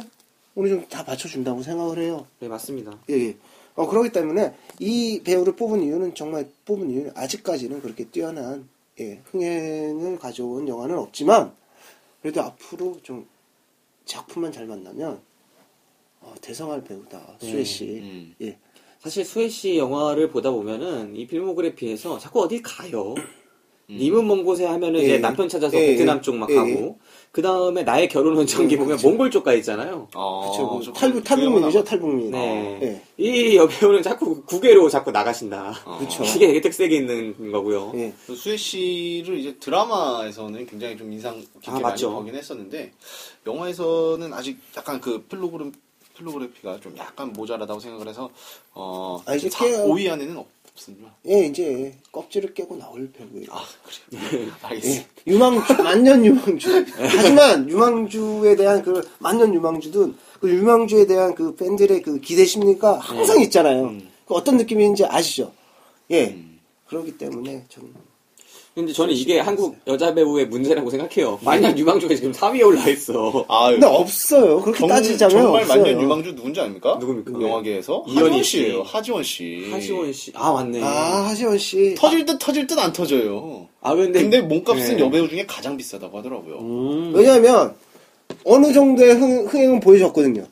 어느 0.54 0.68
정도 0.68 0.88
다 0.88 1.04
받쳐준다고 1.04 1.62
생각을 1.62 1.98
해요. 1.98 2.26
네 2.38 2.46
맞습니다. 2.46 2.98
예, 3.10 3.14
예. 3.14 3.36
어, 3.74 3.88
그렇기 3.88 4.10
때문에 4.10 4.54
이 4.78 5.22
배우를 5.24 5.56
뽑은 5.56 5.82
이유는 5.82 6.14
정말 6.14 6.48
뽑은 6.64 6.90
이유는 6.90 7.12
아직까지는 7.14 7.80
그렇게 7.80 8.04
뛰어난 8.04 8.68
예, 9.00 9.20
흥행을 9.24 10.18
가져온 10.18 10.68
영화는 10.68 10.98
없지만 10.98 11.54
그래도 12.20 12.42
앞으로 12.42 12.98
좀 13.02 13.26
작품만 14.04 14.52
잘 14.52 14.66
만나면 14.66 15.20
어, 16.20 16.34
대성할 16.40 16.84
배우다 16.84 17.38
수혜 17.40 17.64
씨. 17.64 17.84
음. 17.84 18.34
예. 18.42 18.58
사실 19.00 19.24
수혜 19.24 19.48
씨 19.48 19.76
영화를 19.78 20.30
보다 20.30 20.50
보면은 20.50 21.16
이 21.16 21.26
필모그래피에서 21.26 22.18
자꾸 22.18 22.42
어딜 22.42 22.62
가요. 22.62 23.14
님은 23.90 24.26
먼 24.26 24.44
곳에 24.44 24.64
하면은 24.64 25.00
예. 25.00 25.04
이제 25.04 25.18
남편 25.18 25.48
찾아서 25.48 25.76
예, 25.76 25.88
베트남 25.88 26.18
예. 26.18 26.20
쪽막 26.22 26.50
예, 26.50 26.54
가고 26.54 26.98
그 27.32 27.40
다음에 27.40 27.82
나의 27.82 28.10
결혼 28.10 28.36
원정기 28.36 28.74
예, 28.74 28.78
보면 28.78 28.96
그쵸. 28.98 29.08
몽골 29.08 29.30
쪽가 29.30 29.54
있잖아요. 29.54 30.06
아, 30.12 30.50
그쵸. 30.50 30.66
뭐저 30.66 30.92
탈북, 30.92 31.20
그 31.20 31.24
탈북민이죠, 31.24 31.82
탈북민. 31.82 32.30
네. 32.30 32.78
예. 32.82 33.02
이 33.16 33.56
여배우는 33.56 34.02
자꾸 34.02 34.42
국외로 34.42 34.90
자꾸 34.90 35.10
나가신다. 35.10 35.72
어. 35.86 35.96
그쵸. 35.98 36.22
이게 36.24 36.46
되게 36.48 36.60
특색이 36.60 36.94
있는 36.94 37.50
거고요. 37.50 37.92
예. 37.94 38.12
그 38.26 38.36
수혜 38.36 38.54
씨를 38.58 39.38
이제 39.38 39.56
드라마에서는 39.58 40.66
굉장히 40.66 40.98
좀 40.98 41.10
인상 41.10 41.40
깊게 41.40 41.70
아, 41.70 41.80
많이. 41.80 42.02
보긴 42.02 42.34
했었는데 42.34 42.92
영화에서는 43.46 44.30
아직 44.34 44.58
약간 44.76 45.00
그 45.00 45.22
필로그램 45.22 45.72
필로그래피가 46.14 46.80
좀 46.80 46.94
약간 46.98 47.32
모자라다고 47.32 47.80
생각을 47.80 48.08
해서 48.08 48.28
어 48.74 49.22
아, 49.24 49.34
이제 49.34 49.48
사- 49.48 49.64
깨요. 49.64 49.86
5위 49.86 50.10
안에는 50.12 50.36
없 50.36 50.46
습니다. 50.74 51.14
예, 51.28 51.46
이제 51.46 51.94
껍질을 52.10 52.54
깨고 52.54 52.76
나올 52.76 53.10
배우예요. 53.12 53.46
아 53.50 53.62
그래요. 54.10 54.50
알겠습니다. 54.62 55.06
예. 55.26 55.30
유망주, 55.30 55.82
만년 55.82 56.24
유망주. 56.24 56.86
하지만 56.96 57.68
유망주에 57.68 58.56
대한 58.56 58.82
그 58.82 59.06
만년 59.18 59.54
유망주든 59.54 60.16
그 60.40 60.50
유망주에 60.50 61.06
대한 61.06 61.34
그 61.34 61.54
팬들의 61.54 62.02
그 62.02 62.20
기대 62.20 62.44
심리가 62.44 62.98
항상 62.98 63.40
있잖아요. 63.42 63.84
음. 63.84 64.08
그 64.26 64.34
어떤 64.34 64.56
느낌인지 64.56 65.04
아시죠? 65.04 65.52
예. 66.10 66.28
음. 66.28 66.60
그렇기 66.86 67.16
때문에 67.18 67.64
전 67.68 67.92
근데 68.74 68.90
저는 68.92 69.12
이게 69.14 69.38
한국 69.38 69.76
여자 69.86 70.14
배우의 70.14 70.46
문제라고 70.46 70.88
생각해요. 70.88 71.38
만약 71.42 71.76
유망주가 71.76 72.14
지금 72.14 72.32
3위에 72.32 72.66
올라 72.66 72.88
있어. 72.88 73.44
아유, 73.48 73.72
근데 73.72 73.86
없어요. 73.86 74.62
그렇게 74.62 74.78
정, 74.78 74.88
따지자면 74.88 75.36
정말 75.42 75.62
없어요. 75.62 75.82
만년 75.82 76.00
유망주 76.02 76.34
누군지 76.34 76.60
아닙니까? 76.60 76.96
누굽니까? 76.98 77.32
영화계에서 77.42 78.04
이현희 78.08 78.20
하지원 78.22 78.42
씨. 78.42 78.50
씨예요. 78.50 78.82
하지원 78.82 79.22
씨. 79.22 79.68
하시원 79.70 80.12
씨. 80.14 80.32
아 80.34 80.52
맞네. 80.52 80.82
아, 80.82 80.86
하지원 81.28 81.58
씨. 81.58 81.94
터질 81.98 82.24
듯 82.24 82.38
터질 82.38 82.66
듯 82.66 82.78
안 82.78 82.92
터져요. 82.94 83.68
아 83.82 83.94
근데 83.94 84.22
근데 84.22 84.40
몸값은 84.40 84.96
네. 84.96 85.02
여배우 85.02 85.28
중에 85.28 85.44
가장 85.46 85.76
비싸다고 85.76 86.16
하더라고요. 86.18 86.58
음. 86.58 87.12
왜냐하면 87.14 87.74
어느 88.44 88.72
정도의 88.72 89.14
흥, 89.16 89.46
흥행은 89.48 89.80
보여줬거든요. 89.80 90.46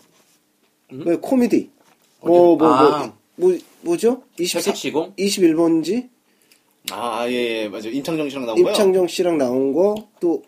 그 0.90 1.20
코미디. 1.20 1.70
뭐, 2.20 2.56
뭐, 2.56 2.56
뭐, 2.56 2.68
아. 2.68 3.12
뭐, 3.36 3.56
뭐 3.80 3.96
죠? 3.96 4.22
24, 4.38 4.58
회색시공? 4.58 5.14
21번지? 5.18 6.08
아, 6.90 7.26
예, 7.28 7.62
예, 7.64 7.68
맞아요. 7.68 7.90
임창정 7.90 8.28
씨랑 8.30 8.46
나온 8.46 8.56
거요? 8.62 8.68
임창정 8.70 9.06
씨랑 9.08 9.38
나온 9.38 9.72
거, 9.72 9.94
또, 10.20 10.42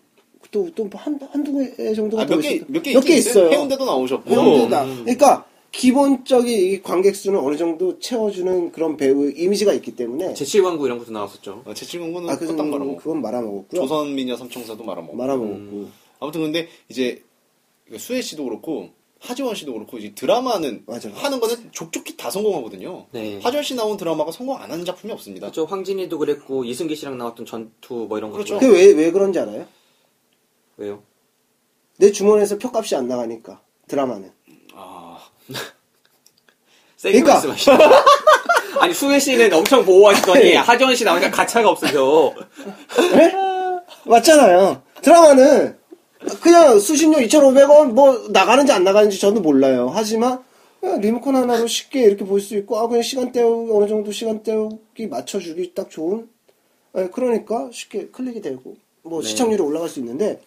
또, 0.51 0.69
또, 0.75 0.89
한, 0.95 1.19
한두 1.31 1.53
개 1.77 1.95
정도가 1.95 2.23
아, 2.23 2.27
더몇 2.27 2.43
개, 2.43 2.49
있어요. 2.55 2.67
몇 2.69 2.83
개, 2.83 2.93
몇 2.95 3.01
개 3.05 3.15
있어요. 3.17 3.51
해운대도 3.51 3.85
나오셨고. 3.85 4.31
해운대다. 4.31 4.85
음. 4.85 5.01
그러니까, 5.05 5.47
기본적인 5.71 6.47
이 6.73 6.83
관객 6.83 7.17
수는 7.17 7.39
어느 7.41 7.57
정도 7.57 7.99
채워주는 7.99 8.73
그런 8.73 8.97
배우 8.99 9.31
이미지가 9.31 9.73
있기 9.75 9.97
때문에. 9.97 10.35
제칠광구 10.35 10.85
이런 10.85 10.99
것도 10.99 11.13
나왔었죠. 11.13 11.63
어, 11.65 11.73
제칠공구는 11.73 12.29
아, 12.29 12.33
아, 12.33 12.39
그건, 12.39 12.57
딱 12.57 12.67
말아먹고. 12.67 12.97
그건 12.99 13.23
말아먹었고요. 13.23 13.81
조선미녀 13.81 14.37
삼총사도 14.37 14.85
말아먹고. 14.85 15.17
말아먹었고. 15.17 15.55
음. 15.57 15.93
아무튼 16.21 16.43
근데 16.43 16.69
이제 16.91 17.23
그 17.89 17.97
수혜 17.99 18.21
씨도 18.21 18.45
그렇고 18.45 18.91
하지원 19.23 19.55
씨도 19.55 19.73
그렇고 19.73 19.99
이제 19.99 20.13
드라마는 20.15 20.83
맞아요. 20.87 21.13
하는 21.15 21.39
거는 21.39 21.71
족족히 21.71 22.17
다 22.17 22.29
성공하거든요. 22.31 23.07
네. 23.13 23.39
하지원 23.43 23.63
씨 23.63 23.75
나온 23.77 23.97
드라마가 23.97 24.33
성공 24.33 24.57
안 24.61 24.71
하는 24.71 24.85
작품이 24.85 25.13
없습니다. 25.13 25.47
그렇죠. 25.47 25.65
황진이도 25.65 26.19
그랬고 26.19 26.65
이승기 26.65 26.97
씨랑 26.97 27.19
나왔던 27.19 27.47
전투 27.47 28.07
뭐 28.09 28.19
이런 28.19 28.31
거. 28.31 28.35
그렇죠. 28.37 28.59
그게 28.59 28.67
왜, 28.73 28.93
왜 28.93 29.11
그런지 29.13 29.39
알아요? 29.39 29.67
왜요? 30.77 31.03
내 31.99 32.11
주머니에서 32.11 32.59
표값이 32.59 32.97
안 32.97 33.07
나가니까. 33.07 33.61
드라마는. 33.87 34.33
아, 34.75 35.19
세게 36.97 37.21
그러니까. 37.21 37.35
말씀하시죠. 37.35 37.73
아니 38.81 38.93
수혜 38.95 39.21
씨는 39.21 39.53
엄청 39.53 39.85
보호하시더니. 39.85 40.55
하지원 40.55 40.97
씨 40.97 41.05
나오니까 41.05 41.31
가차가 41.31 41.69
없으셔. 41.71 42.35
네? 43.13 43.33
맞잖아요. 44.05 44.83
드라마는 45.01 45.79
그냥 46.43 46.79
수신료 46.79 47.19
2,500원 47.19 47.93
뭐 47.93 48.29
나가는지 48.29 48.73
안 48.73 48.85
나가는지 48.85 49.19
저도 49.21 49.41
몰라요. 49.41 49.91
하지만 49.93 50.43
그냥 50.81 51.01
리모컨 51.01 51.37
하나로 51.37 51.67
쉽게 51.67 52.03
이렇게 52.03 52.25
볼 52.25 52.41
수 52.41 52.57
있고 52.57 52.79
아 52.79 52.87
그냥 52.89 53.03
시간 53.03 53.33
때우기 53.33 53.73
어느 53.73 53.89
정도 53.89 54.13
시간 54.13 54.43
때우기 54.43 55.07
맞춰주기 55.09 55.75
딱 55.75 55.91
좋은 55.91 56.29
예, 56.97 57.09
그러니까 57.13 57.69
쉽게 57.73 58.09
클릭이 58.09 58.41
되고 58.41 58.77
뭐 59.03 59.23
네. 59.23 59.29
시청률이 59.29 59.63
올라갈 59.63 59.89
수 59.89 60.01
있는데 60.01 60.41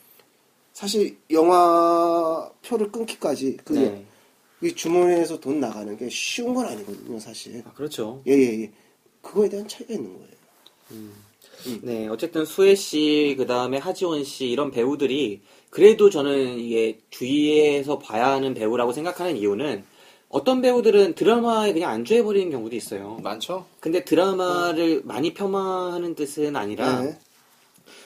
사실 0.73 1.17
영화 1.32 2.49
표를 2.65 2.91
끊기까지 2.91 3.57
그게 3.63 3.80
네. 3.80 4.05
이 4.61 4.73
주머니에서 4.76 5.39
돈 5.39 5.59
나가는 5.59 5.95
게 5.97 6.09
쉬운 6.09 6.53
건 6.53 6.65
아니거든요 6.67 7.19
사실 7.19 7.63
아, 7.65 7.71
그렇죠. 7.73 8.21
예예예 8.28 8.61
예, 8.63 8.71
그거에 9.21 9.49
대한 9.49 9.67
차이가 9.67 9.93
있는 9.93 10.13
거예요. 10.13 10.36
네, 11.82 12.07
어쨌든 12.07 12.45
수혜 12.45 12.76
씨, 12.76 13.36
그 13.38 13.45
다음에 13.45 13.78
하지원 13.78 14.24
씨, 14.24 14.47
이런 14.47 14.72
배우들이, 14.72 15.41
그래도 15.70 16.09
저는 16.09 16.59
이게 16.59 16.99
주위에서 17.09 17.99
봐야 17.99 18.32
하는 18.32 18.53
배우라고 18.53 18.93
생각하는 18.93 19.38
이유는, 19.38 19.84
어떤 20.30 20.61
배우들은 20.61 21.16
드라마에 21.16 21.74
그냥 21.74 21.91
안주해버리는 21.91 22.51
경우도 22.51 22.76
있어요. 22.76 23.20
많죠? 23.24 23.66
근데 23.80 24.03
드라마를 24.03 25.01
많이 25.05 25.34
폄하하는 25.34 26.16
뜻은 26.16 26.55
아니라, 26.55 27.01
네. 27.01 27.18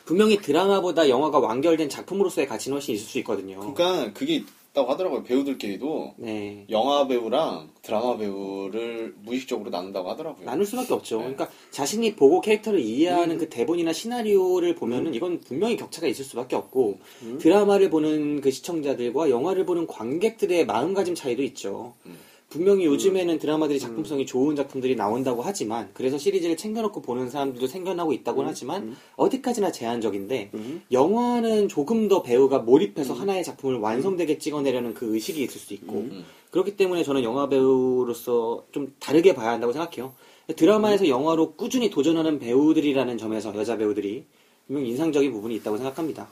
분명히 0.06 0.38
드라마보다 0.38 1.08
영화가 1.08 1.38
완결된 1.38 1.88
작품으로서의 1.90 2.48
가치는 2.48 2.78
훨씬 2.78 2.96
있을 2.96 3.06
수 3.06 3.20
있거든요. 3.20 3.60
그러니까 3.60 4.12
그게 4.14 4.44
있다고 4.72 4.92
하더라고요. 4.92 5.24
배우들끼리도 5.24 6.16
네. 6.18 6.66
영화 6.70 7.08
배우랑 7.08 7.70
드라마 7.82 8.18
배우를 8.18 9.16
무의식적으로 9.24 9.70
나눈다고 9.70 10.10
하더라고요. 10.10 10.46
나눌 10.46 10.66
수밖에 10.66 10.94
없죠. 10.94 11.18
네. 11.18 11.34
그러니까 11.34 11.50
자신이 11.72 12.16
보고 12.16 12.42
캐릭터를 12.42 12.80
이해하는 12.80 13.38
그 13.38 13.50
대본이나 13.50 13.94
시나리오를 13.94 14.76
보면은 14.76 15.14
이건 15.14 15.42
분명히 15.42 15.78
격차가 15.78 16.08
있을 16.08 16.26
수밖에 16.26 16.56
없고 16.56 17.00
드라마를 17.40 17.90
보는 17.90 18.42
그 18.42 18.52
시청자들과 18.52 19.30
영화를 19.30 19.66
보는 19.66 19.88
관객들의 19.88 20.66
마음가짐 20.66 21.16
차이도 21.16 21.44
있죠. 21.44 21.94
음. 22.06 22.18
분명히 22.50 22.86
요즘에는 22.86 23.38
드라마들이 23.38 23.80
작품성이 23.80 24.26
좋은 24.26 24.56
작품들이 24.56 24.96
나온다고 24.96 25.44
하지만 25.44 25.90
그래서 25.94 26.18
시리즈를 26.18 26.58
챙겨놓고 26.58 27.02
보는 27.02 27.30
사람들도 27.30 27.68
생겨나고 27.68 28.12
있다고는 28.14 28.50
하지만 28.50 28.96
어디까지나 29.16 29.72
제한적인데 29.72 30.52
영화는 30.92 31.68
조금 31.68 32.08
더 32.08 32.24
배우가 32.24 32.60
몰입해서 32.60 33.14
하나의 33.14 33.44
작품을 33.44 33.78
완성되게 33.78 34.40
찍어내려는 34.40 34.96
그 34.96 35.14
의식이 35.14 35.44
있을 35.44 35.62
수 35.62 35.74
있고 35.76 36.08
그렇기 36.50 36.76
때문에 36.76 37.04
저는 37.04 37.24
영화 37.24 37.48
배우로서 37.48 38.66
좀 38.72 38.96
다르게 39.00 39.36
봐야 39.36 39.52
한다고 39.52 39.72
생각해요. 39.72 40.14
드라마에서 40.56 41.08
영화로 41.08 41.54
꾸준히 41.54 41.92
도전하는 41.92 42.40
배우들이라는 42.40 43.20
점에서 43.20 43.56
여자 43.56 43.78
배우들이 43.78 44.26
분명 44.66 44.86
인상적인 44.88 45.32
부분이 45.32 45.56
있다고 45.58 45.78
생각합니다. 45.78 46.28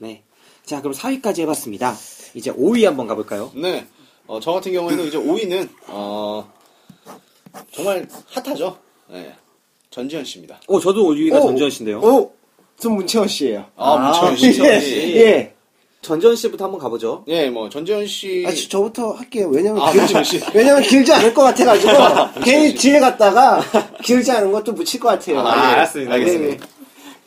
네. 0.00 0.22
자, 0.64 0.80
그럼 0.80 0.94
4위까지 0.94 1.40
해봤습니다. 1.40 1.94
이제 2.34 2.50
5위 2.52 2.84
한번 2.84 3.06
가볼까요? 3.06 3.50
네. 3.54 3.86
어, 4.28 4.38
저 4.40 4.52
같은 4.52 4.72
경우에는 4.72 5.06
이제 5.06 5.18
5위는 5.18 5.68
어, 5.88 6.48
정말 7.72 8.06
핫하죠. 8.30 8.78
네. 9.10 9.32
전지현 9.90 10.24
씨입니다. 10.24 10.60
어, 10.68 10.78
저도 10.78 11.02
5위가 11.12 11.40
오! 11.40 11.46
전지현 11.46 11.70
씨인데요. 11.70 11.98
오, 12.00 12.32
전 12.78 12.92
문채원 12.92 13.26
씨예요. 13.26 13.64
아, 13.76 13.94
아, 13.94 13.98
문채원 13.98 14.36
씨. 14.36 14.46
문채원 14.46 14.70
예, 14.74 14.80
씨. 14.80 15.16
예. 15.16 15.54
전지현 16.02 16.36
씨부터 16.36 16.64
한번 16.66 16.78
가보죠. 16.80 17.24
예, 17.26 17.48
뭐 17.50 17.68
전지현 17.68 18.06
씨. 18.06 18.44
아, 18.46 18.50
저- 18.52 18.68
저부터 18.68 19.12
할게요. 19.12 19.48
왜냐면 19.50 19.82
아, 19.82 19.90
길, 19.90 20.00
문채원 20.02 20.24
씨. 20.24 20.40
왜냐면 20.54 20.82
길지 20.82 21.12
않을 21.12 21.34
것 21.34 21.42
같아가지고 21.42 21.90
괜히 22.44 22.68
씨. 22.68 22.74
뒤에 22.76 23.00
갔다가 23.00 23.60
길지 24.04 24.30
않은 24.30 24.52
것도 24.52 24.72
묻힐 24.74 25.00
것 25.00 25.08
같아요. 25.08 25.40
아, 25.40 25.52
아, 25.52 25.70
예. 25.70 25.72
알았습니다. 25.74 26.12
알겠습니다. 26.12 26.50
네, 26.54 26.56
네. 26.60 26.77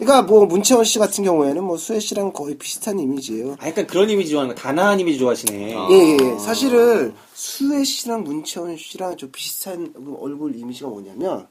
그러니까 0.02 0.24
뭐 0.24 0.48
문채원 0.48 0.84
씨 0.84 0.98
같은 0.98 1.24
경우에는 1.24 1.64
뭐 1.64 1.78
수혜 1.78 2.00
씨랑 2.00 2.34
거의 2.34 2.56
비슷한 2.58 3.00
이미지예요. 3.00 3.56
아, 3.60 3.68
약간 3.68 3.86
그런 3.86 4.10
이미지 4.10 4.32
좋아하는 4.32 4.56
거, 4.56 4.60
단아한 4.60 5.00
이미지 5.00 5.20
좋아하시네. 5.20 5.76
아. 5.76 5.88
예, 5.92 5.96
예, 5.96 6.18
예. 6.20 6.40
사실은 6.40 7.14
수혜 7.36 7.84
씨랑 7.84 8.24
문채원 8.24 8.78
씨랑 8.78 9.18
좀 9.18 9.30
비슷한 9.32 9.94
그 9.94 10.18
얼굴 10.20 10.56
이미지가 10.56 10.90
뭐냐면 10.90 11.46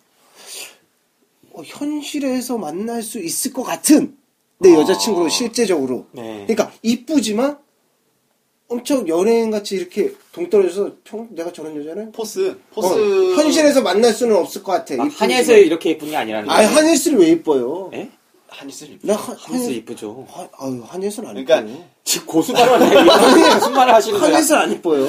어, 1.53 1.63
현실에서 1.65 2.59
만날 2.59 3.05
수 3.05 3.21
있을 3.21 3.53
것 3.53 3.63
같은 3.63 4.17
내 4.59 4.75
아. 4.75 4.81
여자친구로 4.81 5.29
실제적으로. 5.29 6.07
네. 6.11 6.45
그러니까 6.49 6.73
이쁘지만 6.83 7.57
엄청 8.67 9.07
연예인 9.07 9.53
같이 9.53 9.77
이렇게 9.77 10.13
동떨어져서 10.33 10.97
평, 11.05 11.29
내가 11.31 11.53
저런 11.53 11.77
여자는 11.77 12.11
포스. 12.11 12.59
포스. 12.75 12.89
어, 12.89 13.35
현실에서 13.37 13.81
만날 13.83 14.13
수는 14.13 14.35
없을 14.35 14.65
것 14.65 14.73
같아. 14.73 14.97
막 14.97 15.07
이쁘지만. 15.07 15.31
한예슬 15.31 15.59
이렇게 15.67 15.91
예쁜 15.91 16.09
게 16.11 16.17
아니라는 16.17 16.51
아니 16.51 16.67
거예요. 16.67 16.79
한예슬이 16.79 17.15
왜 17.15 17.29
이뻐요? 17.31 17.91
예? 17.95 18.11
한이슬. 18.51 18.99
나 19.03 19.15
한, 19.15 19.37
한예슬 19.37 19.67
한예, 19.67 19.77
이쁘죠. 19.79 20.27
하- 20.31 20.49
아유 20.59 20.83
한예슬 20.87 21.25
안 21.27 21.35
그러니까 21.35 21.61
이뻐요. 21.61 21.85
지금 22.05 22.27
고수 22.27 22.53
발언 22.53 22.83
해. 22.83 23.03
무슨 23.55 23.73
말을 23.73 23.95
하시는 23.95 24.19
거야? 24.19 24.31
한예슬 24.33 24.57
안 24.57 24.73
이뻐요. 24.73 25.07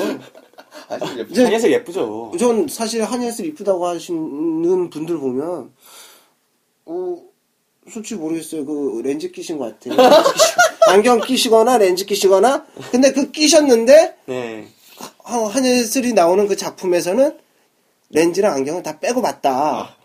한이슬 0.87 1.19
예쁘. 1.19 1.31
이제 1.31 1.43
한예슬 1.43 1.71
예쁘죠. 1.71 2.31
전 2.39 2.67
사실 2.67 3.03
한예슬 3.03 3.45
이쁘다고 3.47 3.85
하시는 3.87 4.89
분들 4.89 5.17
보면 5.17 5.71
어 6.85 7.17
솔직히 7.91 8.15
모르겠어요. 8.19 8.65
그 8.65 9.01
렌즈 9.03 9.31
끼신 9.31 9.57
것 9.57 9.79
같아요. 9.79 9.97
안경 10.87 11.19
끼시거나 11.21 11.77
렌즈 11.77 12.05
끼시거나 12.05 12.65
근데 12.91 13.11
그 13.11 13.31
끼셨는데 13.31 14.17
네. 14.25 14.67
하- 15.23 15.47
한예슬이 15.47 16.13
나오는 16.13 16.47
그 16.47 16.55
작품에서는 16.55 17.37
렌즈랑 18.11 18.53
안경을 18.53 18.83
다 18.83 18.99
빼고 18.99 19.21
봤다. 19.21 19.95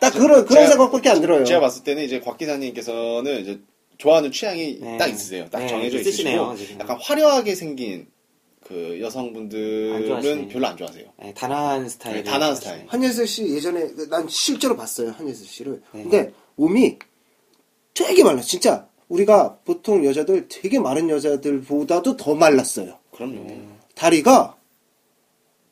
딱 0.00 0.10
그런 0.12 0.44
그런 0.46 0.66
생각밖에 0.68 1.08
안 1.10 1.20
들어요. 1.20 1.44
제가 1.44 1.60
봤을 1.60 1.84
때는 1.84 2.02
이제 2.04 2.20
곽 2.20 2.38
기사님께서는 2.38 3.40
이제 3.40 3.60
좋아하는 3.98 4.32
취향이 4.32 4.78
네. 4.80 4.96
딱 4.98 5.08
있으세요. 5.08 5.46
딱 5.50 5.60
네, 5.60 5.66
정해져 5.68 5.98
있으시네요, 5.98 6.52
있으시고 6.54 6.56
지금. 6.68 6.80
약간 6.80 6.98
화려하게 7.00 7.54
생긴 7.54 8.06
그안 8.64 9.00
여성분들은 9.00 10.06
좋아하시네. 10.06 10.48
별로 10.48 10.66
안 10.68 10.76
좋아하세요. 10.76 11.04
네, 11.22 11.34
단아한 11.34 11.88
스타일. 11.88 12.16
네, 12.16 12.22
단아한 12.22 12.56
스타일. 12.56 12.84
한예슬 12.86 13.26
씨 13.26 13.46
예전에 13.54 13.88
그- 13.88 14.08
난 14.08 14.26
실제로 14.28 14.76
봤어요 14.76 15.10
한예슬 15.10 15.46
씨를. 15.46 15.82
네. 15.92 16.02
근데 16.02 16.32
몸이 16.56 16.98
되게 17.92 18.24
말라. 18.24 18.40
진짜 18.40 18.88
우리가 19.08 19.58
보통 19.64 20.04
여자들 20.06 20.46
되게 20.48 20.78
마른 20.78 21.10
여자들보다도 21.10 22.16
더 22.16 22.34
말랐어요. 22.34 22.96
그럼요. 23.12 23.46
다리가 23.96 24.56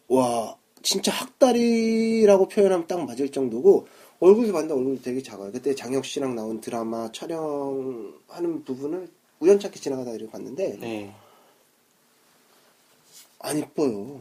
와 0.09 0.57
진짜 0.83 1.13
학다리라고 1.13 2.49
표현하면 2.49 2.87
딱 2.87 3.05
맞을 3.05 3.31
정도고 3.31 3.87
얼굴이 4.21 4.51
봤는데 4.53 4.75
얼굴이 4.75 5.03
되게 5.03 5.23
작아요. 5.23 5.53
그때 5.53 5.75
장혁 5.75 6.05
씨랑 6.05 6.35
나온 6.35 6.61
드라마 6.61 7.11
촬영하는 7.13 8.65
부분을 8.65 9.09
우연찮게 9.41 9.79
지나가다 9.79 10.13
이렇게 10.13 10.31
봤는데 10.33 10.77
네. 10.81 11.15
안 13.39 13.59
이뻐요. 13.59 14.21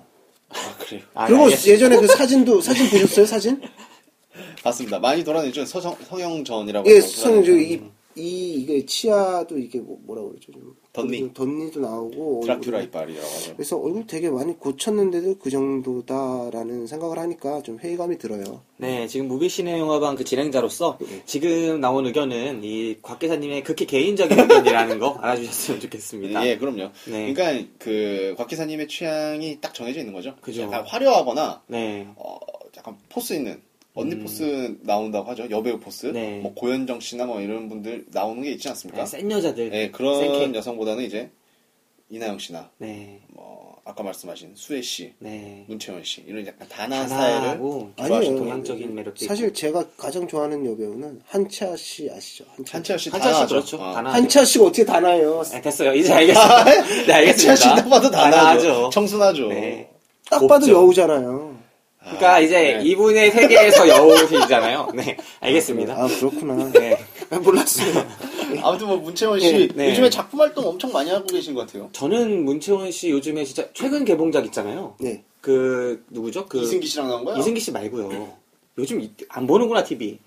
아 0.49 0.77
그래요. 0.79 1.01
아, 1.15 1.25
그리고 1.27 1.43
알겠습니다. 1.45 1.73
예전에 1.73 1.97
그 1.97 2.07
사진도 2.07 2.61
사진 2.61 2.89
보셨어요 2.89 3.25
사진? 3.25 3.61
맞습니다. 4.63 4.99
많이 4.99 5.23
돌아다니죠. 5.23 5.65
서성 5.65 5.97
성형전이라고. 6.07 6.89
예, 6.89 7.01
수선이 7.01 7.43
돌아다니죠. 7.43 7.96
이, 8.18 8.22
이 8.22 8.53
이게 8.61 8.86
치아도 8.86 9.57
이게 9.57 9.80
뭐, 9.80 9.97
뭐라고 10.05 10.30
그러죠? 10.30 10.51
좀 10.51 10.76
덧니. 10.93 11.34
덧니도 11.34 11.80
나오고 11.80 12.41
드라큘라 12.45 12.84
이빨이라고 12.86 13.28
하죠. 13.28 13.53
그래서 13.55 13.78
얼굴 13.78 14.07
되게 14.07 14.30
많이 14.30 14.57
고쳤는데도 14.57 15.38
그 15.38 15.49
정도다라는 15.49 16.88
생각을 16.88 17.20
하니까 17.20 17.61
좀 17.61 17.78
회의감이 17.80 18.18
들어요. 18.18 18.61
네, 18.78 19.07
지금 19.07 19.28
무비시네 19.28 19.80
영화방 19.80 20.15
그 20.15 20.24
진행자로서 20.24 20.97
지금 21.26 21.80
나온 21.82 22.05
의견은 22.05 22.61
이 22.63 22.95
곽 23.01 23.20
기사님의 23.20 23.63
극히 23.63 23.86
개인적인 23.86 24.38
의견이라는 24.39 24.99
거 24.99 25.11
알아주셨으면 25.22 25.80
좋겠습니다. 25.82 26.47
예, 26.47 26.57
그럼요. 26.57 26.89
네. 27.07 27.34
그러니까 27.34 27.68
그 27.78 28.34
곽 28.38 28.47
기사님의 28.47 28.88
취향이 28.88 29.59
딱 29.61 29.74
정해져 29.74 29.99
있는 29.99 30.13
거죠. 30.13 30.36
그죠. 30.41 30.63
약간 30.63 30.84
화려하거나 30.86 31.61
네. 31.68 32.07
어, 32.15 32.38
약간 32.78 32.97
포스 33.09 33.34
있는 33.34 33.61
언니 33.97 34.19
포스 34.19 34.77
나온다고 34.81 35.29
하죠. 35.31 35.47
여배우 35.49 35.79
포스. 35.79 36.07
음. 36.07 36.13
네. 36.13 36.39
뭐 36.39 36.53
고현정 36.53 36.99
씨나 36.99 37.25
뭐 37.25 37.41
이런 37.41 37.67
분들 37.67 38.05
나오는 38.11 38.41
게 38.43 38.51
있지 38.51 38.69
않습니까? 38.69 39.03
네, 39.03 39.07
센 39.07 39.29
여자들. 39.31 39.69
네, 39.69 39.89
그런 39.91 40.19
센 40.19 40.51
캐. 40.51 40.57
여성보다는 40.57 41.03
이제 41.03 41.29
이나영 42.09 42.39
씨나 42.39 42.69
네. 42.77 43.21
뭐 43.29 43.77
아까 43.83 44.03
말씀하신 44.03 44.51
수애 44.55 44.81
씨, 44.81 45.13
네. 45.19 45.63
문채원 45.67 46.03
씨 46.03 46.23
이런 46.27 46.45
약간 46.45 46.67
단아한 46.67 47.07
스타일을 47.07 47.47
아니에요. 47.97 48.37
동양적인 48.37 48.93
매력도 48.95 49.25
사실 49.25 49.45
있고. 49.47 49.55
제가 49.55 49.85
가장 49.97 50.27
좋아하는 50.27 50.65
여배우는 50.65 51.21
한채아 51.25 51.75
씨 51.77 52.09
아시죠? 52.11 52.45
한채아, 52.55 52.75
한채아 52.77 52.97
씨 52.97 53.09
한철 53.09 53.33
씨. 53.33 53.45
그렇죠. 53.47 53.77
어. 53.77 53.83
한채아 53.95 54.45
씨가 54.45 54.65
어떻게 54.65 54.85
다나요? 54.85 55.41
네, 55.43 55.61
됐어요. 55.61 55.93
이제 55.95 56.13
알겠습니다. 56.13 56.63
네, 57.07 57.13
알겠습니다. 57.13 57.51
한채아 57.51 57.55
씨딱 57.55 57.89
봐도 57.89 58.11
단아하죠. 58.11 58.67
단아하죠. 58.67 58.89
청순하죠. 58.91 59.47
네. 59.47 59.89
딱 60.29 60.39
곱죠. 60.39 60.47
봐도 60.49 60.69
여우잖아요. 60.69 61.57
그러니까 62.07 62.33
아, 62.35 62.39
이제 62.39 62.77
네. 62.77 62.83
이분의 62.83 63.31
세계에서 63.31 63.87
여우시잖아요. 63.87 64.91
네, 64.95 65.17
알겠습니다. 65.41 65.93
아 65.93 66.07
그렇구나. 66.07 66.71
네. 66.71 66.97
아, 67.29 67.39
몰랐어요. 67.39 68.05
아무튼 68.63 68.87
뭐 68.87 68.97
문채원 68.97 69.39
씨 69.39 69.51
네, 69.51 69.67
네. 69.75 69.89
요즘에 69.91 70.09
작품 70.09 70.39
활동 70.39 70.65
엄청 70.67 70.91
많이 70.91 71.09
하고 71.09 71.25
계신 71.27 71.53
것 71.53 71.65
같아요. 71.67 71.89
저는 71.91 72.45
문채원 72.45 72.91
씨 72.91 73.09
요즘에 73.09 73.43
진짜 73.43 73.67
최근 73.73 74.05
개봉작 74.05 74.45
있잖아요. 74.45 74.95
네. 74.99 75.23
그 75.41 76.03
누구죠? 76.09 76.45
그 76.47 76.61
이승기 76.61 76.87
씨랑 76.87 77.07
나온 77.09 77.25
거요? 77.25 77.37
이승기 77.37 77.59
씨 77.59 77.71
말고요. 77.71 78.29
요즘 78.77 79.01
이- 79.01 79.11
안 79.29 79.47
보는구나 79.47 79.83
TV. 79.83 80.19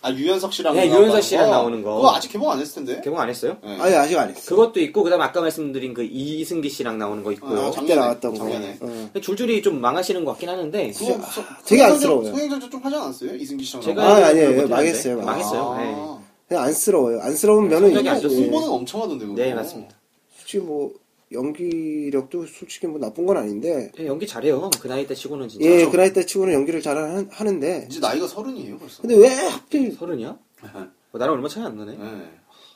아 0.00 0.12
유연석 0.12 0.52
씨랑 0.52 0.74
네, 0.76 0.86
유연석 0.88 1.22
씨랑 1.22 1.46
거. 1.46 1.50
나오는 1.50 1.82
거. 1.82 1.96
그거 1.96 2.14
아직 2.14 2.28
개봉 2.32 2.50
안 2.50 2.60
했을 2.60 2.74
텐데. 2.76 3.00
개봉 3.02 3.18
안 3.20 3.28
했어요? 3.28 3.56
네. 3.64 3.78
아니 3.80 3.94
아직 3.96 4.16
안 4.16 4.28
했어. 4.30 4.48
그것도 4.54 4.80
있고 4.80 5.02
그다음 5.02 5.20
아까 5.20 5.40
말씀드린 5.40 5.92
그 5.92 6.04
이승기 6.04 6.68
씨랑 6.70 6.98
나오는 6.98 7.24
거 7.24 7.32
있고요. 7.32 7.58
아, 7.58 7.64
그때 7.64 7.74
작년에, 7.76 8.00
나왔던 8.00 8.32
거. 8.32 8.38
작년에. 8.38 8.78
어. 8.80 9.10
줄줄이 9.20 9.60
좀 9.60 9.80
망하시는 9.80 10.24
것 10.24 10.32
같긴 10.32 10.48
하는데 10.50 10.92
그거 10.92 11.18
되게 11.66 11.82
안쓰러워요. 11.82 12.30
소행전 12.30 12.60
좀 12.70 12.80
하지 12.80 12.94
않았어요? 12.96 13.34
이승기 13.34 13.64
씨랑 13.64 13.82
제가? 13.82 14.02
아, 14.02 14.26
아니에요. 14.26 14.68
망했어요. 14.68 15.16
못했는데. 15.16 15.24
망했어요. 15.24 15.62
아. 15.72 15.78
네. 15.78 16.24
그냥 16.48 16.64
안쓰러워요. 16.64 17.20
안쓰러운 17.20 17.68
면은 17.68 17.88
성적이 17.88 18.08
안 18.08 18.18
있고. 18.18 18.28
홍보는 18.28 18.68
엄청 18.68 19.02
하던데 19.02 19.26
그거. 19.26 19.36
네, 19.36 19.52
맞습니다. 19.52 19.96
솔직히 20.38 20.58
뭐 20.64 20.92
연기력도 21.32 22.46
솔직히 22.46 22.86
뭐 22.86 22.98
나쁜 22.98 23.26
건 23.26 23.36
아닌데 23.36 23.90
예, 23.98 24.06
연기 24.06 24.26
잘해요. 24.26 24.70
그 24.80 24.88
나이 24.88 25.06
때 25.06 25.14
치고는 25.14 25.48
진짜. 25.48 25.66
예, 25.66 25.86
그 25.86 25.96
나이 25.96 26.12
때 26.12 26.24
치고는 26.24 26.52
연기를 26.54 26.80
잘 26.82 26.96
하- 26.96 27.24
하는데 27.30 27.86
이제 27.90 28.00
나이가 28.00 28.26
서른이에요 28.26 28.78
벌써. 28.78 29.02
근데 29.02 29.16
왜 29.16 29.28
하필 29.28 29.92
서른이야? 29.92 30.38
어, 30.62 30.88
나랑 31.18 31.34
얼마 31.34 31.48
차이 31.48 31.64
안 31.64 31.76
나네. 31.76 31.96
네. 31.96 32.30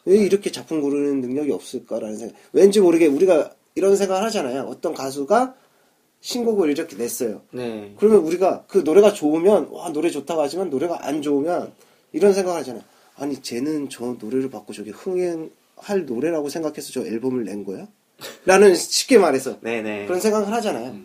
왜 0.05 0.17
이렇게 0.19 0.51
작품 0.51 0.81
고르는 0.81 1.21
능력이 1.21 1.53
없을까라는 1.53 2.17
생각. 2.17 2.37
왠지 2.53 2.81
모르게 2.81 3.07
우리가 3.07 3.53
이런 3.75 3.97
생각을 3.97 4.23
하잖아요. 4.25 4.63
어떤 4.65 4.95
가수가 4.95 5.55
신곡을 6.21 6.71
이렇게 6.71 6.97
냈어요. 6.97 7.43
네. 7.53 7.95
그러면 7.99 8.21
우리가 8.21 8.65
그 8.69 8.79
노래가 8.79 9.13
좋으면 9.13 9.69
와 9.71 9.91
노래 9.93 10.11
좋다고 10.11 10.41
하지만 10.43 10.71
노래가 10.71 11.07
안 11.07 11.23
좋으면 11.23 11.73
이런 12.13 12.33
생각을 12.33 12.59
하잖아요. 12.61 12.83
아니 13.17 13.41
쟤는 13.41 13.89
저 13.91 14.17
노래를 14.21 14.51
받고 14.51 14.73
저게 14.73 14.91
흥행할 14.91 16.05
노래라고 16.07 16.49
생각해서 16.49 16.93
저 16.93 17.05
앨범을 17.05 17.45
낸 17.45 17.65
거야? 17.65 17.87
라는 18.45 18.75
쉽게 18.75 19.19
말해서 19.19 19.61
네네. 19.61 20.07
그런 20.07 20.21
생각을 20.21 20.53
하잖아요. 20.53 20.97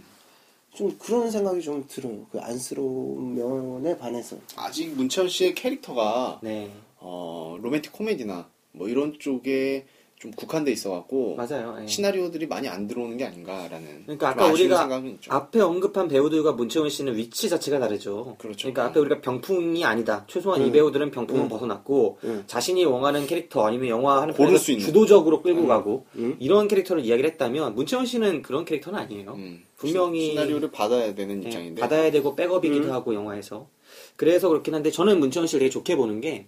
좀 0.74 0.96
그런 1.00 1.32
생각이 1.32 1.62
좀 1.62 1.86
들어요. 1.88 2.26
그 2.32 2.40
안쓰러운 2.40 3.36
면에 3.36 3.98
반해서. 3.98 4.38
아직 4.56 4.90
문채원 4.96 5.30
씨의 5.30 5.56
캐릭터가 5.56 6.40
네. 6.44 6.72
어, 6.98 7.58
로맨틱 7.62 7.92
코미디나 7.92 8.48
뭐 8.74 8.88
이런 8.88 9.18
쪽에 9.20 9.86
좀 10.20 10.32
국한돼 10.32 10.72
있어갖고 10.72 11.36
맞아요. 11.36 11.78
예. 11.80 11.86
시나리오들이 11.86 12.48
많이 12.48 12.68
안 12.68 12.88
들어오는 12.88 13.18
게 13.18 13.26
아닌가라는 13.26 14.02
그러니까 14.06 14.34
좀 14.34 14.40
아까 14.44 14.52
우리가. 14.52 14.90
앞에 15.30 15.60
언급한 15.62 16.08
배우들과 16.08 16.54
문채원 16.54 16.90
씨는 16.90 17.16
위치 17.16 17.48
자체가 17.50 17.78
다르죠. 17.78 18.36
그렇죠. 18.40 18.68
러니까 18.68 18.86
앞에 18.86 19.00
우리가 19.00 19.22
병풍이 19.22 19.86
아니다. 19.86 20.26
최소한 20.28 20.62
이 20.64 20.66
음. 20.66 20.72
배우들은 20.72 21.12
병풍은 21.12 21.44
음. 21.44 21.50
벗어났고 21.50 22.18
음. 22.24 22.44
자신이 22.48 22.84
원하는 22.86 23.28
캐릭터 23.28 23.62
아니면 23.68 23.90
영화 23.90 24.20
하는 24.24 24.34
고를 24.34 24.58
수 24.58 24.72
있는. 24.72 24.84
주도적으로 24.88 25.44
끌고 25.44 25.68
가고 25.68 26.08
음. 26.16 26.36
이런 26.40 26.68
캐릭터를 26.68 27.06
이야기를 27.06 27.30
했다면 27.32 27.76
문채원 27.76 28.08
씨는 28.08 28.42
그런 28.42 28.66
캐릭터는 28.66 28.98
아니에요. 28.98 29.34
음, 29.36 29.64
분명히- 29.78 30.22
시- 30.22 30.30
시나리오를 30.32 30.72
받아야 30.72 31.14
되는 31.14 31.44
예, 31.44 31.48
입장인데 31.48 31.80
받아야 31.82 32.10
되고 32.10 32.36
백업이기도 32.36 32.88
음. 32.88 32.92
하고 32.92 33.14
영화에서 33.14 33.68
그래서 34.16 34.50
그렇긴 34.50 34.74
한데 34.74 34.90
저는 34.90 35.20
문채원 35.20 35.46
씨를 35.46 35.60
되게 35.60 35.70
좋게 35.70 35.96
보는 35.96 36.22
게 36.22 36.48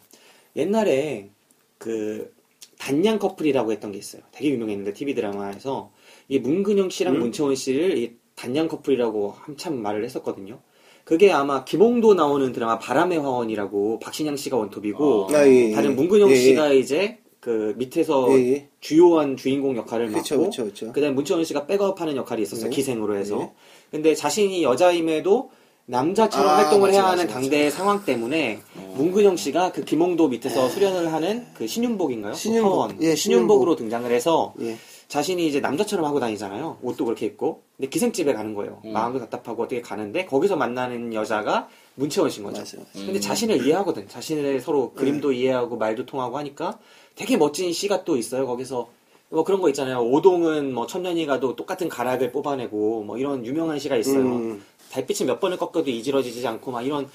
옛날에 0.55 1.29
그 1.77 2.33
단양 2.79 3.19
커플이라고 3.19 3.71
했던 3.71 3.91
게 3.91 3.99
있어요. 3.99 4.23
되게 4.31 4.49
유명했는데 4.49 4.93
TV 4.93 5.13
드라마에서 5.13 5.91
이 6.29 6.39
문근영 6.39 6.89
씨랑 6.89 7.15
음. 7.15 7.19
문채원 7.19 7.53
씨를 7.53 7.97
이 7.97 8.15
단양 8.35 8.69
커플이라고 8.69 9.35
한참 9.37 9.81
말을 9.81 10.03
했었거든요. 10.05 10.59
그게 11.03 11.31
아마 11.31 11.65
김홍도 11.65 12.13
나오는 12.13 12.51
드라마 12.51 12.79
바람의 12.79 13.19
화원이라고 13.19 13.99
박신양 13.99 14.37
씨가 14.37 14.57
원톱이고 14.57 15.27
아, 15.31 15.37
아, 15.37 15.47
예, 15.47 15.69
예. 15.69 15.71
다른 15.71 15.95
문근영 15.95 16.29
예, 16.29 16.33
예. 16.33 16.37
씨가 16.37 16.71
이제 16.73 17.19
그 17.41 17.73
밑에서 17.77 18.31
예, 18.39 18.51
예. 18.53 18.69
주요한 18.79 19.35
주인공 19.35 19.75
역할을 19.75 20.11
그쵸, 20.11 20.35
맡고 20.35 20.49
그쵸, 20.49 20.65
그쵸. 20.65 20.93
그다음에 20.93 21.13
문채원 21.15 21.43
씨가 21.43 21.67
백업하는 21.67 22.15
역할이 22.15 22.43
있었어요 22.43 22.69
네. 22.69 22.75
기생으로 22.75 23.17
해서 23.17 23.37
네. 23.37 23.51
근데 23.91 24.15
자신이 24.15 24.63
여자임에도 24.63 25.51
남자처럼 25.89 26.47
아, 26.47 26.57
활동을 26.57 26.89
맞아, 26.89 26.93
해야 26.93 27.01
맞아, 27.01 27.11
하는 27.13 27.25
맞아. 27.25 27.39
당대의 27.39 27.71
상황 27.71 28.05
때문에 28.05 28.61
어. 28.77 28.93
문근영 28.95 29.35
씨가 29.35 29.71
그 29.71 29.83
김홍도 29.83 30.27
밑에서 30.27 30.69
수련을 30.69 31.11
하는 31.11 31.47
그 31.55 31.65
신윤복인가요? 31.65 32.33
신윤복. 32.35 32.71
파원. 32.71 32.97
예, 33.01 33.15
신윤복 33.15 33.63
으로 33.63 33.75
등장을 33.75 34.09
해서 34.11 34.53
예. 34.61 34.77
자신이 35.07 35.47
이제 35.47 35.59
남자처럼 35.59 36.05
하고 36.05 36.19
다니잖아요. 36.19 36.77
옷도 36.83 37.05
그렇게 37.05 37.25
입고. 37.25 37.63
근데 37.75 37.89
기생집에 37.89 38.33
가는 38.33 38.53
거예요. 38.53 38.81
음. 38.85 38.93
마음도 38.93 39.19
답답하고 39.19 39.63
어떻게 39.63 39.81
가는데 39.81 40.25
거기서 40.25 40.55
만나는 40.55 41.15
여자가 41.15 41.67
문채원 41.95 42.29
씨인 42.29 42.45
거죠. 42.45 42.57
맞아요. 42.57 42.85
근데 42.93 43.13
음. 43.13 43.19
자신을 43.19 43.65
이해하거든. 43.65 44.07
자신을 44.07 44.61
서로 44.61 44.93
네. 44.95 44.99
그림도 44.99 45.31
이해하고 45.31 45.77
말도 45.77 46.05
통하고 46.05 46.37
하니까 46.37 46.77
되게 47.15 47.35
멋진 47.35 47.73
시가 47.73 48.03
또 48.03 48.15
있어요. 48.15 48.45
거기서 48.45 48.89
뭐 49.29 49.43
그런 49.43 49.61
거 49.61 49.69
있잖아요. 49.69 50.01
오동은 50.01 50.71
뭐 50.73 50.85
천년이 50.85 51.25
가도 51.25 51.55
똑같은 51.55 51.89
가락을 51.89 52.31
뽑아내고 52.31 53.03
뭐 53.03 53.17
이런 53.17 53.43
유명한 53.43 53.79
시가 53.79 53.95
있어요. 53.95 54.21
음. 54.21 54.63
달빛이 54.91 55.27
몇 55.27 55.39
번을 55.39 55.57
꺾어도 55.57 55.89
이지러지지 55.89 56.45
않고 56.47 56.71
막 56.71 56.81
이런 56.81 57.09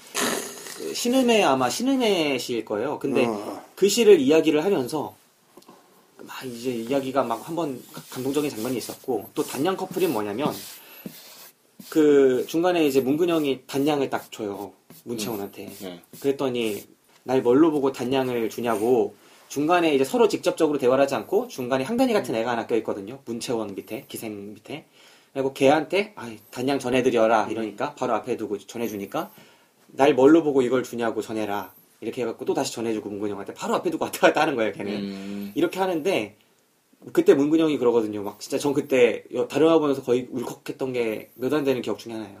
그 0.77 0.93
신음의 0.93 1.43
아마 1.43 1.69
신음의 1.69 2.39
시일 2.39 2.65
거예요. 2.65 2.99
근데 2.99 3.25
어. 3.25 3.63
그 3.75 3.87
시를 3.87 4.19
이야기를 4.19 4.63
하면서 4.63 5.15
막 6.17 6.45
이제 6.45 6.71
이야기가 6.71 7.23
막 7.23 7.47
한번 7.47 7.81
감동적인 8.09 8.49
장면이 8.49 8.77
있었고 8.77 9.29
또 9.33 9.43
단양 9.43 9.77
커플이 9.77 10.07
뭐냐면 10.07 10.53
그 11.89 12.45
중간에 12.47 12.85
이제 12.85 12.99
문근영이 13.01 13.61
단양을 13.67 14.09
딱 14.09 14.31
줘요 14.31 14.73
문채원한테 15.03 15.71
네. 15.81 16.01
그랬더니 16.19 16.83
날 17.23 17.41
뭘로 17.41 17.71
보고 17.71 17.91
단양을 17.91 18.49
주냐고 18.49 19.15
중간에 19.49 19.93
이제 19.93 20.03
서로 20.03 20.27
직접적으로 20.27 20.79
대화를 20.79 21.03
하지 21.03 21.15
않고 21.15 21.47
중간에 21.47 21.83
한간이 21.83 22.13
같은 22.13 22.33
애가 22.35 22.51
하나 22.51 22.65
껴 22.65 22.75
있거든요 22.77 23.19
문채원 23.25 23.75
밑에 23.75 24.05
기생 24.07 24.53
밑에 24.53 24.85
그리고 25.35 25.51
걔한테 25.53 26.13
아 26.15 26.31
단양 26.49 26.79
전해드려라 26.79 27.47
이러니까 27.49 27.93
바로 27.95 28.13
앞에 28.13 28.37
두고 28.37 28.57
전해주니까 28.57 29.29
날 29.87 30.13
뭘로 30.13 30.43
보고 30.43 30.61
이걸 30.61 30.81
주냐고 30.83 31.21
전해라 31.21 31.73
이렇게 31.99 32.21
해갖고 32.21 32.45
또 32.45 32.53
다시 32.53 32.71
전해주고 32.71 33.09
문근영한테 33.09 33.53
바로 33.53 33.75
앞에 33.75 33.89
두고 33.91 34.05
왔다 34.05 34.19
갔다 34.21 34.41
하는 34.41 34.55
거예요 34.55 34.71
걔는 34.71 34.93
음, 34.93 35.51
이렇게 35.53 35.77
하는데 35.79 36.37
그때 37.11 37.33
문근영이 37.33 37.77
그러거든요. 37.77 38.23
막 38.23 38.39
진짜 38.39 38.57
전 38.57 38.73
그때 38.73 39.25
여- 39.33 39.45
다른 39.49 39.67
영화 39.67 39.77
보면서 39.77 40.01
거의 40.03 40.27
울컥했던 40.31 40.93
게 40.93 41.29
몇 41.35 41.53
안 41.53 41.65
되는 41.65 41.81
기억 41.81 41.99
중에 41.99 42.13
하나예요. 42.13 42.39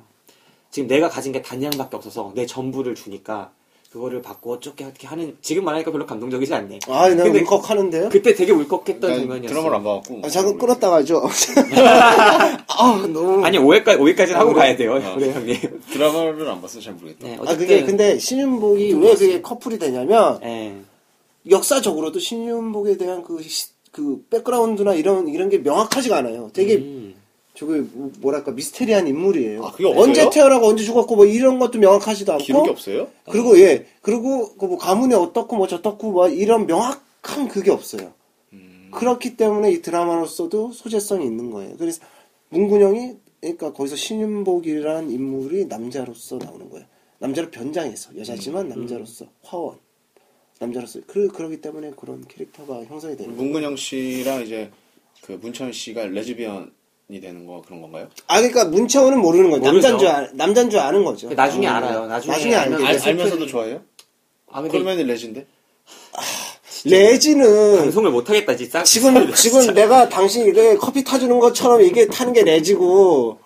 지금 0.71 0.87
내가 0.87 1.09
가진 1.09 1.33
게 1.33 1.41
단양밖에 1.41 1.97
없어서 1.97 2.31
내 2.33 2.45
전부를 2.45 2.95
주니까 2.95 3.51
그거를 3.95 4.21
받고 4.21 4.51
어떻게 4.51 4.83
어떻게 4.83 5.07
하는 5.07 5.37
지금 5.41 5.63
말하니까 5.63 5.89
별로 5.89 6.05
감동적이지 6.05 6.53
않네. 6.53 6.79
아, 6.89 7.07
내가 7.07 7.23
근데 7.23 7.39
울컥하는데요? 7.39 8.09
그때 8.09 8.35
되게 8.35 8.51
울컥했던 8.51 8.99
난 9.09 9.19
장면이었어요. 9.21 9.47
드라마를 9.47 9.77
안 9.77 9.83
봐갖고 9.85 10.21
아, 10.21 10.27
잠깐 10.27 10.57
끊었다가죠. 10.57 11.23
아, 12.67 13.07
너무. 13.07 13.45
아니 13.45 13.57
5회까지 13.57 13.97
5회까지 13.97 14.27
는 14.27 14.35
하고 14.35 14.49
그래. 14.51 14.59
가야 14.59 14.75
돼요. 14.75 14.95
어. 15.01 15.15
그래 15.15 15.31
형님. 15.31 15.57
드라마를 15.93 16.45
안 16.49 16.61
봐서 16.61 16.81
잘 16.81 16.93
모르겠다. 16.95 17.25
네, 17.25 17.35
아, 17.37 17.43
어쨌든 17.43 17.67
그게 17.67 17.83
근데 17.85 18.19
신윤복이 18.19 18.93
왜 18.95 19.13
그게 19.15 19.41
커플이 19.41 19.79
되냐면 19.79 20.39
예. 20.43 20.75
역사적으로도 21.49 22.19
신윤복에 22.19 22.97
대한 22.97 23.23
그, 23.23 23.41
시- 23.43 23.69
그 23.93 24.25
백그라운드나 24.29 24.93
이런 24.95 25.29
이런 25.29 25.47
게 25.49 25.59
명확하지가 25.59 26.17
않아요. 26.17 26.49
되게 26.51 26.75
음. 26.75 27.15
저게 27.55 27.79
뭐- 27.79 28.11
뭐랄까 28.19 28.51
미스테리한 28.51 29.07
인물이에요. 29.07 29.63
아, 29.65 29.71
그게 29.71 29.85
없어요? 29.87 30.03
언제 30.03 30.29
태어나고 30.29 30.67
언제 30.67 30.83
죽었고 30.83 31.15
뭐 31.15 31.25
이런 31.25 31.57
것도 31.57 31.79
명확하지도 31.79 32.33
않고 32.33 32.43
기록이 32.43 32.69
없어요? 32.69 33.07
그리고 33.31 33.57
예 33.59 33.85
그리고 34.01 34.55
그 34.57 34.65
뭐 34.65 34.77
가문이 34.77 35.13
어떻고 35.13 35.55
뭐 35.55 35.67
저떻고 35.67 36.11
뭐 36.11 36.27
이런 36.27 36.67
명확한 36.67 37.47
그게 37.47 37.71
없어요. 37.71 38.13
음, 38.53 38.89
그렇기 38.93 39.37
때문에 39.37 39.71
이 39.71 39.81
드라마로서도 39.81 40.71
소재성이 40.73 41.25
있는 41.25 41.49
거예요. 41.51 41.75
그래서 41.77 42.01
문근영이 42.49 43.13
그러니까 43.41 43.73
거기서 43.73 43.95
신윤복이라는 43.95 45.11
인물이 45.11 45.65
남자로서 45.65 46.37
나오는 46.37 46.69
거예요. 46.69 46.85
남자로 47.19 47.49
변장해서 47.51 48.17
여자지만 48.17 48.67
남자로서 48.69 49.25
화원 49.43 49.77
남자로서 50.59 50.99
그 51.07 51.27
그러기 51.29 51.61
때문에 51.61 51.91
그런 51.95 52.25
캐릭터가 52.27 52.83
형성이 52.85 53.15
되는 53.15 53.31
거예요. 53.35 53.41
문근영 53.43 53.75
씨랑 53.75 54.41
이제 54.43 54.71
그 55.21 55.33
문채원 55.33 55.71
씨가 55.71 56.05
레즈비언 56.07 56.71
이 57.09 57.19
되는 57.19 57.45
거 57.45 57.61
그런 57.65 57.81
건가요? 57.81 58.07
아 58.27 58.37
그러니까 58.37 58.65
문채원은 58.65 59.19
모르는 59.19 59.51
거죠. 59.51 59.63
남자인 59.71 59.99
줄 59.99 60.07
아, 60.07 60.27
남자인 60.33 60.69
줄 60.69 60.79
아는 60.79 61.03
거죠. 61.03 61.29
나중에 61.29 61.67
음. 61.67 61.73
알아요. 61.73 62.05
나중에 62.07 62.33
나중에 62.33 62.55
알면 62.55 62.85
알. 62.85 62.99
알면서도 62.99 63.45
좋아해요? 63.47 63.81
아 64.51 64.61
그러면 64.63 64.97
레즈인데? 65.05 65.45
레지는 66.85 67.77
방송을 67.77 68.11
못 68.11 68.29
하겠다 68.29 68.55
진짜. 68.55 68.83
지금 68.83 69.33
지금 69.33 69.73
내가 69.73 70.09
당신 70.09 70.47
이게 70.47 70.75
커피 70.77 71.03
타주는 71.03 71.39
것처럼 71.39 71.81
이게 71.81 72.07
타는 72.07 72.33
게 72.33 72.43
레지고 72.43 73.39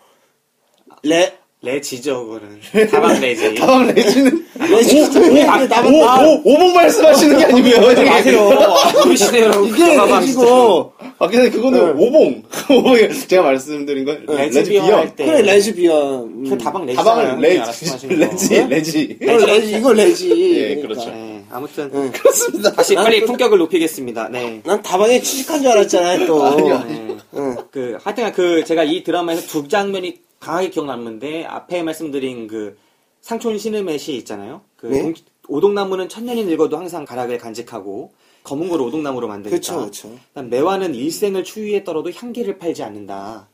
레 1.04 1.39
레지죠 1.62 2.26
그거는. 2.26 2.88
다방 2.90 3.20
레지. 3.20 3.54
다방 3.56 3.88
레즈는 3.88 4.46
레지 4.70 5.20
왜 5.34 5.44
나만 5.44 5.94
오, 5.94 6.06
아, 6.06 6.24
오, 6.26 6.42
오복 6.46 6.74
말씀하시는 6.74 7.38
게 7.38 7.44
아니고요. 7.46 7.90
하지 7.90 8.04
마세요. 8.06 8.50
모르시네요 9.04 9.44
여러분. 9.44 9.68
이게 9.68 9.98
레지고 9.98 10.94
아, 11.18 11.28
근데 11.28 11.50
그거는 11.50 11.98
네. 11.98 12.06
오봉. 12.06 12.44
오봉이 12.78 13.28
제가 13.28 13.42
말씀드린 13.44 14.06
건 14.06 14.26
레즈비언 14.26 14.94
할 14.94 15.14
때. 15.18 15.26
그래 15.26 15.42
레즈비언 15.42 16.44
그 16.46 16.54
음. 16.54 16.58
다방 16.58 16.86
레지. 16.86 16.96
다방은 16.96 17.42
레지, 17.42 17.86
레지, 18.08 18.64
레지. 18.70 19.18
이거 19.22 19.34
레지 19.46 19.72
이거 19.78 19.92
레지 19.94 20.30
예, 20.30 20.76
그러니까. 20.76 20.88
그렇죠. 20.88 21.10
네, 21.10 21.44
아무튼 21.52 21.92
응. 21.94 22.12
그렇습니다. 22.14 22.72
다시 22.72 22.96
난 22.96 23.04
빨리 23.04 23.20
또- 23.20 23.26
품격을 23.26 23.58
높이겠습니다. 23.58 24.30
네. 24.32 24.62
난 24.64 24.82
다방에 24.82 25.20
취직한 25.22 25.62
줄 25.62 25.72
알았잖아요 25.72 26.26
또 26.26 26.42
아니요. 26.46 26.86
네. 26.88 27.18
응. 27.36 27.58
그 27.70 27.98
하여튼 28.02 28.32
그 28.32 28.64
제가 28.64 28.86
이 28.86 29.04
드라마에서 29.04 29.42
두 29.48 29.68
장면이 29.68 30.29
강하게 30.40 30.70
기억남는데 30.70 31.46
앞에 31.46 31.84
말씀드린 31.84 32.48
그 32.48 32.78
상촌 33.22 33.58
신흠의 33.58 34.00
시 34.00 34.16
있잖아요. 34.18 34.62
그 34.78 34.88
네. 34.88 35.02
동- 35.02 35.14
오동나무는 35.48 36.10
천년이 36.10 36.46
늙어도 36.46 36.78
항상 36.78 37.06
가락을 37.06 37.38
간직하고 37.38 38.14
검은 38.44 38.70
걸 38.70 38.82
오동나무로 38.82 39.28
만드니까. 39.28 39.50
그렇죠 39.60 39.80
그렇죠 39.80 40.46
매화는 40.48 40.96
일생을 40.96 41.44
추위에 41.44 41.84
떨어도 41.84 42.12
향기를 42.12 42.58
팔지 42.58 42.84
않는다. 42.84 43.48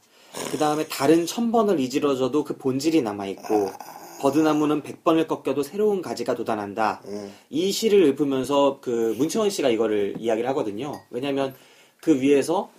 그 0.51 0.57
다음에 0.57 0.85
다른 0.87 1.25
천 1.25 1.51
번을 1.51 1.79
이지러져도 1.79 2.43
그 2.43 2.57
본질이 2.57 3.01
남아 3.01 3.27
있고 3.27 3.69
버드나무는 4.19 4.83
백 4.83 5.03
번을 5.03 5.27
꺾여도 5.27 5.63
새로운 5.63 6.01
가지가 6.01 6.35
돋아난다. 6.35 7.01
응. 7.07 7.31
이 7.49 7.71
시를 7.71 8.03
읊으면서 8.03 8.79
그 8.81 9.15
문채원 9.17 9.49
씨가 9.49 9.69
이거를 9.69 10.15
이야기를 10.19 10.47
하거든요. 10.49 11.01
왜냐하면 11.09 11.55
그 12.01 12.19
위에서 12.19 12.69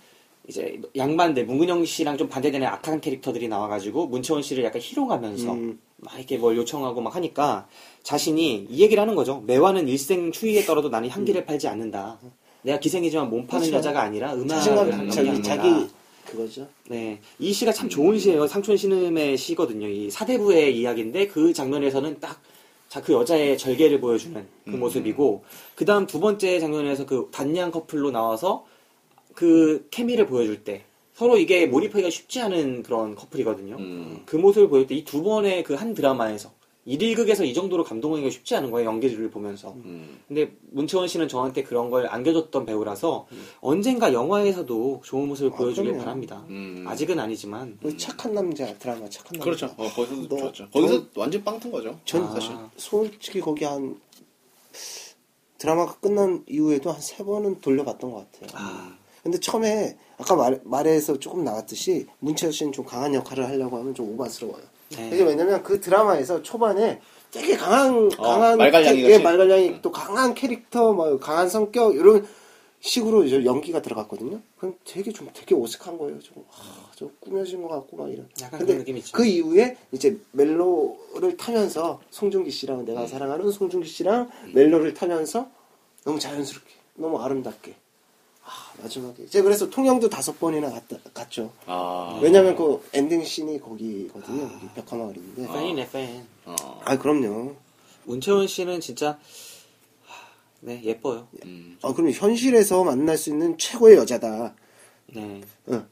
이제 0.47 0.79
양반들 0.95 1.45
문근영 1.45 1.83
씨랑 1.85 2.17
좀 2.17 2.29
반대되는 2.29 2.65
악한 2.65 3.01
캐릭터들이 3.01 3.47
나와가지고 3.47 4.07
문채원 4.07 4.41
씨를 4.41 4.63
약간 4.63 4.81
희롱하면서 4.81 5.53
음. 5.53 5.79
막 5.97 6.15
이렇게 6.17 6.37
뭘 6.37 6.55
요청하고 6.55 7.01
막 7.01 7.15
하니까 7.15 7.67
자신이 8.03 8.67
이 8.69 8.81
얘기를 8.81 9.01
하는 9.01 9.15
거죠. 9.15 9.43
매화는 9.45 9.87
일생 9.89 10.31
추위에 10.31 10.63
떨어도 10.63 10.89
나는 10.89 11.09
향기를 11.09 11.45
팔지 11.45 11.67
않는다. 11.67 12.17
내가 12.61 12.79
기생이지만 12.79 13.29
몸 13.29 13.45
파는 13.45 13.67
음. 13.67 13.71
그렇죠. 13.71 13.77
여자가 13.89 14.01
아니라 14.03 14.33
음악을 14.33 14.93
하는 14.93 15.09
자기. 15.09 15.43
자기 15.43 15.87
그거죠 16.25 16.67
네. 16.89 17.19
이 17.39 17.53
시가 17.53 17.71
참 17.71 17.89
좋은 17.89 18.17
시예요. 18.17 18.47
상촌 18.47 18.77
신음의 18.77 19.37
시거든요. 19.37 19.87
이 19.87 20.09
사대부의 20.09 20.77
이야기인데 20.77 21.27
그 21.27 21.53
장면에서는 21.53 22.19
딱 22.19 22.41
자, 22.89 23.01
그 23.01 23.11
여자의 23.11 23.57
절개를 23.57 23.99
보여주는 23.99 24.47
그 24.63 24.71
음. 24.71 24.79
모습이고, 24.79 25.43
그 25.75 25.83
다음 25.83 26.07
두 26.07 26.21
번째 26.21 26.57
장면에서 26.59 27.05
그 27.05 27.27
단양 27.33 27.71
커플로 27.71 28.11
나와서 28.11 28.65
그 29.37 29.87
케미를 29.91 30.25
보여줄 30.25 30.63
때, 30.63 30.83
서로 31.13 31.37
이게 31.37 31.67
몰입하기가 31.67 32.09
쉽지 32.09 32.41
않은 32.41 32.81
그런 32.81 33.13
커플이거든요. 33.13 33.75
음. 33.77 34.23
그 34.25 34.35
모습을 34.35 34.67
보여줄 34.67 34.87
때이 34.87 35.03
두 35.03 35.21
번의 35.21 35.63
그 35.63 35.75
한 35.75 35.93
드라마에서 35.93 36.51
일일극에서 36.85 37.43
이 37.43 37.53
정도로 37.53 37.83
감동하기가 37.83 38.31
쉽지 38.31 38.55
않은 38.55 38.71
거예요 38.71 38.87
연기를 38.89 39.29
보면서. 39.29 39.73
음. 39.85 40.21
근데 40.27 40.53
문채원 40.71 41.07
씨는 41.07 41.27
저한테 41.27 41.61
그런 41.61 41.91
걸 41.91 42.07
안겨줬던 42.07 42.65
배우라서 42.65 43.27
언젠가 43.61 44.11
영화에서도 44.11 45.01
좋은 45.05 45.27
모습을 45.27 45.51
아, 45.53 45.55
보여주길 45.55 45.91
그럼요. 45.91 46.03
바랍니다. 46.03 46.43
음. 46.49 46.83
아직은 46.87 47.19
아니지만. 47.19 47.77
그 47.79 47.95
착한 47.95 48.33
남자 48.33 48.73
드라마 48.79 49.07
착한 49.07 49.33
남자. 49.37 49.43
그렇죠. 49.43 49.65
어, 49.77 49.87
거기서도 49.89 50.27
너- 50.29 50.37
좋았죠. 50.37 50.69
거기서 50.71 51.05
완전 51.15 51.43
빵 51.43 51.59
튼 51.59 51.71
거죠. 51.71 51.99
전 52.05 52.23
아. 52.23 52.31
사실. 52.31 52.55
솔직히 52.77 53.39
거기 53.39 53.65
한 53.65 53.99
드라마가 55.59 55.95
끝난 55.99 56.43
이후에도 56.47 56.91
한 56.91 57.01
세 57.01 57.23
번은 57.23 57.61
돌려봤던 57.61 58.11
것 58.11 58.31
같아요. 58.31 58.49
아, 58.53 58.96
근데 59.27 59.41
처음에 59.41 59.97
아까 60.17 60.37
말, 60.37 60.61
말에서 60.63 61.19
조금 61.19 61.43
나왔듯이 61.43 62.07
문채원 62.19 62.53
씨는 62.53 62.71
좀 62.71 62.85
강한 62.85 63.13
역할을 63.13 63.45
하려고 63.45 63.75
하면 63.77 63.93
좀 63.93 64.09
오바스러워요. 64.13 64.63
네. 64.91 65.09
이게 65.13 65.21
왜냐면 65.21 65.61
그 65.63 65.81
드라마에서 65.81 66.41
초반에 66.41 67.01
되게 67.29 67.57
강한 67.57 68.09
어, 68.17 68.23
강한 68.23 68.57
말괄량이 68.57 69.01
캐- 69.01 69.09
예? 69.15 69.17
말괄량이 69.19 69.81
또 69.81 69.91
강한 69.91 70.33
캐릭터 70.33 70.93
뭐 70.93 71.19
강한 71.19 71.49
성격 71.49 71.93
이런 71.95 72.25
식으로 72.79 73.25
이제 73.25 73.43
연기가 73.43 73.81
들어갔거든요. 73.81 74.39
그럼 74.57 74.75
되게 74.85 75.11
좀 75.11 75.27
되게 75.33 75.53
어색한 75.55 75.97
거예요. 75.97 76.19
좀, 76.19 76.45
아, 76.57 76.89
좀 76.95 77.11
꾸며진 77.19 77.61
것 77.61 77.67
같고 77.67 77.97
막 77.97 78.09
이런. 78.09 78.29
근데. 78.59 78.75
그 79.11 79.25
이후에 79.25 79.75
이제 79.91 80.17
멜로를 80.31 81.35
타면서 81.35 81.99
송중기 82.11 82.49
씨랑 82.49 82.85
내가 82.85 83.01
음. 83.01 83.07
사랑하는 83.07 83.51
송중기 83.51 83.89
씨랑 83.89 84.29
멜로를 84.53 84.93
타면서 84.93 85.49
너무 86.05 86.17
자연스럽게 86.17 86.71
너무 86.95 87.19
아름답게 87.21 87.75
아, 88.47 88.81
마지막에 88.81 89.25
제가 89.25 89.43
그래서 89.43 89.69
통영도 89.69 90.07
다섯 90.07 90.39
번이나 90.39 90.71
갔다, 90.71 90.95
갔죠. 91.13 91.51
아. 91.65 92.17
왜냐면 92.23 92.55
그 92.55 92.81
엔딩 92.93 93.21
씬이 93.21 93.59
거기거든요. 93.59 94.47
거기 94.47 94.67
벽화마을인데. 94.73 95.47
팬이네 95.47 95.89
팬. 95.91 96.25
어. 96.45 96.55
아 96.85 96.97
그럼요. 96.97 97.55
문채원 98.05 98.47
씨는 98.47 98.79
진짜 98.79 99.19
하, 100.05 100.15
네 100.61 100.81
예뻐요. 100.81 101.27
음. 101.43 101.77
아 101.81 101.93
그럼 101.93 102.11
현실에서 102.11 102.85
만날 102.85 103.17
수 103.17 103.29
있는 103.31 103.57
최고의 103.57 103.97
여자다. 103.97 104.55
네, 105.07 105.41
응. 105.69 105.85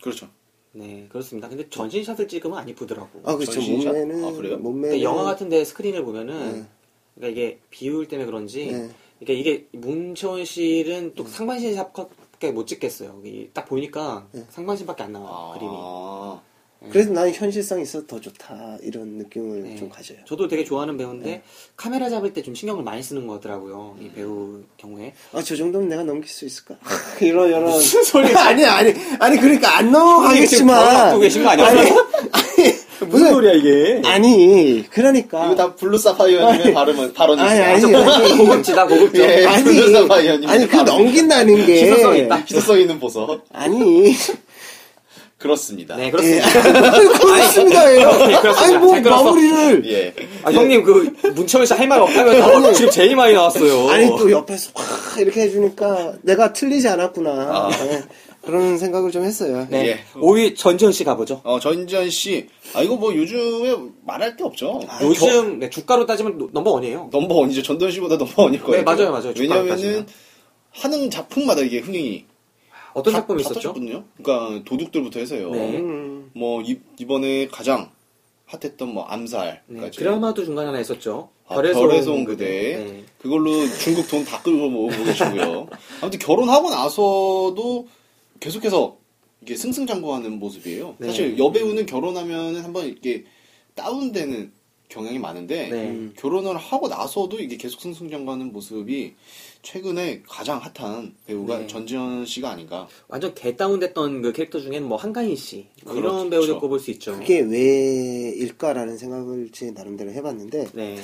그렇죠. 0.00 0.28
네 0.72 1.06
그렇습니다. 1.10 1.50
근데 1.50 1.68
전신샷을 1.68 2.26
찍으면 2.26 2.56
안 2.56 2.68
이쁘더라고. 2.70 3.20
아 3.24 3.34
그렇죠. 3.34 3.52
전신샷? 3.52 3.92
몸매는 3.92 4.24
아, 4.24 4.32
그래요? 4.32 4.56
몸매는 4.56 4.88
근데 4.92 5.02
영화 5.02 5.24
같은데 5.24 5.62
스크린을 5.62 6.02
보면은 6.06 6.52
네. 6.62 6.66
그러니까 7.16 7.38
이게 7.40 7.58
비율 7.68 8.08
때문에 8.08 8.24
그런지 8.24 8.72
네. 8.72 8.90
그러니까 9.24 9.32
이게 9.32 9.66
문채원 9.72 10.44
씨는 10.44 11.12
또 11.14 11.26
상반신 11.26 11.74
샵밖에 11.74 12.50
못 12.52 12.66
찍겠어요. 12.66 13.20
이딱 13.24 13.66
보니까 13.66 14.26
네. 14.32 14.44
상반신밖에 14.50 15.02
안 15.04 15.12
나와요 15.12 15.52
그림이. 15.54 15.72
아. 15.74 16.40
그래서 16.90 17.12
나는 17.12 17.32
현실성이 17.32 17.82
있어서 17.82 18.04
더 18.08 18.20
좋다 18.20 18.78
이런 18.82 19.10
느낌을 19.10 19.62
네. 19.62 19.76
좀 19.76 19.88
가져요. 19.88 20.18
저도 20.26 20.48
되게 20.48 20.64
좋아하는 20.64 20.96
배우인데 20.96 21.24
네. 21.30 21.42
카메라 21.76 22.10
잡을 22.10 22.32
때 22.32 22.42
좀 22.42 22.56
신경을 22.56 22.82
많이 22.82 23.00
쓰는 23.04 23.28
것 23.28 23.34
같더라고요. 23.34 23.96
이 24.00 24.10
배우 24.10 24.62
경우에. 24.76 25.14
아 25.32 25.40
저 25.42 25.54
정도면 25.54 25.88
내가 25.88 26.02
넘길 26.02 26.28
수 26.28 26.44
있을까? 26.44 26.74
이런 27.22 27.48
이런 27.50 27.62
무슨 27.66 28.02
소리야? 28.02 28.34
아니 28.48 28.64
아니 28.64 28.92
아니 29.20 29.36
그러니까 29.38 29.78
안 29.78 29.92
넘어가겠지만 29.92 30.74
벌 30.84 30.94
갖고 30.94 31.20
계신 31.20 31.44
거 31.44 31.50
아니에요? 31.50 31.68
아니, 31.68 31.80
아니 32.32 32.41
무슨 33.08 33.32
소리야 33.32 33.52
이게? 33.52 34.02
아니 34.04 34.84
그러니까 34.90 35.46
이거 35.46 35.54
다 35.54 35.74
블루 35.74 35.98
사파이어님의 35.98 36.74
발음은 36.74 37.12
발언이세요. 37.14 37.48
아니 37.48 37.84
아니 37.84 37.96
아니 37.96 38.36
고급지다 38.36 38.86
고급져. 38.86 39.22
예. 39.22 39.46
아니 39.46 39.64
블루 39.64 39.92
사파이어님. 39.92 40.48
아니 40.48 40.68
그 40.68 40.76
넘긴다는 40.76 41.66
게 41.66 41.82
희소성 41.82 42.16
있다. 42.16 42.36
희소성 42.48 42.80
있는 42.80 42.98
보석. 43.00 43.44
아니 43.52 44.14
그렇습니다. 45.42 45.96
네 45.96 46.06
예. 46.06 46.10
그렇습니다. 46.12 46.50
그렇습니다예요. 47.18 48.12
네, 48.26 48.40
그렇습니다. 48.40 48.62
아니 48.62 48.76
뭐. 48.76 49.00
마무리를 49.00 49.90
예. 49.90 50.14
아, 50.44 50.52
형님 50.52 50.84
그 50.84 51.13
씨 51.13 51.42
할 51.42 51.71
말 51.71 52.00
없다면서 52.00 52.72
지금 52.72 52.90
제일 52.90 53.16
많이 53.16 53.34
나왔어요. 53.34 53.90
아니 53.90 54.06
또 54.06 54.30
옆에서 54.30 54.70
확 54.74 55.18
이렇게 55.18 55.42
해주니까 55.42 56.14
내가 56.22 56.52
틀리지 56.52 56.88
않았구나 56.88 57.30
아. 57.30 57.70
네, 57.70 58.02
그런 58.44 58.76
생각을 58.78 59.10
좀 59.12 59.22
했어요. 59.24 59.66
네. 59.70 59.86
예. 59.88 60.04
5위 60.20 60.56
전지현 60.56 60.92
씨 60.92 61.04
가보죠. 61.04 61.40
어, 61.44 61.60
전지현 61.60 62.10
씨. 62.10 62.48
아, 62.74 62.82
이거 62.82 62.96
뭐 62.96 63.14
요즘에 63.14 63.76
말할 64.04 64.36
게 64.36 64.42
없죠. 64.44 64.80
요즘 65.00 65.60
네, 65.60 65.70
주가로 65.70 66.06
따지면 66.06 66.38
노- 66.38 66.50
number 66.52 66.70
one이에요. 66.72 67.08
number 67.12 67.34
one이죠. 67.34 67.62
전도연 67.62 67.92
씨보다 67.92 68.16
number 68.16 68.42
one일 68.42 68.60
거예요. 68.62 68.78
네, 68.78 68.82
맞아요, 68.84 69.12
맞아요. 69.12 69.32
왜냐면은. 69.38 70.06
하는 70.74 71.10
작품마다 71.10 71.60
이게 71.60 71.80
흥행이 71.80 72.24
어떤 72.94 73.12
다- 73.12 73.20
작품 73.20 73.36
다 73.36 73.40
있었죠? 73.42 73.54
터졌거든요. 73.54 74.04
그러니까 74.22 74.64
도둑들부터 74.64 75.20
해서요. 75.20 75.50
네. 75.50 75.76
음, 75.78 76.30
뭐 76.34 76.62
이, 76.62 76.78
이번에 76.98 77.46
가장 77.48 77.90
핫했던 78.46 78.92
뭐 78.92 79.04
암살. 79.04 79.62
네, 79.66 79.80
까지. 79.80 79.98
드라마도 79.98 80.44
중간에 80.44 80.66
하나 80.68 80.80
있었죠. 80.80 81.28
아, 81.46 81.54
별에서, 81.56 81.78
별에서 81.80 82.10
온온 82.12 82.24
그대. 82.24 82.44
네. 82.76 83.04
그걸로 83.20 83.52
중국 83.80 84.08
돈 84.08 84.24
다 84.24 84.40
끌고 84.42 84.68
모으고 84.70 85.04
계시고요. 85.04 85.66
아무튼 86.00 86.18
결혼하고 86.18 86.70
나서도 86.70 87.86
계속해서 88.42 88.98
이게 89.40 89.56
승승장구하는 89.56 90.38
모습이에요. 90.38 90.96
네. 90.98 91.06
사실 91.06 91.38
여배우는 91.38 91.86
결혼하면은 91.86 92.62
한번 92.64 92.86
이렇게 92.86 93.24
다운되는 93.76 94.52
경향이 94.88 95.18
많은데 95.18 95.68
네. 95.68 96.08
결혼을 96.16 96.56
하고 96.56 96.88
나서도 96.88 97.40
이게 97.40 97.56
계속 97.56 97.80
승승장구하는 97.80 98.52
모습이 98.52 99.14
최근에 99.62 100.22
가장 100.28 100.58
핫한 100.58 101.14
배우가 101.24 101.60
네. 101.60 101.66
전지현 101.66 102.26
씨가 102.26 102.50
아닌가. 102.50 102.88
완전 103.08 103.32
개 103.34 103.56
다운됐던 103.56 104.22
그 104.22 104.32
캐릭터 104.32 104.60
중에는 104.60 104.86
뭐 104.86 104.98
한가인 104.98 105.34
씨 105.36 105.68
뭐 105.84 105.94
이런 105.94 106.28
그렇죠. 106.28 106.30
배우들 106.30 106.58
꼽을 106.58 106.80
수 106.80 106.90
있죠. 106.90 107.16
그게 107.18 107.40
왜일까라는 107.40 108.98
생각을 108.98 109.50
제 109.52 109.70
나름대로 109.70 110.10
해봤는데 110.10 110.70
네. 110.74 111.00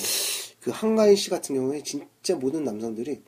그 0.61 0.70
한가인 0.72 1.14
씨 1.16 1.30
같은 1.30 1.55
경우에 1.55 1.82
진짜 1.82 2.34
모든 2.36 2.64
남성들이 2.64 3.20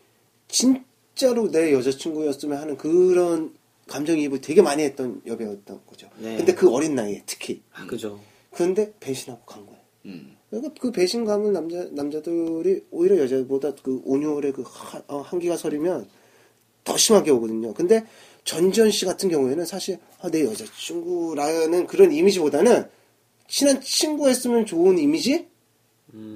진짜로 0.49 1.49
내 1.51 1.73
여자친구였으면 1.73 2.59
하는 2.59 2.77
그런 2.77 3.55
감정이입을 3.91 4.41
되게 4.41 4.63
많이 4.63 4.83
했던 4.85 5.21
여배우였던 5.27 5.81
거죠. 5.87 6.09
네. 6.19 6.37
근데 6.37 6.55
그 6.55 6.71
어린 6.73 6.95
나이에 6.95 7.23
특히. 7.27 7.61
아, 7.73 7.87
그죠. 7.87 8.21
그런데 8.53 8.93
배신하고 9.01 9.45
간 9.45 9.67
거예요. 9.67 9.81
음. 10.07 10.37
그러니까 10.49 10.73
그 10.81 10.91
배신감을 10.93 11.53
남자 11.53 11.87
남자들이 11.91 12.85
오히려 12.91 13.19
여자보다 13.19 13.75
그 13.83 14.01
온유의 14.05 14.53
그 14.53 14.63
하- 14.65 15.03
어, 15.09 15.21
한기가 15.21 15.57
서리면 15.57 16.09
더 16.85 16.97
심하게 16.97 17.31
오거든요. 17.33 17.75
근데 17.75 18.05
전지현 18.45 18.91
씨 18.93 19.05
같은 19.05 19.29
경우에는 19.29 19.65
사실 19.67 19.99
아, 20.21 20.31
내 20.31 20.45
여자친구라는 20.45 21.87
그런 21.87 22.13
이미지보다는 22.13 22.89
친한 23.49 23.81
친구였으면 23.81 24.67
좋은 24.67 24.99
이미지? 24.99 25.49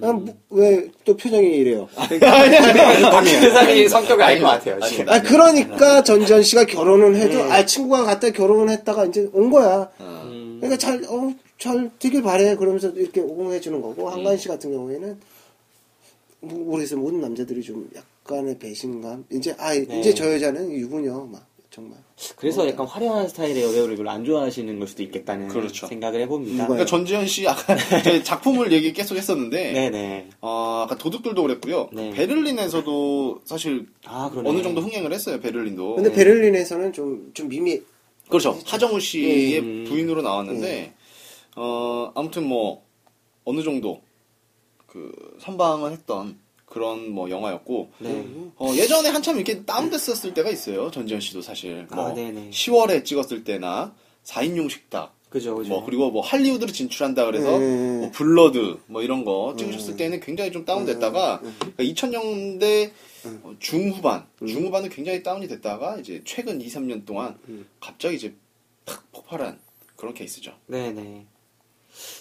아, 0.03 0.13
뭐, 0.13 0.35
왜또 0.51 1.17
표정이 1.17 1.47
이래요? 1.57 1.89
그 2.09 3.51
사람이 3.51 3.89
성격이 3.89 4.23
아닌 4.23 4.43
것 4.43 4.49
같아요. 4.49 4.79
아니, 4.81 4.89
지금. 4.91 5.09
아 5.09 5.21
그러니까 5.21 6.03
전지현 6.03 6.43
씨가 6.43 6.65
결혼을 6.65 7.17
해도 7.17 7.37
네. 7.45 7.53
아 7.53 7.67
친구가 7.67 8.05
갔다 8.05 8.31
결혼을 8.31 8.71
했다가 8.71 9.07
이제 9.07 9.29
온 9.33 9.51
거야. 9.51 9.91
어. 9.99 10.23
음, 10.27 10.59
그러니까 10.61 10.79
잘, 10.79 11.03
어, 11.05 11.33
잘 11.59 11.91
되길 11.99 12.23
바래. 12.23 12.55
그러면서 12.57 12.89
이렇게 12.91 13.21
오공해 13.21 13.61
주는 13.61 13.81
거고, 13.81 14.09
한가인 14.09 14.39
씨 14.39 14.49
같은 14.49 14.73
경우에는, 14.73 15.19
뭐, 16.41 16.59
모르겠어요. 16.59 17.01
모든 17.01 17.21
남자들이 17.21 17.63
좀 17.63 17.89
약간의 17.95 18.59
배신감. 18.59 19.25
이제, 19.31 19.55
아, 19.59 19.73
네. 19.75 19.87
이제 20.01 20.15
저 20.15 20.33
여자는 20.33 20.71
유부녀, 20.73 21.29
막, 21.31 21.47
정말. 21.75 21.99
그래서 22.37 22.69
약간 22.69 22.87
화려한 22.87 23.29
스타일의 23.29 23.65
여배우를 23.65 23.97
별로 23.97 24.09
안 24.09 24.25
좋아하시는 24.25 24.79
걸 24.79 24.87
수도 24.87 25.03
있겠다는 25.03 25.49
그렇죠. 25.49 25.89
생각을 25.89 26.21
해봅니다. 26.21 26.67
그러니까 26.69 26.87
전지현 26.87 27.27
씨 27.27 27.49
아까 27.49 27.77
저희 28.05 28.23
작품을 28.23 28.71
얘기 28.71 28.93
계속 28.93 29.17
했었는데 29.17 29.73
네네. 29.73 30.31
어, 30.41 30.85
아까 30.87 30.97
도둑들도 30.97 31.43
그랬고요. 31.43 31.89
네. 31.93 32.11
베를린에서도 32.11 33.41
사실 33.45 33.87
아 34.05 34.31
그러네. 34.31 34.49
어느 34.49 34.63
정도 34.63 34.83
흥행을 34.83 35.13
했어요. 35.13 35.41
베를린도. 35.41 35.97
근데 35.97 36.13
베를린에서는 36.13 36.93
좀, 36.93 37.33
좀 37.35 37.49
미미, 37.49 37.81
그렇죠. 38.29 38.57
하정우 38.65 39.01
씨의 39.01 39.59
음. 39.59 39.85
부인으로 39.89 40.23
나왔는데 40.23 40.95
어, 41.57 42.13
아무튼 42.15 42.47
뭐 42.47 42.85
어느 43.43 43.65
정도 43.65 44.01
그 44.87 45.11
선방을 45.41 45.91
했던 45.91 46.39
그런 46.75 47.13
뭐 47.13 47.31
영화였고 47.31 47.93
네. 47.99 48.27
어, 48.57 48.73
예전에 48.75 49.09
한참 49.09 49.37
이렇게 49.37 49.65
다운됐었을 49.65 50.35
때가 50.35 50.51
있어요. 50.51 50.91
전지현 50.91 51.21
씨도 51.21 51.41
사실 51.41 51.87
뭐 51.93 52.09
아, 52.09 52.15
네네. 52.15 52.51
10월에 52.51 53.05
찍었을 53.05 53.45
때나 53.45 53.95
4인용 54.25 54.69
식탁 54.69 55.15
그죠 55.31 55.55
그죠. 55.55 55.69
뭐 55.69 55.85
그리고 55.85 56.11
뭐 56.11 56.21
할리우드로 56.21 56.73
진출한다 56.73 57.27
그래서 57.27 57.57
네. 57.61 57.99
뭐 58.01 58.11
블러드 58.11 58.79
뭐 58.87 59.03
이런 59.03 59.25
거 59.25 59.55
찍으셨을 59.57 59.97
때는 59.97 60.19
굉장히 60.19 60.51
좀 60.51 60.65
다운됐다가 60.65 61.41
그러니까 61.41 61.85
2000년대 61.85 62.91
어, 63.45 63.55
중후반 63.61 64.27
중후반은 64.45 64.89
굉장히 64.89 65.23
다운이 65.23 65.47
됐다가 65.47 65.99
이제 65.99 66.23
최근 66.25 66.61
2, 66.61 66.67
3년 66.67 67.07
동안 67.07 67.39
갑자기 67.79 68.17
이제 68.17 68.35
탁 68.85 69.05
폭발한 69.13 69.61
그런 69.95 70.13
케이스죠. 70.13 70.53
네네. 70.67 71.27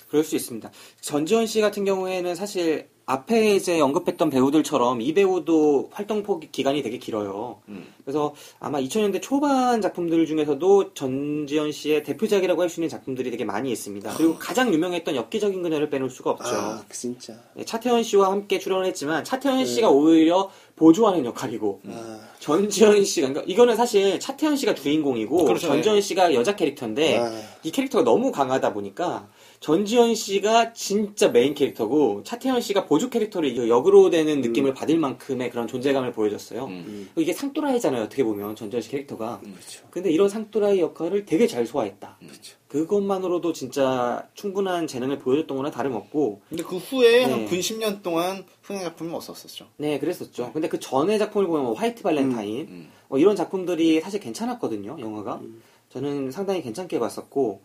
그럴 0.10 0.24
수 0.24 0.36
있습니다. 0.36 0.70
전지현 1.02 1.48
씨 1.48 1.60
같은 1.60 1.86
경우에는 1.86 2.36
사실 2.36 2.93
앞에 3.06 3.56
이제 3.56 3.82
언급했던 3.82 4.30
배우들처럼 4.30 5.02
이 5.02 5.14
배우도 5.14 5.90
활동 5.92 6.24
포 6.24 6.40
기간이 6.40 6.82
되게 6.84 6.98
길어요. 6.98 7.60
음. 7.68 7.86
그래서 8.06 8.34
아마 8.62 8.80
2000년대 8.80 9.22
초반 9.22 9.82
작품들 9.82 10.26
중에서도 10.26 10.94
전지현 10.94 11.74
씨의 11.74 12.04
대표작이라고 12.04 12.62
할 12.62 12.70
수 12.70 12.80
있는 12.80 12.88
작품들이 12.90 13.30
되게 13.30 13.44
많이 13.46 13.72
있습니다. 13.72 14.14
그리고 14.16 14.36
가장 14.40 14.74
유명했던 14.74 15.16
엽기적인 15.16 15.62
그녀를 15.62 15.90
빼놓을 15.90 16.10
수가 16.10 16.32
없죠. 16.32 16.56
아, 16.56 16.84
진짜. 16.90 17.34
네, 17.56 17.66
차태현 17.66 18.04
씨와 18.04 18.32
함께 18.32 18.58
출연을 18.58 18.86
했지만 18.88 19.24
차태현 19.26 19.66
씨가 19.66 19.90
오히려 19.90 20.50
보조하는 20.78 21.26
역할이고 21.26 21.82
아, 21.90 22.20
전지현 22.40 23.04
씨가 23.04 23.28
그러니까 23.28 23.52
이거는 23.52 23.76
사실 23.76 24.20
차태현 24.20 24.56
씨가 24.56 24.76
주인공이고 24.76 25.44
그렇죠, 25.46 25.68
전지현 25.68 26.02
씨가 26.02 26.34
여자 26.34 26.56
캐릭터인데 26.56 27.20
아. 27.20 27.32
이 27.64 27.72
캐릭터가 27.72 28.04
너무 28.04 28.32
강하다 28.32 28.74
보니까 28.74 29.28
전지현 29.64 30.14
씨가 30.16 30.74
진짜 30.74 31.30
메인 31.30 31.54
캐릭터고 31.54 32.24
차태현 32.26 32.60
씨가 32.60 32.86
보조 32.86 33.10
캐릭터를 33.10 33.70
역으로 33.70 34.10
되는 34.10 34.42
느낌을 34.42 34.74
받을 34.74 34.98
만큼의 34.98 35.52
그런 35.52 35.68
존재감을 35.70 36.12
보여줬어요. 36.12 36.66
음. 36.66 37.10
이게 37.16 37.32
상또라이잖아요. 37.32 38.04
어떻게 38.04 38.26
보면 38.26 38.58
전지현 38.58 38.82
씨 38.82 38.90
캐릭터가. 38.90 39.40
그렇죠. 39.40 39.86
근데 39.90 40.12
이런 40.12 40.28
상또라이 40.28 40.82
역할을 40.82 41.24
되게 41.24 41.48
잘 41.48 41.66
소화했다. 41.66 42.18
그렇죠. 42.20 42.58
그것만으로도 42.68 43.54
진짜 43.54 44.28
충분한 44.34 44.86
재능을 44.86 45.20
보여줬던 45.20 45.56
거나 45.56 45.72
다름없고 45.72 46.42
근데 46.50 46.64
그 46.64 46.76
후에 46.76 47.26
네. 47.26 47.32
한 47.32 47.44
근 47.44 47.60
10년 47.60 48.04
동안 48.04 48.44
흥행 48.64 48.84
작품이 48.84 49.14
없었었죠. 49.14 49.68
네 49.78 49.98
그랬었죠. 49.98 50.52
근데 50.52 50.68
그 50.68 50.82
전에 50.82 51.18
작품을 51.18 51.48
보면 51.48 51.64
뭐 51.64 51.74
화이트 51.74 52.04
발렌타인 52.04 52.68
음. 52.68 52.90
뭐 53.08 53.18
이런 53.18 53.38
작품들이 53.38 54.02
사실 54.02 54.20
괜찮았거든요. 54.20 54.98
영화가 55.00 55.40
저는 55.88 56.32
상당히 56.32 56.62
괜찮게 56.62 57.00
봤었고 57.00 57.62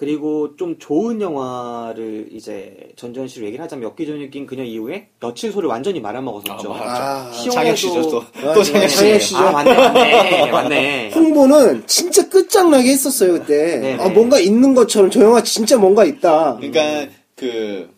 그리고 0.00 0.56
좀 0.56 0.78
좋은 0.78 1.20
영화를 1.20 2.28
이제 2.32 2.74
전지현 2.96 3.28
씨로 3.28 3.44
얘기를 3.44 3.62
하자면 3.62 3.84
엽기적인 3.90 4.30
낀 4.30 4.46
그녀 4.46 4.64
이후에 4.64 5.08
여친소를 5.22 5.68
완전히 5.68 6.00
말아먹었었죠. 6.00 6.72
아. 6.72 7.26
아, 7.28 7.30
시원해도- 7.34 7.52
장혁 7.52 7.76
씨죠 7.76 8.08
또. 8.08 8.22
아, 8.48 8.54
또 8.54 8.62
장혁 8.62 8.88
씨. 8.88 8.96
장혁 8.96 9.20
씨죠. 9.20 9.36
아 9.36 9.52
맞네 9.52 9.74
맞네 9.74 10.50
맞네. 10.52 11.10
홍보는 11.14 11.86
진짜 11.86 12.26
끝장나게 12.30 12.88
했었어요, 12.92 13.34
그때. 13.34 13.78
네네. 13.78 14.02
아, 14.02 14.08
뭔가 14.08 14.38
있는 14.40 14.72
것처럼 14.74 15.10
저 15.10 15.20
영화 15.20 15.42
진짜 15.42 15.76
뭔가 15.76 16.06
있다. 16.06 16.56
그러니까 16.56 17.12
그 17.36 17.90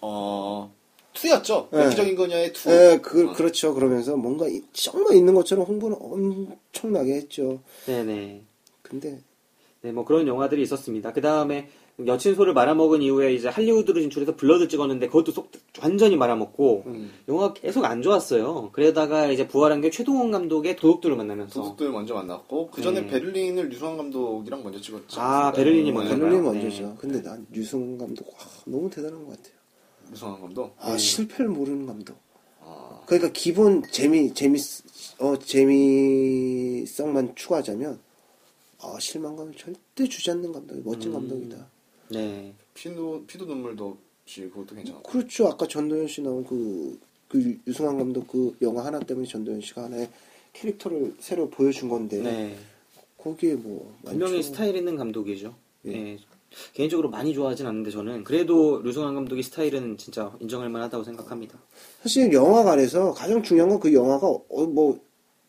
어, 0.00 0.72
two였죠. 1.12 1.68
네. 1.70 1.80
엽기적인 1.84 2.16
그녀의 2.16 2.52
two. 2.54 2.70
예, 2.70 2.98
그, 3.02 3.30
그렇죠. 3.34 3.74
그러면서 3.74 4.16
뭔가 4.16 4.48
이- 4.48 4.62
정말 4.72 5.16
있는 5.16 5.34
것처럼 5.34 5.66
홍보는 5.66 5.98
엄청나게 6.00 7.12
했죠. 7.12 7.60
네네. 7.84 8.40
근데, 8.80 9.18
네, 9.82 9.90
뭐 9.90 10.04
그런 10.04 10.28
영화들이 10.28 10.62
있었습니다. 10.62 11.12
그 11.12 11.20
다음에 11.20 11.68
여친소를 12.06 12.54
말아먹은 12.54 13.02
이후에 13.02 13.34
이제 13.34 13.48
할리우드로 13.48 14.00
진출해서 14.00 14.36
블러드 14.36 14.68
찍었는데 14.68 15.08
그것도 15.08 15.32
쏙 15.32 15.50
완전히 15.82 16.14
말아먹고 16.16 16.84
음. 16.86 17.10
영화가 17.28 17.54
계속 17.54 17.84
안 17.84 18.00
좋았어요. 18.00 18.70
그러다가 18.72 19.26
이제 19.26 19.48
부활한 19.48 19.80
게 19.80 19.90
최동훈 19.90 20.30
감독의 20.30 20.76
도둑들을 20.76 21.16
만나면서 21.16 21.60
도둑들 21.60 21.90
먼저 21.90 22.14
만났고 22.14 22.70
그 22.70 22.80
전에 22.80 23.00
네. 23.00 23.08
베를린을 23.08 23.72
류승완 23.72 23.96
감독이랑 23.96 24.62
먼저 24.62 24.80
찍었죠. 24.80 25.20
아, 25.20 25.50
베를린이 25.52 25.86
네. 25.86 25.92
먼저. 25.92 26.14
베를린 26.14 26.42
네. 26.42 26.48
먼저죠. 26.48 26.94
근데 26.98 27.20
난 27.20 27.44
류승완 27.52 27.98
감독, 27.98 28.28
와, 28.28 28.34
너무 28.64 28.88
대단한 28.88 29.24
것 29.24 29.30
같아요. 29.30 29.54
류승완 30.12 30.40
감독. 30.40 30.76
아, 30.78 30.96
실패를 30.96 31.50
모르는 31.50 31.86
감독. 31.86 32.16
아, 32.60 33.00
그러니까 33.06 33.30
기본 33.32 33.82
재미, 33.90 34.32
재미, 34.32 34.60
어, 35.18 35.36
재미성만 35.40 37.34
추가하자면, 37.34 37.98
아, 38.82 38.98
실망감을 38.98 39.54
절대 39.54 40.08
주지 40.08 40.30
않는 40.32 40.52
감독이 40.52 40.82
멋진 40.84 41.12
감독이다. 41.12 41.66
네. 42.10 42.52
피도 42.74 43.24
피도 43.26 43.46
눈물도 43.46 43.96
없이 44.24 44.42
그것도 44.42 44.74
괜찮았고. 44.74 45.10
그렇죠. 45.10 45.48
아까 45.48 45.66
전도연 45.66 46.08
씨 46.08 46.20
나온 46.20 46.44
그, 46.44 46.98
그 47.28 47.58
유승환 47.66 47.96
감독 47.96 48.26
그 48.28 48.56
영화 48.60 48.84
하나 48.84 48.98
때문에 48.98 49.26
전도연 49.26 49.60
씨가 49.60 49.84
하나의 49.84 50.10
캐릭터를 50.52 51.14
새로 51.20 51.48
보여준 51.48 51.88
건데, 51.88 52.20
네. 52.20 52.56
거기에 53.16 53.54
뭐, 53.54 53.94
분명히 54.04 54.34
많죠. 54.34 54.48
스타일 54.48 54.76
있는 54.76 54.96
감독이죠. 54.96 55.54
예. 55.86 55.90
네. 55.90 56.18
개인적으로 56.74 57.08
많이 57.08 57.32
좋아하진 57.32 57.66
않는데 57.66 57.90
저는 57.90 58.24
그래도 58.24 58.82
류승환 58.82 59.14
감독의 59.14 59.42
스타일은 59.42 59.96
진짜 59.96 60.36
인정할 60.40 60.68
만하다고 60.68 61.04
생각합니다. 61.04 61.58
사실 62.02 62.30
영화관에서 62.32 63.12
가장 63.12 63.42
중요한 63.42 63.70
건 63.70 63.80
그 63.80 63.94
영화가 63.94 64.26
어, 64.26 64.66
뭐 64.66 65.00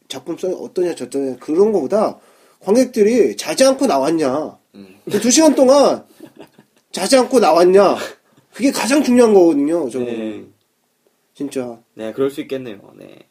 작품성이 0.08 0.54
어떠냐 0.54 0.96
저떠냐 0.96 1.38
그런 1.38 1.72
거보다 1.74 2.20
관객들이 2.64 3.36
자지 3.38 3.64
않고 3.64 3.86
나왔냐 3.86 4.57
음. 4.76 4.99
그두 5.05 5.30
시간 5.32 5.53
동안 5.55 6.05
자지 6.91 7.18
않고 7.18 7.39
나왔냐 7.39 7.97
그게 8.53 8.72
가장 8.72 9.03
중요한 9.03 9.34
거거든요 9.34 9.89
저는 9.89 10.05
네. 10.07 10.53
진짜 11.34 11.80
네, 11.95 12.14
그럴 12.14 12.30
수 12.30 12.41
있겠네요. 12.41 12.80
네. 12.95 13.28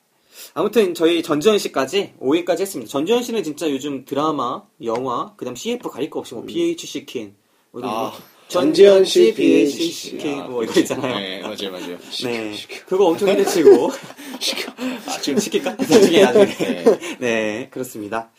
아무튼 0.54 0.94
저희 0.94 1.22
전지현 1.22 1.58
씨까지 1.58 2.14
5위까지 2.20 2.60
했습니다. 2.60 2.90
전지현 2.90 3.22
씨는 3.22 3.42
진짜 3.42 3.70
요즘 3.70 4.04
드라마, 4.04 4.62
영화, 4.82 5.34
그다음 5.36 5.54
CF 5.54 5.88
가릴 5.88 6.10
거 6.10 6.18
없이 6.20 6.34
뭐 6.34 6.44
BHC 6.44 7.06
킨, 7.06 7.34
뭐 7.70 7.80
아, 7.84 8.10
거. 8.10 8.16
전지현 8.48 9.04
씨, 9.04 9.32
BHC 9.34 10.18
치킨, 10.18 10.40
아, 10.40 10.48
뭐 10.48 10.64
이거. 10.64 10.78
있잖아요. 10.80 11.14
네, 11.14 11.40
맞아요, 11.42 11.70
맞아요. 11.70 11.98
네, 12.24 12.54
그거 12.86 13.06
엄청 13.06 13.28
히트치고. 13.28 13.90
아, 15.06 15.18
지금 15.20 15.38
시킬까? 15.38 15.76
나중에 15.78 16.22
나중에. 16.22 16.54
네. 16.56 16.84
네, 17.20 17.68
그렇습니다. 17.70 18.30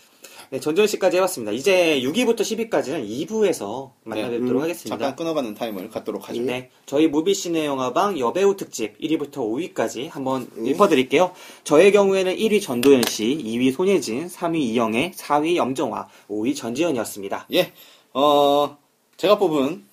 네, 0.54 0.60
전지현 0.60 0.86
씨까지 0.86 1.18
해봤습니다. 1.18 1.52
이제 1.52 2.00
6위부터 2.02 2.42
10위까지는 2.42 3.10
2부에서 3.10 3.90
만나뵙도록 4.04 4.58
음, 4.58 4.62
하겠습니다. 4.62 4.96
잠깐 5.00 5.16
끊어가는 5.16 5.56
타임을 5.56 5.90
갖도록 5.90 6.30
하죠. 6.30 6.40
네, 6.44 6.70
저희 6.86 7.08
무비시네 7.08 7.66
영화방 7.66 8.20
여배우 8.20 8.56
특집 8.56 8.96
1위부터 9.00 9.38
5위까지 9.38 10.12
한번 10.12 10.48
읊어드릴게요. 10.56 11.32
저의 11.64 11.92
경우에는 11.92 12.36
1위 12.36 12.62
전도연 12.62 13.02
씨, 13.08 13.36
2위 13.44 13.74
손예진, 13.74 14.28
3위 14.28 14.58
이영애, 14.58 15.14
4위 15.16 15.56
염정화, 15.56 16.08
5위 16.30 16.56
전지현이었습니다. 16.56 17.48
예, 17.54 17.74
어, 18.14 18.78
제가 19.18 19.40
뽑은 19.40 19.84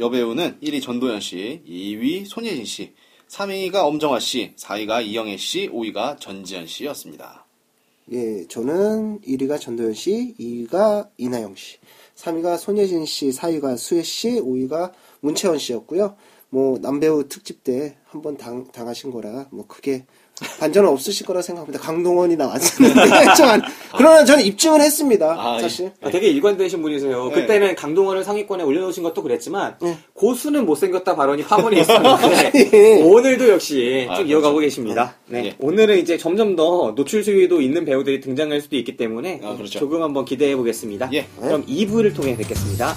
여배우는 0.00 0.58
1위 0.60 0.82
전도연 0.82 1.20
씨, 1.20 1.62
2위 1.64 2.26
손예진 2.26 2.64
씨, 2.64 2.92
3위가 3.28 3.84
엄정화 3.84 4.18
씨, 4.18 4.52
4위가 4.56 5.06
이영애 5.06 5.36
씨, 5.36 5.68
5위가 5.68 6.18
전지현 6.18 6.66
씨였습니다. 6.66 7.46
예 8.10 8.46
저는 8.46 9.20
1위가 9.20 9.60
전도연 9.60 9.92
씨 9.92 10.34
2위가 10.38 11.10
이나영 11.18 11.54
씨 11.56 11.78
3위가 12.14 12.56
손예진 12.56 13.04
씨 13.04 13.28
4위가 13.30 13.76
수혜 13.76 14.02
씨 14.02 14.40
5위가 14.40 14.92
문채원 15.20 15.58
씨였고요. 15.58 16.16
뭐 16.50 16.78
남배우 16.78 17.28
특집 17.28 17.62
때 17.62 17.96
한번 18.04 18.36
당, 18.36 18.66
당하신 18.72 19.10
거라 19.10 19.48
뭐 19.50 19.66
크게 19.66 20.06
반전은 20.60 20.88
없으실 20.90 21.26
거라 21.26 21.42
생각합니다 21.42 21.80
강동원이 21.84 22.36
나왔었는데 22.36 23.00
좀 23.36 23.46
그러나 23.96 24.24
저는 24.24 24.44
입증을 24.44 24.80
했습니다 24.80 25.36
아, 25.38 25.58
사실 25.60 25.92
아, 26.02 26.10
되게 26.10 26.28
일관되신 26.28 26.82
분이세요. 26.82 27.28
네. 27.28 27.34
그때는 27.34 27.74
강동원을 27.74 28.24
상위권에 28.24 28.62
올려놓으신 28.64 29.02
것도 29.02 29.22
그랬지만 29.22 29.76
네. 29.80 29.98
고수는 30.14 30.66
못생겼다 30.66 31.16
발언이 31.16 31.44
파문이 31.44 31.80
있었는데 31.80 32.52
예. 32.72 33.02
오늘도 33.02 33.48
역시 33.48 34.06
아, 34.08 34.16
쭉 34.16 34.22
그렇죠. 34.22 34.32
이어가고 34.32 34.58
계십니다. 34.58 35.14
네. 35.26 35.46
예. 35.46 35.56
오늘은 35.58 35.98
이제 35.98 36.18
점점 36.18 36.56
더 36.56 36.94
노출 36.94 37.24
수위도 37.24 37.60
있는 37.60 37.84
배우들이 37.84 38.20
등장할 38.20 38.60
수도 38.60 38.76
있기 38.76 38.96
때문에 38.96 39.40
아, 39.44 39.54
그렇죠. 39.54 39.78
조금 39.78 40.02
한번 40.02 40.24
기대해 40.24 40.56
보겠습니다. 40.56 41.10
예. 41.12 41.26
그럼 41.40 41.64
2부를 41.66 42.14
통해 42.14 42.36
뵙겠습니다. 42.36 42.94